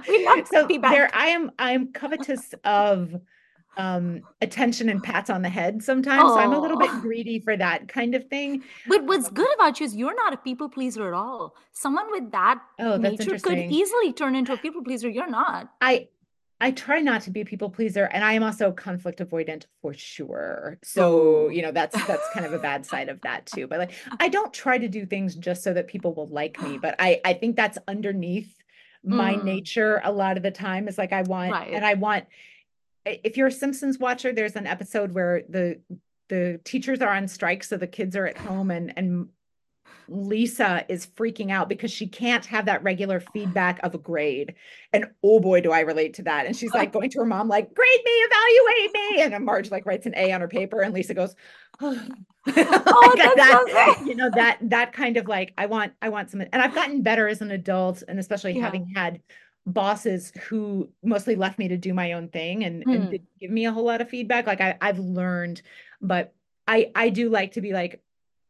We 0.10 0.26
love 0.26 0.48
so 0.48 0.68
back. 0.68 0.92
there 0.92 1.10
I 1.14 1.28
am 1.28 1.52
I'm 1.58 1.94
covetous 1.94 2.54
of 2.66 3.16
um 3.78 4.22
attention 4.42 4.90
and 4.90 5.02
pats 5.02 5.30
on 5.30 5.42
the 5.42 5.50
head 5.50 5.84
sometimes 5.84 6.22
so 6.22 6.38
I'm 6.38 6.54
a 6.54 6.60
little 6.60 6.78
bit 6.78 6.90
greedy 7.02 7.40
for 7.40 7.56
that 7.58 7.88
kind 7.88 8.16
of 8.16 8.28
thing 8.28 8.64
but 8.88 9.04
what's 9.04 9.30
good 9.30 9.48
about 9.56 9.80
you 9.80 9.86
is 9.86 9.96
you're 9.96 10.16
not 10.16 10.34
a 10.34 10.38
people 10.38 10.70
pleaser 10.70 11.08
at 11.08 11.14
all. 11.14 11.56
Someone 11.72 12.08
with 12.12 12.32
that 12.32 12.60
oh 12.80 12.98
that's 12.98 13.20
nature 13.20 13.38
could 13.40 13.58
easily 13.58 14.12
turn 14.12 14.36
into 14.36 14.54
a 14.54 14.58
people 14.58 14.84
pleaser. 14.84 15.08
You're 15.10 15.30
not. 15.30 15.70
I 15.82 16.08
I 16.66 16.72
try 16.72 17.00
not 17.00 17.22
to 17.22 17.30
be 17.30 17.42
a 17.42 17.46
people 17.46 17.70
pleaser 17.70 18.06
and 18.06 18.24
I 18.24 18.34
am 18.34 18.42
also 18.42 18.72
conflict 18.72 19.20
avoidant 19.20 19.66
for 19.84 19.94
sure. 19.94 20.80
So, 20.84 21.46
Ooh. 21.46 21.52
you 21.52 21.62
know, 21.62 21.72
that's 21.72 21.96
that's 22.08 22.28
kind 22.34 22.44
of 22.44 22.54
a 22.54 22.58
bad 22.58 22.88
side 22.88 23.08
of 23.08 23.22
that 23.22 23.46
too. 23.46 23.68
But 23.68 23.78
like 23.78 23.92
I 24.20 24.30
don't 24.30 24.52
try 24.52 24.80
to 24.80 24.88
do 24.88 25.06
things 25.06 25.36
just 25.36 25.62
so 25.62 25.74
that 25.76 25.86
people 25.86 26.16
will 26.16 26.26
like 26.26 26.60
me, 26.64 26.80
but 26.80 26.96
I 26.98 27.22
I 27.24 27.34
think 27.34 27.56
that's 27.56 27.78
underneath 27.88 28.52
my 29.04 29.36
Mm. 29.36 29.44
nature 29.44 30.02
a 30.04 30.12
lot 30.12 30.38
of 30.38 30.42
the 30.42 30.50
time 30.50 30.88
is 30.88 30.98
like 30.98 31.14
I 31.14 31.22
want 31.22 31.52
Right. 31.52 31.72
and 31.72 31.86
I 31.86 31.94
want 31.94 32.26
if 33.06 33.38
you're 33.38 33.48
a 33.50 33.52
Simpsons 33.52 34.00
watcher, 34.00 34.34
there's 34.34 34.56
an 34.56 34.66
episode 34.66 35.12
where 35.12 35.44
the 35.48 35.80
the 36.30 36.60
teachers 36.64 37.00
are 37.02 37.14
on 37.14 37.28
strike 37.28 37.64
so 37.64 37.78
the 37.78 37.86
kids 37.86 38.16
are 38.16 38.26
at 38.26 38.40
home 38.40 38.72
and 38.72 38.92
and 38.98 39.28
Lisa 40.08 40.86
is 40.90 41.08
freaking 41.08 41.52
out 41.52 41.70
because 41.70 41.92
she 41.92 42.08
can't 42.08 42.46
have 42.46 42.66
that 42.66 42.84
regular 42.84 43.20
feedback 43.20 43.80
of 43.84 43.96
a 43.96 43.98
grade. 43.98 44.56
And 44.94 45.06
oh 45.24 45.40
boy, 45.40 45.62
do 45.62 45.72
I 45.72 45.82
relate 45.82 46.14
to 46.16 46.24
that. 46.24 46.46
And 46.46 46.56
she's 46.56 46.74
like 46.74 46.92
going 46.94 47.10
to 47.12 47.20
her 47.20 47.26
mom, 47.26 47.48
like, 47.48 47.74
grade 47.74 48.00
me, 48.06 48.12
evaluate 48.12 48.94
me. 48.94 49.22
And 49.24 49.34
then 49.34 49.46
Marge 49.46 49.72
like 49.72 49.86
writes 49.86 50.06
an 50.06 50.14
A 50.16 50.32
on 50.32 50.42
her 50.42 50.48
paper, 50.48 50.82
and 50.82 50.94
Lisa 50.94 51.14
goes, 51.14 51.36
oh, 51.82 51.98
Oh, 52.92 53.16
Like 53.18 53.18
that's 53.18 53.36
so 53.48 53.66
that, 53.66 53.66
great. 53.66 53.98
you 54.08 54.16
know, 54.16 54.30
that 54.36 54.60
that 54.70 54.94
kind 54.94 55.18
of 55.18 55.28
like, 55.28 55.54
I 55.58 55.66
want, 55.66 55.94
I 56.02 56.10
want 56.10 56.30
some, 56.32 56.42
and 56.42 56.56
I've 56.56 56.76
gotten 56.76 57.02
better 57.02 57.28
as 57.28 57.42
an 57.42 57.52
adult, 57.52 58.04
and 58.08 58.20
especially 58.20 58.54
Yeah. 58.54 58.62
having 58.64 58.92
had 58.96 59.22
bosses 59.66 60.32
who 60.48 60.90
mostly 61.04 61.36
left 61.36 61.58
me 61.58 61.68
to 61.70 61.78
do 61.78 61.94
my 61.94 62.14
own 62.14 62.30
thing 62.30 62.64
and, 62.64 62.86
and 62.94 63.04
Hmm. 63.06 63.10
didn't 63.10 63.28
give 63.40 63.52
me 63.52 63.66
a 63.66 63.72
whole 63.72 63.84
lot 63.86 64.02
of 64.02 64.10
feedback. 64.10 64.46
Like 64.48 64.62
I, 64.62 64.78
I've 64.80 65.00
learned, 65.00 65.62
but 66.02 66.34
I 66.68 66.92
I 66.96 67.10
do 67.10 67.30
like 67.30 67.54
to 67.54 67.62
be 67.62 67.74
like, 67.74 68.02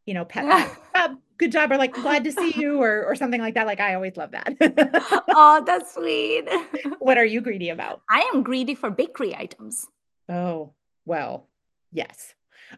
you 0.05 0.13
know, 0.13 0.25
pet, 0.25 0.45
pat, 0.49 0.77
"Oh, 0.93 1.17
good 1.37 1.51
job, 1.51 1.71
or 1.71 1.77
like 1.77 1.93
glad 2.05 2.23
to 2.25 2.31
see 2.31 2.53
you, 2.55 2.81
or 2.81 3.05
or 3.05 3.15
something 3.15 3.41
like 3.41 3.53
that. 3.55 3.65
Like 3.67 3.79
I 3.79 3.93
always 3.95 4.15
love 4.17 4.31
that. 4.31 4.55
oh, 5.29 5.63
that's 5.65 5.93
sweet. 5.93 6.47
what 6.99 7.17
are 7.17 7.25
you 7.25 7.41
greedy 7.41 7.69
about? 7.69 8.01
I 8.09 8.29
am 8.33 8.43
greedy 8.43 8.75
for 8.75 8.89
bakery 8.89 9.35
items. 9.35 9.87
Oh, 10.29 10.73
well, 11.05 11.47
yes. 11.91 12.33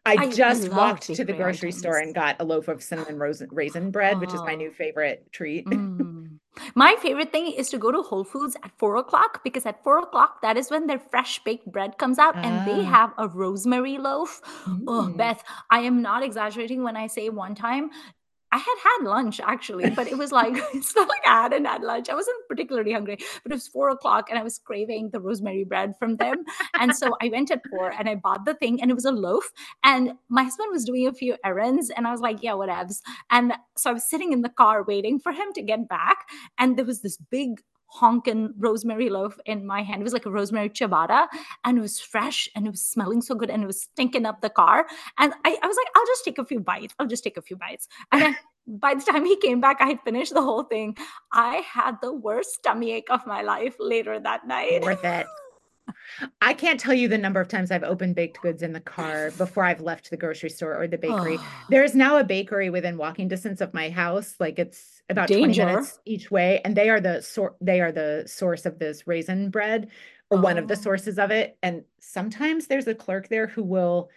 I 0.06 0.16
I- 0.20 0.30
just 0.32 0.70
walked 0.70 1.04
to 1.14 1.24
the 1.24 1.34
grocery 1.34 1.72
store 1.72 1.98
and 1.98 2.14
got 2.14 2.36
a 2.42 2.44
loaf 2.44 2.68
of 2.68 2.84
cinnamon 2.84 3.18
raisin, 3.20 3.48
raisin 3.52 3.90
bread, 3.92 4.20
which 4.20 4.34
is 4.34 4.42
my 4.42 4.54
Oh. 4.54 4.58
new 4.58 4.72
favorite 4.72 5.32
treat. 5.32 5.66
Mm. 5.66 6.40
My 6.76 6.96
favorite 7.00 7.32
thing 7.32 7.48
is 7.52 7.70
to 7.70 7.78
go 7.78 7.92
to 7.92 8.02
Whole 8.02 8.24
Foods 8.24 8.58
at 8.64 8.72
four 8.78 8.98
o'clock 8.98 9.44
because 9.44 9.66
at 9.66 9.82
four 9.84 10.00
o'clock, 10.00 10.42
that 10.42 10.58
is 10.58 10.70
when 10.72 10.88
their 10.88 10.98
fresh 11.00 11.40
baked 11.44 11.72
bread 11.72 11.98
comes 12.00 12.18
out 12.18 12.36
and 12.36 12.68
they 12.68 12.82
Ah. 12.82 12.90
have 12.90 13.14
a 13.18 13.28
rosemary 13.30 13.98
loaf. 13.98 14.42
Oh, 14.88 15.08
Mm. 15.08 15.18
Beth, 15.18 15.44
I 15.70 15.80
am 15.82 16.02
not 16.02 16.24
exaggerating 16.24 16.84
when 16.84 16.98
I 16.98 17.08
say 17.08 17.30
one 17.30 17.54
time 17.56 17.92
I 18.58 18.60
had 18.60 18.78
had 18.84 19.08
lunch 19.08 19.40
actually, 19.40 19.92
but 19.92 20.08
it 20.08 20.18
was 20.18 20.32
like 20.32 20.54
it's 20.74 20.96
not 20.96 21.08
like 21.08 21.22
I 21.28 21.44
hadn't 21.44 21.66
had 21.66 21.84
lunch. 21.84 22.10
I 22.10 22.16
wasn't 22.16 22.38
particularly 22.50 22.92
hungry, 22.92 23.18
but 23.44 23.52
it 23.52 23.56
was 23.56 23.68
four 23.68 23.90
o'clock 23.90 24.32
and 24.32 24.40
I 24.40 24.42
was 24.42 24.58
craving 24.58 25.12
the 25.12 25.20
rosemary 25.20 25.64
bread 25.64 25.94
from 26.00 26.16
them. 26.16 26.44
And 26.80 26.96
so 26.96 27.16
I 27.22 27.30
went 27.30 27.52
at 27.52 27.62
four 27.70 27.92
and 27.92 28.10
I 28.10 28.16
bought 28.16 28.46
the 28.46 28.56
thing, 28.56 28.82
and 28.82 28.90
it 28.90 28.96
was 28.96 29.06
a 29.06 29.12
loaf. 29.12 29.52
And 29.84 30.14
my 30.28 30.44
husband 30.44 30.70
was 30.72 30.86
doing 30.86 31.06
a 31.06 31.14
few 31.14 31.36
errands, 31.46 31.92
and 31.96 32.08
I 32.08 32.12
was 32.12 32.22
like, 32.22 32.42
"Yeah, 32.42 32.54
whatevs." 32.54 33.02
And 33.30 33.54
so 33.78 33.92
I 33.92 33.94
was 33.94 34.10
sitting 34.10 34.34
in 34.34 34.42
the 34.42 34.50
car 34.50 34.84
waiting 34.84 35.20
for 35.20 35.32
him 35.32 35.54
to 35.54 35.62
get 35.62 35.88
back, 35.88 36.26
and 36.58 36.78
there 36.78 36.86
was 36.86 37.02
this 37.02 37.18
big 37.30 37.62
honkin' 37.94 38.54
rosemary 38.58 39.10
loaf 39.10 39.40
in 39.46 39.66
my 39.66 39.82
hand. 39.82 40.02
It 40.02 40.04
was 40.04 40.14
like 40.14 40.26
a 40.26 40.32
rosemary 40.32 40.70
ciabatta, 40.70 41.28
and 41.64 41.78
it 41.78 41.82
was 41.82 42.00
fresh 42.00 42.50
and 42.56 42.68
it 42.68 42.72
was 42.72 42.82
smelling 42.82 43.22
so 43.22 43.36
good 43.36 43.50
and 43.50 43.64
it 43.64 43.68
was 43.68 43.82
stinking 43.82 44.26
up 44.26 44.42
the 44.42 44.50
car. 44.50 44.88
And 45.18 45.34
I, 45.46 45.58
I 45.62 45.68
was 45.68 45.78
like, 45.78 45.88
I'll 45.96 46.06
just 46.06 46.26
take 46.26 46.38
a 46.38 46.46
few 46.46 46.60
bites. 46.60 46.94
I'll 47.00 47.08
just 47.08 47.24
take 47.24 47.38
a 47.38 47.42
few 47.42 47.56
bites. 47.56 47.88
And 48.12 48.22
then 48.22 48.38
by 48.68 48.96
the 48.96 49.02
time 49.02 49.26
he 49.26 49.38
came 49.38 49.62
back, 49.62 49.78
I 49.80 49.88
had 49.88 50.02
finished 50.02 50.34
the 50.34 50.42
whole 50.42 50.64
thing. 50.64 50.98
I 51.32 51.58
had 51.58 51.96
the 52.02 52.14
worst 52.14 52.64
tummy 52.64 52.92
ache 52.92 53.10
of 53.10 53.26
my 53.26 53.42
life 53.42 53.76
later 53.80 54.20
that 54.20 54.48
night. 54.48 54.82
Worth 54.82 55.04
it. 55.04 55.28
I 56.42 56.54
can't 56.54 56.80
tell 56.80 56.94
you 56.94 57.08
the 57.08 57.18
number 57.18 57.40
of 57.40 57.48
times 57.48 57.72
I've 57.72 57.84
opened 57.84 58.16
baked 58.16 58.42
goods 58.42 58.62
in 58.64 58.74
the 58.74 58.80
car 58.80 59.32
before 59.32 59.64
I've 59.64 59.82
left 59.82 60.10
the 60.10 60.18
grocery 60.18 60.50
store 60.50 60.76
or 60.76 60.88
the 60.88 60.98
bakery. 60.98 61.38
There 61.70 61.84
is 61.84 61.96
now 61.96 62.18
a 62.18 62.24
bakery 62.24 62.70
within 62.70 62.98
walking 62.98 63.28
distance 63.28 63.62
of 63.62 63.74
my 63.74 63.90
house. 63.90 64.36
Like 64.40 64.60
it's 64.60 65.02
about 65.10 65.28
20 65.28 65.58
minutes 65.58 66.00
each 66.06 66.32
way. 66.32 66.62
And 66.64 66.76
they 66.76 66.90
are 66.90 67.00
the 67.00 67.22
sort 67.22 67.56
they 67.62 67.82
are 67.82 67.92
the 67.92 68.24
source 68.28 68.66
of 68.66 68.80
this 68.80 69.08
raisin 69.08 69.50
bread 69.50 69.90
or 70.30 70.40
one 70.40 70.58
of 70.58 70.68
the 70.68 70.74
Oh. 70.76 70.82
sources 70.82 71.18
of 71.20 71.32
it. 71.32 71.58
And 71.64 71.84
sometimes 72.00 72.68
there's 72.68 72.88
a 72.88 72.96
clerk 72.96 73.30
there 73.30 73.48
who 73.48 73.64
will 73.64 74.10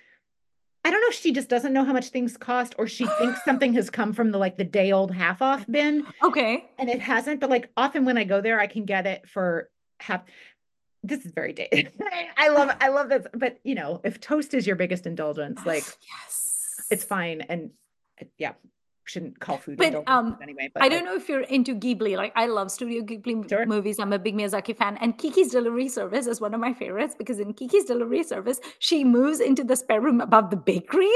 I 0.84 0.90
don't 0.90 1.02
know 1.02 1.08
if 1.08 1.14
she 1.14 1.32
just 1.32 1.50
doesn't 1.50 1.74
know 1.74 1.84
how 1.84 1.92
much 1.92 2.08
things 2.08 2.36
cost 2.38 2.74
or 2.78 2.86
she 2.86 3.04
thinks 3.18 3.44
something 3.44 3.74
has 3.74 3.90
come 3.90 4.12
from 4.12 4.30
the 4.30 4.38
like 4.38 4.56
the 4.56 4.64
day 4.64 4.92
old 4.92 5.12
half 5.12 5.42
off 5.42 5.66
bin 5.70 6.06
okay. 6.22 6.64
and 6.78 6.88
it 6.88 7.00
hasn't. 7.00 7.38
But 7.40 7.50
like 7.50 7.70
often 7.76 8.04
when 8.04 8.16
I 8.16 8.24
go 8.24 8.40
there, 8.40 8.58
I 8.58 8.66
can 8.66 8.84
get 8.86 9.06
it 9.06 9.28
for 9.28 9.70
half. 9.98 10.22
This 11.02 11.24
is 11.24 11.32
very 11.32 11.52
dated. 11.52 11.92
I 12.36 12.48
love 12.48 12.76
I 12.80 12.88
love 12.88 13.08
this. 13.08 13.26
But 13.32 13.58
you 13.64 13.74
know, 13.74 14.00
if 14.04 14.20
toast 14.20 14.54
is 14.54 14.66
your 14.66 14.76
biggest 14.76 15.06
indulgence, 15.06 15.60
like 15.64 15.84
yes. 15.84 16.76
it's 16.90 17.04
fine. 17.04 17.40
And 17.42 17.70
uh, 18.20 18.26
yeah, 18.36 18.52
shouldn't 19.04 19.40
call 19.40 19.56
food 19.58 19.78
But, 19.78 20.06
um, 20.06 20.36
anyway. 20.42 20.70
But 20.72 20.82
I 20.82 20.86
like, 20.86 20.92
don't 20.92 21.04
know 21.06 21.16
if 21.16 21.28
you're 21.28 21.40
into 21.40 21.74
Ghibli. 21.74 22.16
Like, 22.16 22.32
I 22.36 22.46
love 22.46 22.70
Studio 22.70 23.02
Ghibli 23.02 23.48
Sure. 23.48 23.66
movies. 23.66 23.98
I'm 23.98 24.12
a 24.12 24.18
big 24.18 24.36
Miyazaki 24.36 24.76
fan. 24.76 24.98
And 24.98 25.16
Kiki's 25.16 25.50
Delivery 25.50 25.88
Service 25.88 26.26
is 26.26 26.40
one 26.40 26.52
of 26.54 26.60
my 26.60 26.72
favorites 26.74 27.14
because 27.18 27.40
in 27.40 27.54
Kiki's 27.54 27.84
Delivery 27.86 28.22
Service, 28.22 28.60
she 28.78 29.02
moves 29.02 29.40
into 29.40 29.64
the 29.64 29.76
spare 29.76 30.00
room 30.00 30.20
above 30.20 30.50
the 30.50 30.56
bakery. 30.56 31.10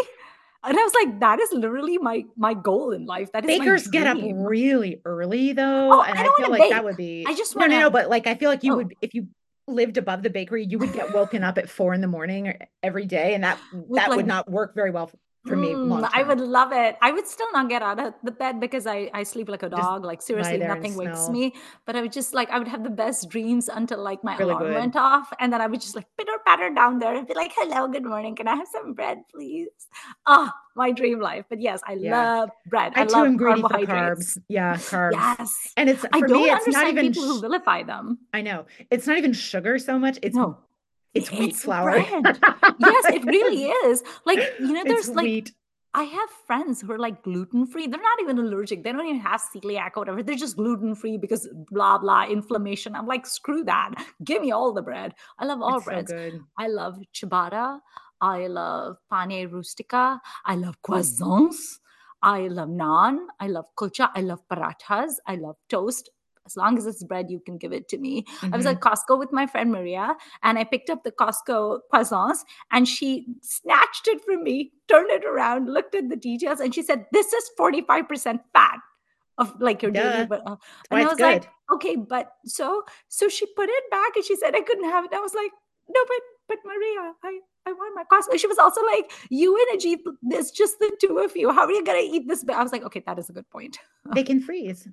And 0.66 0.78
I 0.78 0.82
was 0.82 0.94
like, 0.94 1.20
that 1.20 1.40
is 1.40 1.52
literally 1.52 1.98
my 1.98 2.24
my 2.38 2.54
goal 2.54 2.92
in 2.92 3.04
life. 3.04 3.30
That 3.32 3.44
is 3.44 3.58
bakers 3.58 3.86
get 3.86 4.06
up 4.06 4.16
really 4.22 5.02
early 5.04 5.52
though, 5.52 5.92
Oh, 5.92 6.00
and 6.02 6.18
I 6.18 6.22
I, 6.22 6.30
feel 6.38 6.50
like 6.50 6.70
that 6.70 6.82
would 6.84 6.96
be 6.96 7.26
I 7.28 7.34
just 7.34 7.54
no, 7.54 7.66
no, 7.66 7.68
no. 7.68 7.76
wanna- 7.76 7.90
But 7.90 8.08
like, 8.08 8.26
I 8.26 8.34
feel 8.34 8.48
like 8.48 8.64
you 8.64 8.72
Oh. 8.72 8.76
would 8.76 8.94
if 9.02 9.12
you 9.12 9.28
lived 9.66 9.96
above 9.96 10.22
the 10.22 10.30
bakery, 10.30 10.64
you 10.64 10.78
would 10.78 10.92
get 10.92 11.12
woken 11.12 11.42
up 11.42 11.58
at 11.58 11.70
four 11.70 11.94
in 11.94 12.00
the 12.00 12.06
morning 12.06 12.56
every 12.82 13.06
day, 13.06 13.34
and 13.34 13.44
that 13.44 13.58
that 13.92 14.10
like- 14.10 14.16
would 14.16 14.26
not 14.26 14.50
work 14.50 14.74
very 14.74 14.90
well 14.90 15.10
for 15.46 15.56
me. 15.56 15.68
Mm, 15.74 16.08
I 16.12 16.22
would 16.22 16.40
love 16.40 16.72
it. 16.72 16.96
I 17.02 17.12
would 17.12 17.26
still 17.26 17.50
not 17.52 17.68
get 17.68 17.82
out 17.82 18.00
of 18.00 18.14
the 18.22 18.30
bed 18.32 18.60
because 18.60 18.86
I, 18.86 19.10
I 19.12 19.22
sleep 19.22 19.48
like 19.48 19.62
a 19.62 19.68
Just 19.68 19.80
dog. 19.80 20.04
Like 20.04 20.22
seriously, 20.22 20.58
nothing 20.58 20.94
wakes 20.96 21.28
me. 21.28 21.52
But 21.86 21.96
I 21.96 22.00
would 22.02 22.12
just 22.12 22.34
like 22.34 22.50
I 22.50 22.58
would 22.58 22.68
have 22.68 22.82
the 22.84 22.90
best 22.90 23.28
dreams 23.28 23.68
until 23.68 24.02
like 24.02 24.24
my 24.24 24.36
Really 24.36 24.52
alarm 24.52 24.64
good. 24.64 24.74
went 24.74 24.96
off, 24.96 25.32
and 25.40 25.52
then 25.52 25.60
I 25.60 25.66
would 25.66 25.80
just 25.80 25.94
like 25.94 26.06
pitter 26.18 26.38
patter 26.46 26.70
down 26.74 26.98
there 26.98 27.14
and 27.14 27.26
be 27.26 27.34
like, 27.34 27.52
"Hello, 27.54 27.88
good 27.88 28.04
morning. 28.04 28.34
Can 28.36 28.48
I 28.48 28.56
have 28.56 28.68
some 28.68 28.94
bread, 28.94 29.18
please?" 29.34 29.68
Ah, 30.26 30.52
my 30.76 30.90
dream 30.92 31.20
life. 31.20 31.44
But 31.48 31.60
yes, 31.60 31.80
I 31.86 31.94
Yeah. 31.94 32.16
love 32.16 32.50
bread. 32.66 32.92
I, 32.96 33.02
I, 33.02 33.04
too 33.04 33.12
love 33.12 33.26
am 33.26 33.36
greedy 33.36 33.60
for 33.62 33.68
carbohydrates. 33.68 34.38
carbs. 34.38 34.42
Yeah, 34.48 34.76
carbs. 34.76 35.12
Yes. 35.12 35.72
And 35.76 35.90
it's 35.90 36.04
I 36.12 36.20
for 36.20 36.28
don't 36.28 36.42
me, 36.42 36.50
it's 36.50 36.66
not 36.68 36.86
understand 36.86 36.98
even. 36.98 37.12
people 37.12 37.24
who 37.28 37.40
vilify 37.40 37.82
them. 37.82 38.18
I 38.32 38.40
know 38.42 38.66
it's 38.90 39.06
not 39.06 39.18
even 39.18 39.32
sugar 39.32 39.78
so 39.78 39.98
much. 39.98 40.18
It's 40.22 40.36
no, 40.36 40.58
it's 41.14 41.30
wheat 41.30 41.50
it's 41.50 41.62
flour. 41.62 41.96
yes, 41.98 43.04
it 43.18 43.24
really 43.24 43.64
is. 43.66 44.02
Like 44.26 44.38
you 44.60 44.72
know, 44.72 44.80
It's 44.82 44.88
there's 45.06 45.08
like 45.16 45.24
wheat. 45.24 45.52
I 45.96 46.02
have 46.02 46.28
friends 46.48 46.80
who 46.80 46.90
are 46.90 46.98
like 46.98 47.22
gluten 47.22 47.66
free. 47.66 47.86
They're 47.86 48.02
not 48.02 48.20
even 48.20 48.36
allergic. 48.38 48.82
They 48.82 48.90
don't 48.90 49.06
even 49.06 49.20
have 49.20 49.40
celiac 49.54 49.92
or 49.94 50.00
whatever. 50.00 50.24
They're 50.24 50.34
just 50.34 50.56
gluten 50.56 50.96
free 50.96 51.18
because 51.18 51.48
blah 51.70 51.98
blah 51.98 52.24
inflammation. 52.26 52.96
I'm 52.96 53.06
like, 53.06 53.26
screw 53.26 53.62
that. 53.64 53.92
Give 54.24 54.42
me 54.42 54.50
all 54.50 54.72
the 54.72 54.82
bread. 54.82 55.14
I 55.38 55.44
love 55.44 55.62
all 55.62 55.76
It's 55.76 55.84
so 55.84 55.90
breads. 55.92 56.12
good. 56.12 56.40
I 56.58 56.66
love 56.66 56.98
ciabatta. 57.14 57.78
I 58.20 58.46
love 58.48 58.96
pane 59.12 59.48
rustica. 59.48 60.20
I 60.44 60.56
love 60.56 60.76
croissants. 60.82 61.78
I 62.22 62.48
love 62.48 62.70
naan. 62.70 63.18
I 63.38 63.48
love 63.48 63.66
kulcha. 63.78 64.10
I 64.14 64.22
love 64.22 64.40
parathas. 64.50 65.14
I 65.26 65.36
love 65.36 65.56
toast. 65.68 66.10
As 66.46 66.56
long 66.56 66.76
as 66.76 66.86
it's 66.86 67.02
bread, 67.02 67.30
you 67.30 67.40
can 67.40 67.56
give 67.56 67.72
it 67.72 67.88
to 67.88 67.98
me. 67.98 68.24
I 68.42 68.56
was 68.56 68.66
Mhm. 68.66 68.72
at 68.72 68.80
Costco 68.80 69.18
with 69.18 69.32
my 69.32 69.46
friend 69.46 69.72
Maria, 69.72 70.16
and 70.42 70.58
I 70.58 70.64
picked 70.64 70.90
up 70.90 71.02
the 71.02 71.12
Costco 71.12 71.80
croissants, 71.92 72.44
and 72.70 72.86
she 72.86 73.26
snatched 73.40 74.08
it 74.08 74.22
from 74.24 74.42
me, 74.44 74.72
turned 74.88 75.10
it 75.10 75.24
around, 75.24 75.72
looked 75.72 75.94
at 75.94 76.08
the 76.10 76.16
details, 76.16 76.60
and 76.60 76.74
she 76.74 76.82
said, 76.82 77.06
"This 77.12 77.32
is 77.32 77.48
forty 77.56 77.80
five 77.80 78.08
percent 78.08 78.42
fat 78.52 78.78
of 79.38 79.58
like 79.60 79.82
your 79.82 79.90
daily." 79.90 80.26
But 80.26 80.42
uh, 80.46 80.56
and 80.90 81.00
I 81.00 81.08
was 81.08 81.18
like, 81.20 81.48
"Okay, 81.72 81.96
but 81.96 82.36
so 82.44 82.84
so 83.08 83.28
she 83.28 83.46
put 83.46 83.70
it 83.70 83.90
back, 83.90 84.14
and 84.16 84.24
she 84.24 84.36
said 84.36 84.54
I 84.54 84.60
couldn't 84.60 84.84
have 84.90 85.06
it." 85.06 85.14
I 85.14 85.20
was 85.20 85.34
like, 85.34 85.52
"No, 85.88 86.00
but 86.06 86.20
but 86.48 86.58
Maria, 86.64 87.14
I." 87.22 87.40
I 87.66 87.72
want 87.72 87.94
my 87.96 88.04
Costco. 88.04 88.38
She 88.38 88.46
was 88.46 88.58
also 88.58 88.82
like, 88.84 89.10
"You 89.30 89.56
and 89.56 89.80
Ajit, 89.80 90.00
there's 90.20 90.50
just 90.50 90.78
the 90.80 90.94
two 91.00 91.16
of 91.16 91.34
you. 91.34 91.50
How 91.50 91.64
are 91.64 91.72
you 91.72 91.82
gonna 91.82 92.00
eat 92.00 92.28
this?" 92.28 92.44
But 92.44 92.56
I 92.56 92.62
was 92.62 92.72
like, 92.72 92.82
"Okay, 92.84 93.02
that 93.06 93.18
is 93.18 93.30
a 93.30 93.32
good 93.32 93.48
point." 93.48 93.78
They 94.14 94.22
can 94.30 94.42
freeze. 94.42 94.86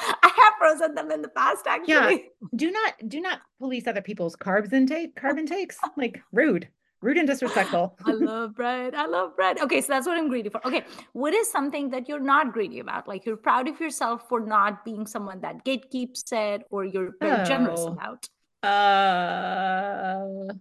I 0.22 0.32
have 0.36 0.54
frozen 0.58 0.94
them 0.94 1.10
in 1.10 1.22
the 1.22 1.28
past, 1.28 1.66
actually. 1.66 1.92
Yeah. 1.94 2.16
Do 2.56 2.70
not 2.70 2.94
do 3.08 3.20
not 3.20 3.40
police 3.58 3.86
other 3.86 4.02
people's 4.02 4.36
carbs 4.36 4.72
intake, 4.72 5.14
carb 5.20 5.38
intakes. 5.38 5.78
Like 5.96 6.22
rude, 6.32 6.68
rude 7.02 7.16
and 7.18 7.26
disrespectful. 7.28 7.96
I 8.06 8.12
love 8.12 8.54
bread. 8.54 8.94
I 8.94 9.06
love 9.06 9.36
bread. 9.36 9.58
Okay, 9.60 9.80
so 9.80 9.88
that's 9.92 10.06
what 10.06 10.16
I'm 10.16 10.28
greedy 10.28 10.48
for. 10.48 10.64
Okay, 10.66 10.84
what 11.12 11.34
is 11.34 11.50
something 11.50 11.90
that 11.90 12.08
you're 12.08 12.20
not 12.20 12.52
greedy 12.52 12.78
about? 12.80 13.06
Like 13.08 13.26
you're 13.26 13.36
proud 13.36 13.68
of 13.68 13.78
yourself 13.80 14.28
for 14.28 14.40
not 14.40 14.84
being 14.84 15.06
someone 15.06 15.40
that 15.42 15.64
gatekeeps 15.64 16.32
it, 16.32 16.62
or 16.70 16.84
you're 16.84 17.12
very 17.20 17.44
generous 17.46 17.80
Oh. 17.82 17.88
about. 17.92 18.28
Uh, 18.62 20.54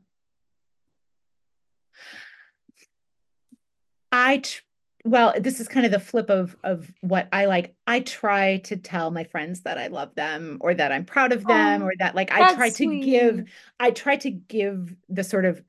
I 4.11 4.37
tr- 4.39 4.61
well, 5.10 5.34
this 5.39 5.60
is 5.60 5.68
kind 5.68 5.86
of 5.86 5.91
the 5.91 5.99
flip 5.99 6.30
of 6.30 6.55
of 6.64 6.91
what 7.01 7.28
I 7.32 7.45
like. 7.45 7.76
I 7.88 8.01
try 8.01 8.57
to 8.66 8.78
tell 8.78 9.12
my 9.12 9.24
friends 9.24 9.62
that 9.62 9.78
I 9.78 9.88
love 9.88 10.16
them 10.16 10.57
or 10.62 10.74
that 10.74 10.91
I'm 10.91 11.05
proud 11.05 11.32
of 11.34 11.47
them 11.47 11.82
Oh, 11.82 11.88
or 11.88 11.93
that 11.99 12.16
like 12.16 12.32
I 12.32 12.43
try 12.43 12.70
to 12.72 12.86
give. 12.86 13.43
I 13.80 13.91
try 13.91 14.16
to 14.18 14.30
give 14.32 14.95
the 15.10 15.24
sort 15.24 15.45
of 15.45 15.64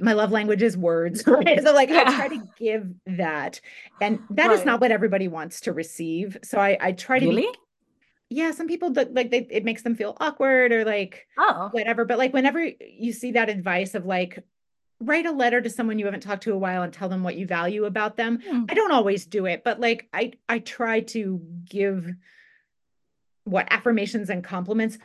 my 0.00 0.12
love 0.14 0.30
language 0.32 0.62
is 0.62 0.76
words, 0.76 1.24
right? 1.26 1.62
So 1.62 1.72
like 1.72 1.90
I 1.94 2.04
try 2.04 2.28
to 2.28 2.38
give 2.56 2.90
that. 3.06 3.60
And 4.00 4.24
that 4.30 4.50
is 4.50 4.60
Right. 4.60 4.66
not 4.66 4.80
what 4.80 4.90
everybody 4.90 5.28
wants 5.28 5.60
to 5.62 5.72
receive. 5.72 6.36
So 6.42 6.58
I 6.58 6.78
I 6.80 6.92
try 6.92 7.20
to 7.20 7.28
be 7.28 7.46
yeah, 8.30 8.52
some 8.52 8.68
people 8.68 8.92
like 8.94 9.30
they 9.30 9.46
it 9.50 9.64
makes 9.64 9.82
them 9.82 9.96
feel 9.96 10.16
awkward 10.20 10.72
or 10.72 10.84
like 10.84 11.26
Oh, 11.36 11.72
whatever. 11.72 12.04
But 12.04 12.18
like 12.18 12.32
whenever 12.32 12.60
you 12.80 13.12
see 13.12 13.32
that 13.32 13.50
advice 13.50 13.94
of 13.94 14.06
like 14.06 14.44
write 15.04 15.26
a 15.26 15.32
letter 15.32 15.60
to 15.60 15.70
someone 15.70 15.98
you 15.98 16.04
haven't 16.06 16.20
talked 16.22 16.42
to 16.44 16.52
a 16.52 16.58
while 16.58 16.82
and 16.82 16.92
tell 16.92 17.08
them 17.08 17.22
what 17.22 17.36
you 17.36 17.46
value 17.46 17.84
about 17.84 18.16
them. 18.16 18.40
Hmm. 18.46 18.64
I 18.68 18.74
don't 18.74 18.92
always 18.92 19.26
do 19.26 19.46
it, 19.46 19.62
but 19.64 19.80
like 19.80 20.08
I 20.12 20.32
I 20.48 20.58
try 20.60 21.00
to 21.00 21.40
give 21.68 22.06
what 23.44 23.66
affirmations 23.70 24.30
and 24.30 24.44
compliments 24.44 24.98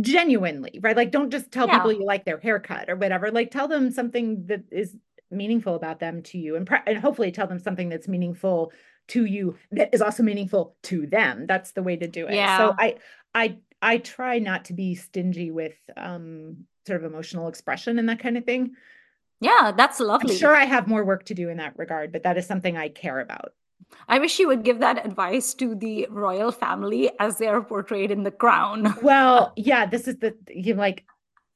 genuinely, 0.00 0.78
right? 0.82 0.96
Like 0.96 1.10
don't 1.10 1.30
just 1.30 1.50
tell 1.50 1.66
Yeah. 1.66 1.78
people 1.78 1.92
you 1.92 2.04
like 2.04 2.24
their 2.24 2.38
haircut 2.38 2.88
or 2.88 2.96
whatever. 2.96 3.30
Like 3.30 3.50
tell 3.50 3.68
them 3.68 3.90
something 3.90 4.46
that 4.46 4.64
is 4.70 4.96
meaningful 5.30 5.74
about 5.74 5.98
them 6.00 6.22
to 6.22 6.38
you 6.38 6.54
and, 6.56 6.66
pre- 6.66 6.78
and 6.86 6.98
hopefully 6.98 7.32
tell 7.32 7.46
them 7.46 7.58
something 7.58 7.88
that's 7.88 8.06
meaningful 8.08 8.72
to 9.08 9.24
you 9.24 9.56
that 9.72 9.90
is 9.92 10.00
also 10.00 10.22
meaningful 10.22 10.76
to 10.84 11.06
them. 11.06 11.46
That's 11.46 11.72
the 11.72 11.82
way 11.82 11.96
to 11.96 12.06
do 12.06 12.26
it. 12.26 12.34
Yeah. 12.34 12.58
So 12.58 12.74
I 12.78 12.96
I 13.34 13.58
I 13.82 13.98
try 13.98 14.38
not 14.38 14.66
to 14.66 14.72
be 14.72 14.94
stingy 14.94 15.50
with 15.50 15.74
um 15.96 16.66
sort 16.86 17.02
of 17.02 17.10
emotional 17.10 17.48
expression 17.48 17.98
and 17.98 18.08
that 18.08 18.20
kind 18.20 18.36
of 18.36 18.44
thing. 18.44 18.74
Yeah, 19.44 19.72
that's 19.76 20.00
lovely. 20.00 20.32
I'm 20.32 20.36
sure 20.38 20.56
I 20.56 20.64
have 20.64 20.88
more 20.88 21.04
work 21.04 21.24
to 21.26 21.34
do 21.34 21.48
in 21.48 21.58
that 21.58 21.78
regard, 21.78 22.12
but 22.12 22.22
that 22.22 22.36
is 22.36 22.46
something 22.46 22.76
I 22.76 22.88
care 22.88 23.20
about. 23.20 23.52
I 24.08 24.18
wish 24.18 24.38
you 24.38 24.48
would 24.48 24.64
give 24.64 24.80
that 24.80 25.04
advice 25.04 25.54
to 25.54 25.74
the 25.74 26.06
royal 26.10 26.50
family 26.52 27.10
as 27.20 27.38
they 27.38 27.46
are 27.46 27.62
portrayed 27.62 28.10
in 28.10 28.22
The 28.22 28.30
Crown. 28.30 28.94
Well, 29.02 29.52
yeah, 29.56 29.86
this 29.86 30.08
is 30.08 30.16
the 30.18 30.34
you 30.48 30.74
like 30.74 31.04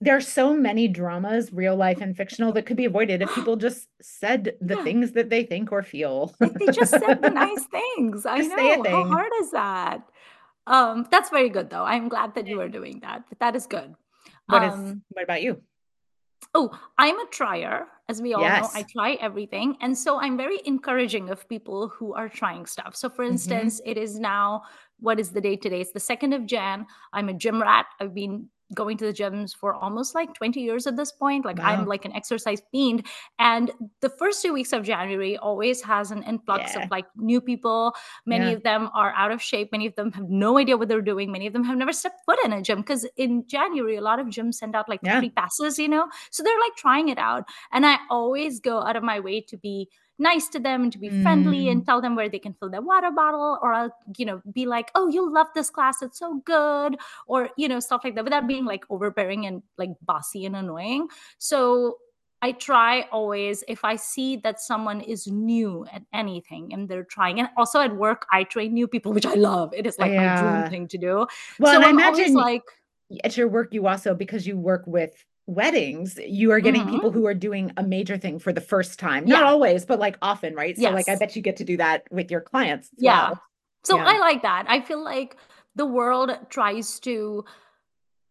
there 0.00 0.16
are 0.16 0.20
so 0.20 0.54
many 0.54 0.86
dramas, 0.86 1.52
real 1.52 1.74
life 1.74 2.00
and 2.00 2.16
fictional, 2.16 2.52
that 2.52 2.66
could 2.66 2.76
be 2.76 2.84
avoided 2.84 3.20
if 3.20 3.34
people 3.34 3.56
just 3.56 3.88
said 4.00 4.54
the 4.60 4.76
Yeah. 4.76 4.84
things 4.84 5.12
that 5.12 5.28
they 5.28 5.42
think 5.42 5.72
or 5.72 5.82
feel. 5.82 6.32
Like 6.40 6.56
they 6.58 6.68
just 6.68 6.92
said 6.92 7.20
the 7.20 7.30
nice 7.34 7.64
things. 7.64 8.24
I 8.24 8.38
Just 8.38 8.50
know. 8.50 8.84
How 8.84 9.04
hard 9.08 9.32
is 9.40 9.50
that? 9.50 10.02
Um, 10.68 11.06
that's 11.10 11.30
very 11.30 11.48
good 11.48 11.70
though. 11.70 11.84
I'm 11.84 12.08
glad 12.08 12.34
that 12.36 12.46
you 12.46 12.60
are 12.60 12.68
doing 12.68 13.00
that. 13.00 13.24
But 13.28 13.40
That 13.40 13.56
is 13.56 13.66
good. 13.66 13.94
What 14.46 14.62
is 14.62 14.72
um, 14.74 15.02
what 15.10 15.24
about 15.24 15.42
you? 15.42 15.62
Oh, 16.54 16.70
I'm 16.96 17.18
a 17.18 17.26
trier, 17.26 17.86
as 18.08 18.22
we 18.22 18.32
all 18.34 18.40
yes. 18.40 18.74
know. 18.74 18.80
I 18.80 18.84
try 18.90 19.12
everything. 19.14 19.76
And 19.80 19.96
so 19.96 20.18
I'm 20.20 20.36
very 20.36 20.60
encouraging 20.64 21.30
of 21.30 21.48
people 21.48 21.88
who 21.88 22.14
are 22.14 22.28
trying 22.28 22.66
stuff. 22.66 22.96
So, 22.96 23.08
for 23.08 23.22
mm-hmm. 23.22 23.32
instance, 23.32 23.80
mm-hmm. 23.80 23.90
it 23.90 23.98
is 23.98 24.18
now, 24.18 24.62
what 25.00 25.20
is 25.20 25.30
the 25.30 25.40
date 25.40 25.62
today? 25.62 25.80
It's 25.80 25.92
the 25.92 26.00
2nd 26.00 26.34
of 26.34 26.46
Jan. 26.46 26.86
I'm 27.12 27.28
a 27.28 27.34
gym 27.34 27.60
rat. 27.60 27.86
I've 28.00 28.14
been 28.14 28.48
going 28.74 28.96
to 28.98 29.06
the 29.06 29.12
gyms 29.12 29.54
for 29.54 29.74
almost 29.74 30.14
like 30.14 30.34
20 30.34 30.60
years 30.60 30.86
at 30.86 30.96
this 30.96 31.12
point. 31.12 31.44
Like 31.44 31.58
wow. 31.58 31.66
I'm 31.66 31.86
like 31.86 32.04
an 32.04 32.14
exercise 32.14 32.60
fiend. 32.70 33.06
And 33.38 33.70
the 34.00 34.08
first 34.08 34.42
two 34.42 34.52
weeks 34.52 34.72
of 34.72 34.84
January 34.84 35.36
always 35.36 35.82
has 35.82 36.10
an 36.10 36.22
influx 36.22 36.74
yeah. 36.74 36.84
of 36.84 36.90
like 36.90 37.06
new 37.16 37.40
people. 37.40 37.94
Many 38.26 38.46
yeah. 38.46 38.52
of 38.52 38.62
them 38.62 38.90
are 38.94 39.12
out 39.16 39.30
of 39.30 39.40
shape. 39.40 39.72
Many 39.72 39.86
of 39.86 39.94
them 39.94 40.12
have 40.12 40.28
no 40.28 40.58
idea 40.58 40.76
what 40.76 40.88
they're 40.88 41.00
doing. 41.00 41.32
Many 41.32 41.46
of 41.46 41.52
them 41.52 41.64
have 41.64 41.78
never 41.78 41.92
stepped 41.92 42.24
foot 42.26 42.38
in 42.44 42.52
a 42.52 42.62
gym 42.62 42.80
because 42.80 43.06
in 43.16 43.46
January, 43.46 43.96
a 43.96 44.02
lot 44.02 44.20
of 44.20 44.26
gyms 44.26 44.54
send 44.54 44.74
out 44.74 44.88
like 44.88 45.00
yeah. 45.02 45.18
free 45.18 45.30
passes, 45.30 45.78
you 45.78 45.88
know? 45.88 46.08
So 46.30 46.42
they're 46.42 46.60
like 46.60 46.76
trying 46.76 47.08
it 47.08 47.18
out. 47.18 47.44
And 47.72 47.86
I 47.86 47.98
always 48.10 48.60
go 48.60 48.82
out 48.82 48.96
of 48.96 49.02
my 49.02 49.20
way 49.20 49.40
to 49.42 49.56
be 49.56 49.88
nice 50.18 50.48
to 50.48 50.58
them 50.58 50.82
and 50.82 50.92
to 50.92 50.98
be 50.98 51.10
mm. 51.10 51.22
friendly 51.22 51.68
and 51.68 51.82
mm. 51.82 51.86
tell 51.86 52.00
them 52.00 52.16
where 52.16 52.28
they 52.28 52.38
can 52.38 52.54
fill 52.54 52.70
their 52.70 52.82
water 52.82 53.10
bottle 53.10 53.58
or 53.62 53.72
I'll, 53.72 53.96
you 54.16 54.26
know, 54.26 54.42
be 54.52 54.66
like, 54.66 54.90
oh, 54.94 55.08
you'll 55.08 55.32
love 55.32 55.46
this 55.54 55.70
class. 55.70 56.02
It's 56.02 56.18
so 56.18 56.42
good. 56.44 56.96
Or, 57.26 57.50
you 57.56 57.68
know, 57.68 57.80
stuff 57.80 58.02
like 58.04 58.14
that 58.16 58.24
without 58.24 58.46
being 58.46 58.64
like 58.64 58.84
overbearing 58.90 59.46
and 59.46 59.62
like 59.76 59.90
bossy 60.02 60.44
and 60.44 60.56
annoying. 60.56 61.08
So 61.38 61.98
I 62.40 62.52
try 62.52 63.02
always 63.10 63.64
if 63.66 63.84
I 63.84 63.96
see 63.96 64.36
that 64.38 64.60
someone 64.60 65.00
is 65.00 65.26
new 65.26 65.86
at 65.92 66.02
anything 66.12 66.72
and 66.72 66.88
they're 66.88 67.04
trying, 67.04 67.40
and 67.40 67.48
also 67.56 67.80
at 67.80 67.94
work, 67.94 68.26
I 68.32 68.44
train 68.44 68.74
new 68.74 68.86
people, 68.86 69.12
which 69.12 69.26
I 69.26 69.34
love. 69.34 69.74
It 69.74 69.86
is 69.86 69.98
like 69.98 70.12
yeah. 70.12 70.40
my 70.40 70.60
dream 70.60 70.70
thing 70.70 70.88
to 70.88 70.98
do. 70.98 71.26
Well, 71.58 71.80
so 71.80 71.86
I 71.86 71.90
imagine 71.90 72.34
like 72.34 72.62
at 73.24 73.36
your 73.36 73.48
work, 73.48 73.72
you 73.72 73.86
also 73.86 74.14
because 74.14 74.46
you 74.46 74.56
work 74.56 74.84
with 74.86 75.24
weddings 75.48 76.18
you 76.26 76.52
are 76.52 76.60
getting 76.60 76.82
mm-hmm. 76.82 76.90
people 76.92 77.10
who 77.10 77.26
are 77.26 77.32
doing 77.32 77.72
a 77.78 77.82
major 77.82 78.18
thing 78.18 78.38
for 78.38 78.52
the 78.52 78.60
first 78.60 78.98
time 78.98 79.24
not 79.24 79.40
yeah. 79.40 79.48
always 79.48 79.86
but 79.86 79.98
like 79.98 80.18
often 80.20 80.54
right 80.54 80.76
so 80.76 80.82
yes. 80.82 80.92
like 80.92 81.08
i 81.08 81.16
bet 81.16 81.34
you 81.34 81.40
get 81.40 81.56
to 81.56 81.64
do 81.64 81.74
that 81.74 82.04
with 82.10 82.30
your 82.30 82.42
clients 82.42 82.90
yeah 82.98 83.30
well. 83.30 83.42
so 83.82 83.96
yeah. 83.96 84.04
i 84.04 84.18
like 84.18 84.42
that 84.42 84.66
i 84.68 84.78
feel 84.78 85.02
like 85.02 85.36
the 85.74 85.86
world 85.86 86.30
tries 86.50 87.00
to 87.00 87.42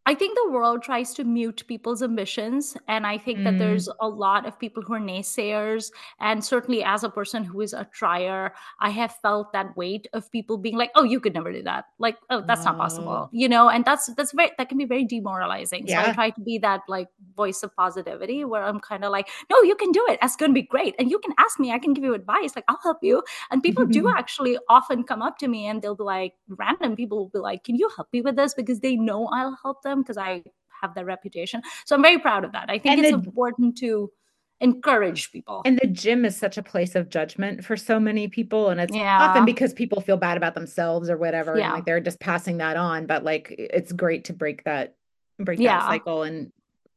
I 0.07 0.15
think 0.15 0.37
the 0.37 0.51
world 0.51 0.83
tries 0.83 1.13
to 1.15 1.25
mute 1.25 1.65
people's 1.67 2.01
ambitions. 2.01 2.77
And 2.87 3.05
I 3.05 3.17
think 3.17 3.39
mm. 3.39 3.43
that 3.43 3.59
there's 3.59 3.89
a 3.99 4.07
lot 4.07 4.47
of 4.47 4.57
people 4.57 4.81
who 4.81 4.93
are 4.93 5.01
naysayers. 5.01 5.91
And 6.21 6.43
certainly, 6.43 6.81
as 6.81 7.03
a 7.03 7.09
person 7.09 7.43
who 7.43 7.59
is 7.59 7.73
a 7.73 7.83
trier, 7.91 8.53
I 8.79 8.89
have 8.89 9.13
felt 9.21 9.51
that 9.51 9.75
weight 9.75 10.07
of 10.13 10.31
people 10.31 10.57
being 10.57 10.77
like, 10.77 10.91
oh, 10.95 11.03
you 11.03 11.19
could 11.19 11.33
never 11.33 11.51
do 11.51 11.61
that. 11.63 11.87
Like, 11.99 12.15
oh, 12.29 12.41
that's 12.47 12.63
not 12.63 12.77
possible. 12.77 13.29
You 13.33 13.49
know, 13.49 13.67
and 13.67 13.83
that's, 13.83 14.05
that's 14.15 14.31
very, 14.31 14.51
that 14.57 14.69
can 14.69 14.77
be 14.77 14.85
very 14.85 15.03
demoralizing. 15.03 15.87
Yeah. 15.89 16.05
So 16.05 16.09
I 16.11 16.13
try 16.13 16.29
to 16.29 16.41
be 16.41 16.57
that 16.59 16.83
like 16.87 17.09
voice 17.35 17.61
of 17.61 17.75
positivity 17.75 18.45
where 18.45 18.63
I'm 18.63 18.79
kind 18.79 19.03
of 19.03 19.11
like, 19.11 19.27
no, 19.49 19.61
you 19.63 19.75
can 19.75 19.91
do 19.91 20.05
it. 20.07 20.19
That's 20.21 20.37
going 20.37 20.51
to 20.51 20.55
be 20.55 20.61
great. 20.61 20.95
And 20.97 21.11
you 21.11 21.19
can 21.19 21.33
ask 21.37 21.59
me, 21.59 21.73
I 21.73 21.79
can 21.79 21.93
give 21.93 22.05
you 22.05 22.13
advice. 22.13 22.55
Like, 22.55 22.63
I'll 22.69 22.79
help 22.81 22.99
you. 23.01 23.23
And 23.51 23.61
people 23.61 23.85
do 23.85 24.07
actually 24.17 24.57
often 24.69 25.03
come 25.03 25.21
up 25.21 25.37
to 25.39 25.49
me 25.49 25.67
and 25.67 25.81
they'll 25.81 25.95
be 25.95 26.05
like, 26.05 26.35
random 26.47 26.95
people 26.95 27.17
will 27.17 27.29
be 27.29 27.39
like, 27.39 27.65
can 27.65 27.75
you 27.75 27.89
help 27.93 28.07
me 28.13 28.21
with 28.21 28.37
this? 28.37 28.53
Because 28.53 28.79
they 28.79 28.95
know 28.95 29.27
I'll 29.33 29.59
help 29.61 29.83
them 29.83 29.96
because 30.01 30.17
I 30.17 30.43
have 30.81 30.93
that 30.95 31.05
reputation. 31.05 31.61
So 31.85 31.95
I'm 31.95 32.01
very 32.01 32.19
proud 32.19 32.45
of 32.45 32.51
that. 32.53 32.69
I 32.69 32.79
think 32.79 32.97
and 32.97 33.05
it's 33.05 33.11
the, 33.11 33.17
important 33.17 33.77
to 33.79 34.11
encourage 34.59 35.31
people. 35.31 35.61
And 35.65 35.77
the 35.79 35.87
gym 35.87 36.25
is 36.25 36.35
such 36.35 36.57
a 36.57 36.63
place 36.63 36.95
of 36.95 37.09
judgment 37.09 37.63
for 37.63 37.77
so 37.77 37.99
many 37.99 38.27
people. 38.27 38.69
And 38.69 38.79
it's 38.79 38.95
yeah. 38.95 39.21
often 39.21 39.45
because 39.45 39.73
people 39.73 40.01
feel 40.01 40.17
bad 40.17 40.37
about 40.37 40.55
themselves 40.55 41.09
or 41.09 41.17
whatever. 41.17 41.57
Yeah. 41.57 41.65
And 41.65 41.73
like 41.73 41.85
they're 41.85 41.99
just 41.99 42.19
passing 42.19 42.57
that 42.57 42.77
on. 42.77 43.05
But 43.05 43.23
like 43.23 43.53
it's 43.57 43.91
great 43.91 44.25
to 44.25 44.33
break 44.33 44.63
that 44.63 44.95
break 45.39 45.59
yeah. 45.59 45.79
that 45.79 45.87
cycle 45.87 46.23
and 46.23 46.51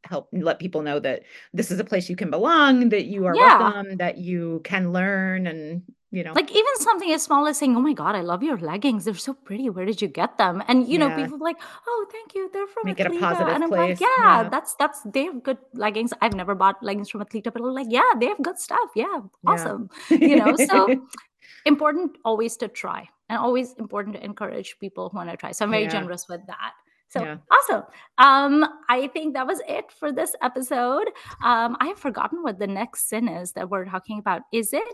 help 0.05 0.28
let 0.32 0.59
people 0.59 0.80
know 0.80 0.98
that 0.98 1.24
this 1.53 1.70
is 1.70 1.78
a 1.78 1.84
place 1.84 2.09
you 2.09 2.16
can 2.16 2.30
belong, 2.30 2.88
that 2.88 3.05
you 3.05 3.26
are 3.26 3.34
welcome, 3.34 3.98
that 3.98 4.16
you 4.16 4.61
can 4.64 4.92
learn 4.92 5.46
and 5.46 5.82
you 6.11 6.24
know 6.24 6.32
like 6.32 6.50
even 6.50 6.76
something 6.76 7.12
as 7.12 7.22
small 7.22 7.46
as 7.46 7.58
saying 7.58 7.76
oh 7.76 7.80
my 7.80 7.92
god 7.92 8.14
i 8.14 8.20
love 8.20 8.42
your 8.42 8.58
leggings 8.58 9.04
they're 9.04 9.14
so 9.14 9.32
pretty 9.32 9.70
where 9.70 9.84
did 9.84 10.02
you 10.02 10.08
get 10.08 10.36
them 10.38 10.62
and 10.68 10.88
you 10.88 10.98
know 10.98 11.08
yeah. 11.08 11.16
people 11.16 11.38
like 11.38 11.56
oh 11.86 12.06
thank 12.11 12.34
you 12.34 12.50
they're 12.52 12.66
from 12.66 12.84
make 12.84 12.96
Athleta. 12.96 13.06
it 13.06 13.16
a 13.16 13.20
positive 13.20 13.48
and 13.48 13.64
i'm 13.64 13.70
place. 13.70 14.00
like 14.00 14.00
yeah, 14.00 14.42
yeah, 14.42 14.48
that's 14.48 14.74
that's 14.74 15.00
they 15.04 15.24
have 15.24 15.42
good 15.42 15.58
leggings 15.74 16.12
i've 16.20 16.34
never 16.34 16.54
bought 16.54 16.82
leggings 16.82 17.11
from 17.11 17.22
Athleta 17.22 17.52
but 17.52 17.62
I'm 17.62 17.74
like 17.74 17.86
yeah 17.90 18.12
they 18.18 18.26
have 18.26 18.42
good 18.42 18.58
stuff 18.58 18.90
yeah 18.94 19.20
awesome 19.46 19.88
yeah. 20.11 20.18
you 20.20 20.36
know 20.36 20.56
so 20.56 21.00
important 21.66 22.16
always 22.24 22.56
to 22.58 22.68
try 22.68 23.08
and 23.28 23.38
always 23.38 23.74
important 23.74 24.16
to 24.16 24.24
encourage 24.24 24.78
people 24.80 25.11
who 25.11 25.16
want 25.16 25.30
to 25.30 25.36
try 25.36 25.52
so 25.52 25.64
i'm 25.64 25.70
very 25.70 25.86
generous 25.86 26.28
with 26.28 26.40
that 26.46 26.72
so 27.11 27.24
yeah. 27.24 27.38
awesome. 27.50 27.82
Um, 28.18 28.64
I 28.88 29.08
think 29.08 29.34
that 29.34 29.44
was 29.44 29.61
it 29.66 29.90
for 29.90 30.12
this 30.12 30.36
episode. 30.42 31.08
Um, 31.42 31.76
I 31.80 31.88
have 31.88 31.98
forgotten 31.98 32.44
what 32.44 32.61
the 32.61 32.68
next 32.68 33.08
sin 33.08 33.26
is 33.26 33.50
that 33.54 33.68
we're 33.68 33.84
talking 33.84 34.20
about. 34.20 34.42
Is 34.52 34.72
it 34.72 34.84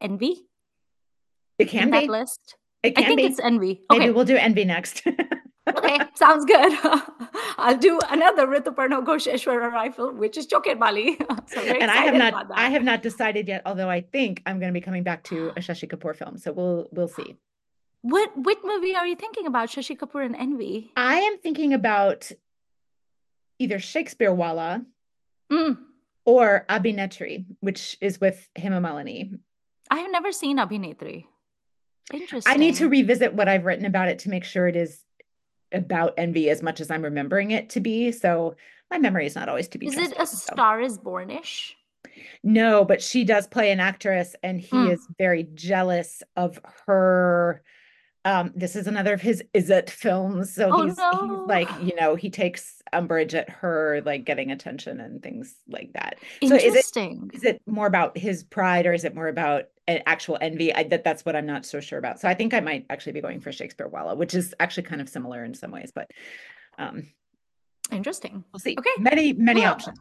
envy? 0.00 0.46
It 1.58 1.68
can 1.68 1.90
be. 1.90 2.08
list. 2.08 2.56
It 2.82 2.96
can 2.96 3.04
I 3.04 3.06
think 3.08 3.18
be. 3.18 3.26
it's 3.26 3.40
envy. 3.40 3.82
Okay. 3.90 3.98
Maybe 3.98 4.12
we'll 4.12 4.24
do 4.24 4.36
envy 4.36 4.64
next. 4.64 5.02
okay, 5.68 5.98
sounds 6.14 6.44
good. 6.44 6.72
I'll 7.58 7.76
do 7.76 8.00
another 8.08 8.46
Rituparno 8.46 9.04
Ghosheshwara 9.04 9.70
rifle, 9.70 10.12
which 10.12 10.38
is 10.38 10.46
Chokher 10.46 10.78
Bali. 10.78 11.18
so 11.46 11.60
and 11.60 11.90
I 11.90 11.96
have 11.96 12.14
not 12.14 12.50
I 12.54 12.70
have 12.70 12.82
not 12.82 13.02
decided 13.02 13.48
yet, 13.48 13.62
although 13.66 13.90
I 13.90 14.00
think 14.00 14.42
I'm 14.46 14.58
going 14.58 14.72
to 14.72 14.78
be 14.78 14.80
coming 14.80 15.02
back 15.02 15.24
to 15.24 15.48
a 15.56 15.60
Shashi 15.60 15.88
Kapoor 15.88 16.16
film. 16.16 16.38
So 16.38 16.52
we'll 16.52 16.88
we'll 16.92 17.08
see. 17.08 17.36
What 18.02 18.30
what 18.34 18.58
movie 18.64 18.96
are 18.96 19.06
you 19.06 19.16
thinking 19.16 19.46
about? 19.46 19.68
Shashi 19.68 19.96
Kapoor 19.96 20.24
and 20.24 20.34
Envy? 20.34 20.90
I 20.96 21.16
am 21.18 21.38
thinking 21.38 21.74
about 21.74 22.32
either 23.58 23.78
Shakespeare 23.78 24.32
Wallah 24.32 24.82
mm. 25.52 25.76
or 26.24 26.64
Abhinetri, 26.70 27.44
which 27.60 27.98
is 28.00 28.18
with 28.18 28.48
Hema 28.56 28.80
Malini. 28.80 29.38
I 29.90 29.98
have 29.98 30.10
never 30.10 30.32
seen 30.32 30.58
Abhinetri. 30.58 31.24
Interesting. 32.12 32.52
I 32.52 32.56
need 32.56 32.76
to 32.76 32.88
revisit 32.88 33.34
what 33.34 33.48
I've 33.48 33.64
written 33.64 33.84
about 33.84 34.08
it 34.08 34.20
to 34.20 34.30
make 34.30 34.44
sure 34.44 34.66
it 34.66 34.76
is 34.76 35.04
about 35.72 36.14
envy 36.16 36.50
as 36.50 36.62
much 36.62 36.80
as 36.80 36.90
I'm 36.90 37.02
remembering 37.02 37.50
it 37.50 37.70
to 37.70 37.80
be. 37.80 38.12
So 38.12 38.56
my 38.90 38.98
memory 38.98 39.26
is 39.26 39.34
not 39.34 39.48
always 39.48 39.68
to 39.68 39.78
be. 39.78 39.86
Is 39.86 39.96
it 39.96 40.14
a 40.18 40.26
so. 40.26 40.52
Star 40.52 40.80
is 40.80 40.98
Bornish? 40.98 41.72
No, 42.42 42.84
but 42.84 43.02
she 43.02 43.24
does 43.24 43.46
play 43.46 43.70
an 43.70 43.80
actress, 43.80 44.34
and 44.42 44.60
he 44.60 44.76
mm. 44.76 44.92
is 44.92 45.06
very 45.18 45.48
jealous 45.54 46.22
of 46.36 46.58
her 46.86 47.62
um 48.24 48.52
this 48.54 48.76
is 48.76 48.86
another 48.86 49.14
of 49.14 49.20
his 49.20 49.42
is 49.54 49.70
it 49.70 49.88
films 49.88 50.54
so 50.54 50.68
oh, 50.70 50.86
he's, 50.86 50.96
no. 50.96 51.10
he's 51.12 51.48
like 51.48 51.68
you 51.82 51.94
know 51.98 52.14
he 52.14 52.28
takes 52.28 52.82
umbrage 52.92 53.34
at 53.34 53.48
her 53.48 54.02
like 54.04 54.24
getting 54.24 54.50
attention 54.50 55.00
and 55.00 55.22
things 55.22 55.54
like 55.68 55.92
that 55.94 56.16
so 56.46 56.54
is 56.54 56.74
it 56.74 57.32
is 57.32 57.44
it 57.44 57.62
more 57.66 57.86
about 57.86 58.16
his 58.18 58.44
pride 58.44 58.86
or 58.86 58.92
is 58.92 59.04
it 59.04 59.14
more 59.14 59.28
about 59.28 59.64
an 59.90 60.02
actual 60.06 60.38
envy 60.40 60.74
I, 60.74 60.84
that 60.84 61.04
that's 61.04 61.24
what 61.24 61.36
i'm 61.36 61.46
not 61.46 61.66
so 61.66 61.80
sure 61.80 61.98
about. 61.98 62.20
So 62.20 62.28
i 62.28 62.34
think 62.34 62.54
i 62.54 62.60
might 62.60 62.86
actually 62.90 63.12
be 63.12 63.20
going 63.20 63.40
for 63.40 63.52
Shakespeare 63.52 63.88
Wallah 63.88 64.14
which 64.14 64.34
is 64.34 64.54
actually 64.60 64.84
kind 64.84 65.00
of 65.00 65.08
similar 65.08 65.44
in 65.44 65.54
some 65.54 65.70
ways 65.70 65.92
but 65.94 66.10
um 66.78 67.08
interesting. 67.90 68.44
we'll 68.52 68.60
see. 68.60 68.76
Okay. 68.78 68.90
Many 68.98 69.32
many 69.32 69.64
options 69.64 69.98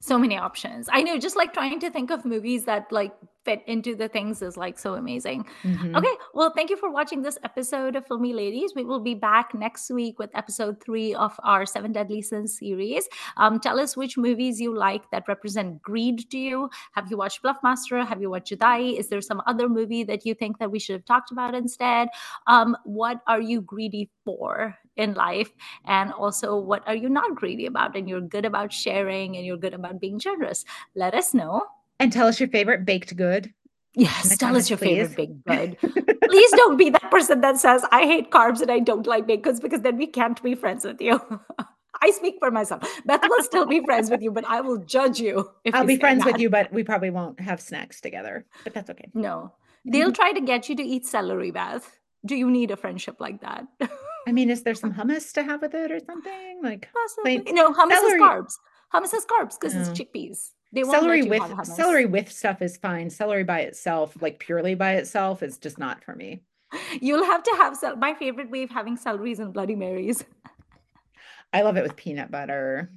so 0.00 0.18
many 0.18 0.36
options 0.36 0.88
i 0.92 1.02
know 1.02 1.18
just 1.18 1.36
like 1.36 1.52
trying 1.52 1.80
to 1.80 1.90
think 1.90 2.10
of 2.10 2.24
movies 2.24 2.64
that 2.64 2.90
like 2.90 3.12
fit 3.46 3.62
into 3.68 3.94
the 3.94 4.08
things 4.08 4.42
is 4.42 4.56
like 4.56 4.76
so 4.76 4.94
amazing. 4.94 5.46
Mm-hmm. 5.62 5.94
Okay, 5.94 6.14
well, 6.34 6.52
thank 6.54 6.68
you 6.68 6.76
for 6.76 6.90
watching 6.90 7.22
this 7.22 7.38
episode 7.44 7.94
of 7.94 8.04
Filmi 8.04 8.34
Ladies. 8.34 8.72
We 8.74 8.82
will 8.82 8.98
be 8.98 9.14
back 9.14 9.54
next 9.54 9.88
week 9.88 10.18
with 10.18 10.30
episode 10.34 10.82
three 10.82 11.14
of 11.14 11.38
our 11.44 11.64
Seven 11.64 11.92
Deadly 11.92 12.22
Sins 12.22 12.58
series. 12.58 13.08
Um, 13.36 13.60
tell 13.60 13.78
us 13.78 13.96
which 13.96 14.18
movies 14.18 14.60
you 14.60 14.76
like 14.76 15.08
that 15.12 15.28
represent 15.28 15.80
greed 15.80 16.28
to 16.32 16.38
you. 16.38 16.70
Have 16.92 17.08
you 17.08 17.16
watched 17.16 17.40
Bluffmaster? 17.44 18.04
Have 18.04 18.20
you 18.20 18.30
watched 18.30 18.52
Judaai? 18.52 18.98
Is 18.98 19.08
there 19.08 19.20
some 19.20 19.40
other 19.46 19.68
movie 19.68 20.02
that 20.02 20.26
you 20.26 20.34
think 20.34 20.58
that 20.58 20.72
we 20.72 20.80
should 20.80 20.96
have 20.96 21.04
talked 21.04 21.30
about 21.30 21.54
instead? 21.54 22.08
Um, 22.48 22.76
what 22.84 23.20
are 23.28 23.40
you 23.40 23.60
greedy 23.60 24.10
for? 24.24 24.76
In 24.96 25.14
life 25.14 25.52
and 25.84 26.12
also 26.12 26.56
what 26.56 26.82
are 26.86 26.94
you 26.94 27.08
not 27.08 27.34
greedy 27.34 27.66
about 27.66 27.96
and 27.96 28.08
you're 28.08 28.20
good 28.20 28.44
about 28.44 28.72
sharing 28.72 29.36
and 29.36 29.44
you're 29.44 29.56
good 29.56 29.74
about 29.74 30.00
being 30.00 30.18
generous 30.18 30.64
let 30.94 31.14
us 31.14 31.34
know 31.34 31.62
and 31.98 32.12
tell 32.12 32.26
us 32.26 32.38
your 32.40 32.48
favorite 32.48 32.84
baked 32.84 33.16
good. 33.16 33.52
Yes, 33.94 34.36
tell 34.36 34.56
us 34.56 34.68
your 34.68 34.78
please. 34.78 35.08
favorite 35.08 35.44
baked 35.46 35.80
good. 35.82 36.18
please 36.22 36.50
don't 36.52 36.76
be 36.76 36.90
that 36.90 37.10
person 37.10 37.40
that 37.40 37.58
says, 37.58 37.84
I 37.90 38.02
hate 38.02 38.30
carbs 38.30 38.60
and 38.60 38.70
I 38.70 38.80
don't 38.80 39.06
like 39.06 39.26
baked 39.26 39.44
goods 39.44 39.60
because 39.60 39.80
then 39.80 39.96
we 39.96 40.06
can't 40.06 40.42
be 40.42 40.54
friends 40.54 40.84
with 40.84 41.00
you. 41.00 41.20
I 42.02 42.10
speak 42.10 42.36
for 42.38 42.50
myself. 42.50 42.82
Beth 43.06 43.22
will 43.22 43.42
still 43.42 43.64
be 43.64 43.82
friends 43.82 44.10
with 44.10 44.20
you, 44.20 44.30
but 44.30 44.44
I 44.44 44.60
will 44.60 44.76
judge 44.84 45.18
you. 45.18 45.50
I'll 45.72 45.82
you 45.82 45.86
be 45.86 45.96
friends 45.96 46.24
that. 46.24 46.34
with 46.34 46.40
you, 46.42 46.50
but 46.50 46.70
we 46.70 46.84
probably 46.84 47.08
won't 47.08 47.40
have 47.40 47.58
snacks 47.58 48.02
together. 48.02 48.44
But 48.64 48.74
that's 48.74 48.90
okay. 48.90 49.08
No, 49.14 49.54
mm-hmm. 49.54 49.92
they'll 49.92 50.12
try 50.12 50.32
to 50.32 50.42
get 50.42 50.68
you 50.68 50.76
to 50.76 50.82
eat 50.82 51.06
celery, 51.06 51.50
Beth. 51.50 51.98
Do 52.26 52.36
you 52.36 52.50
need 52.50 52.70
a 52.70 52.76
friendship 52.76 53.16
like 53.18 53.40
that? 53.40 53.66
I 54.26 54.32
mean, 54.32 54.50
is 54.50 54.62
there 54.62 54.74
some 54.74 54.92
hummus 54.92 55.32
to 55.34 55.42
have 55.42 55.62
with 55.62 55.74
it 55.74 55.92
or 55.92 56.00
something? 56.00 56.60
Like, 56.62 56.88
possibly. 56.92 57.40
Plain, 57.40 57.54
no, 57.54 57.72
hummus 57.72 57.90
celery. 57.90 58.20
is 58.20 58.22
carbs. 58.22 58.54
Hummus 58.92 59.14
is 59.14 59.26
carbs 59.26 59.58
because 59.60 59.74
it's 59.76 59.88
chickpeas. 59.90 60.50
They 60.72 60.82
celery 60.82 61.22
with 61.22 61.66
celery 61.66 62.06
with 62.06 62.30
stuff 62.30 62.60
is 62.60 62.76
fine. 62.76 63.08
Celery 63.08 63.44
by 63.44 63.60
itself, 63.60 64.20
like 64.20 64.38
purely 64.40 64.74
by 64.74 64.94
itself, 64.94 65.42
is 65.42 65.58
just 65.58 65.78
not 65.78 66.02
for 66.04 66.14
me. 66.14 66.42
You'll 67.00 67.24
have 67.24 67.42
to 67.44 67.50
have 67.56 67.76
cel- 67.76 67.96
my 67.96 68.14
favorite 68.14 68.50
way 68.50 68.64
of 68.64 68.70
having 68.70 68.98
celeries 68.98 69.38
and 69.38 69.52
Bloody 69.52 69.76
Marys. 69.76 70.24
I 71.52 71.62
love 71.62 71.76
it 71.76 71.82
with 71.84 71.96
peanut 71.96 72.30
butter. 72.30 72.90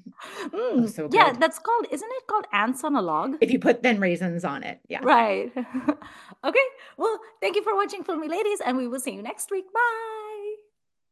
Oh, 0.51 0.73
Mm, 0.80 0.89
so 0.89 1.07
yeah, 1.11 1.32
that's 1.34 1.59
called, 1.59 1.86
isn't 1.91 2.11
it 2.11 2.27
called 2.27 2.45
ants 2.51 2.84
on 2.84 2.95
a 2.95 3.01
log? 3.01 3.36
If 3.39 3.51
you 3.51 3.59
put 3.59 3.84
then 3.84 3.99
raisins 3.99 4.43
on 4.43 4.63
it. 4.63 4.80
Yeah. 4.89 4.99
Right. 5.03 5.51
okay. 6.43 6.65
Well, 6.97 7.19
thank 7.39 7.55
you 7.55 7.63
for 7.63 7.75
watching 7.75 8.03
Filmi 8.03 8.27
Ladies, 8.27 8.59
and 8.65 8.75
we 8.75 8.88
will 8.88 8.99
see 8.99 9.11
you 9.11 9.21
next 9.21 9.51
week. 9.51 9.71
Bye. 9.71 10.18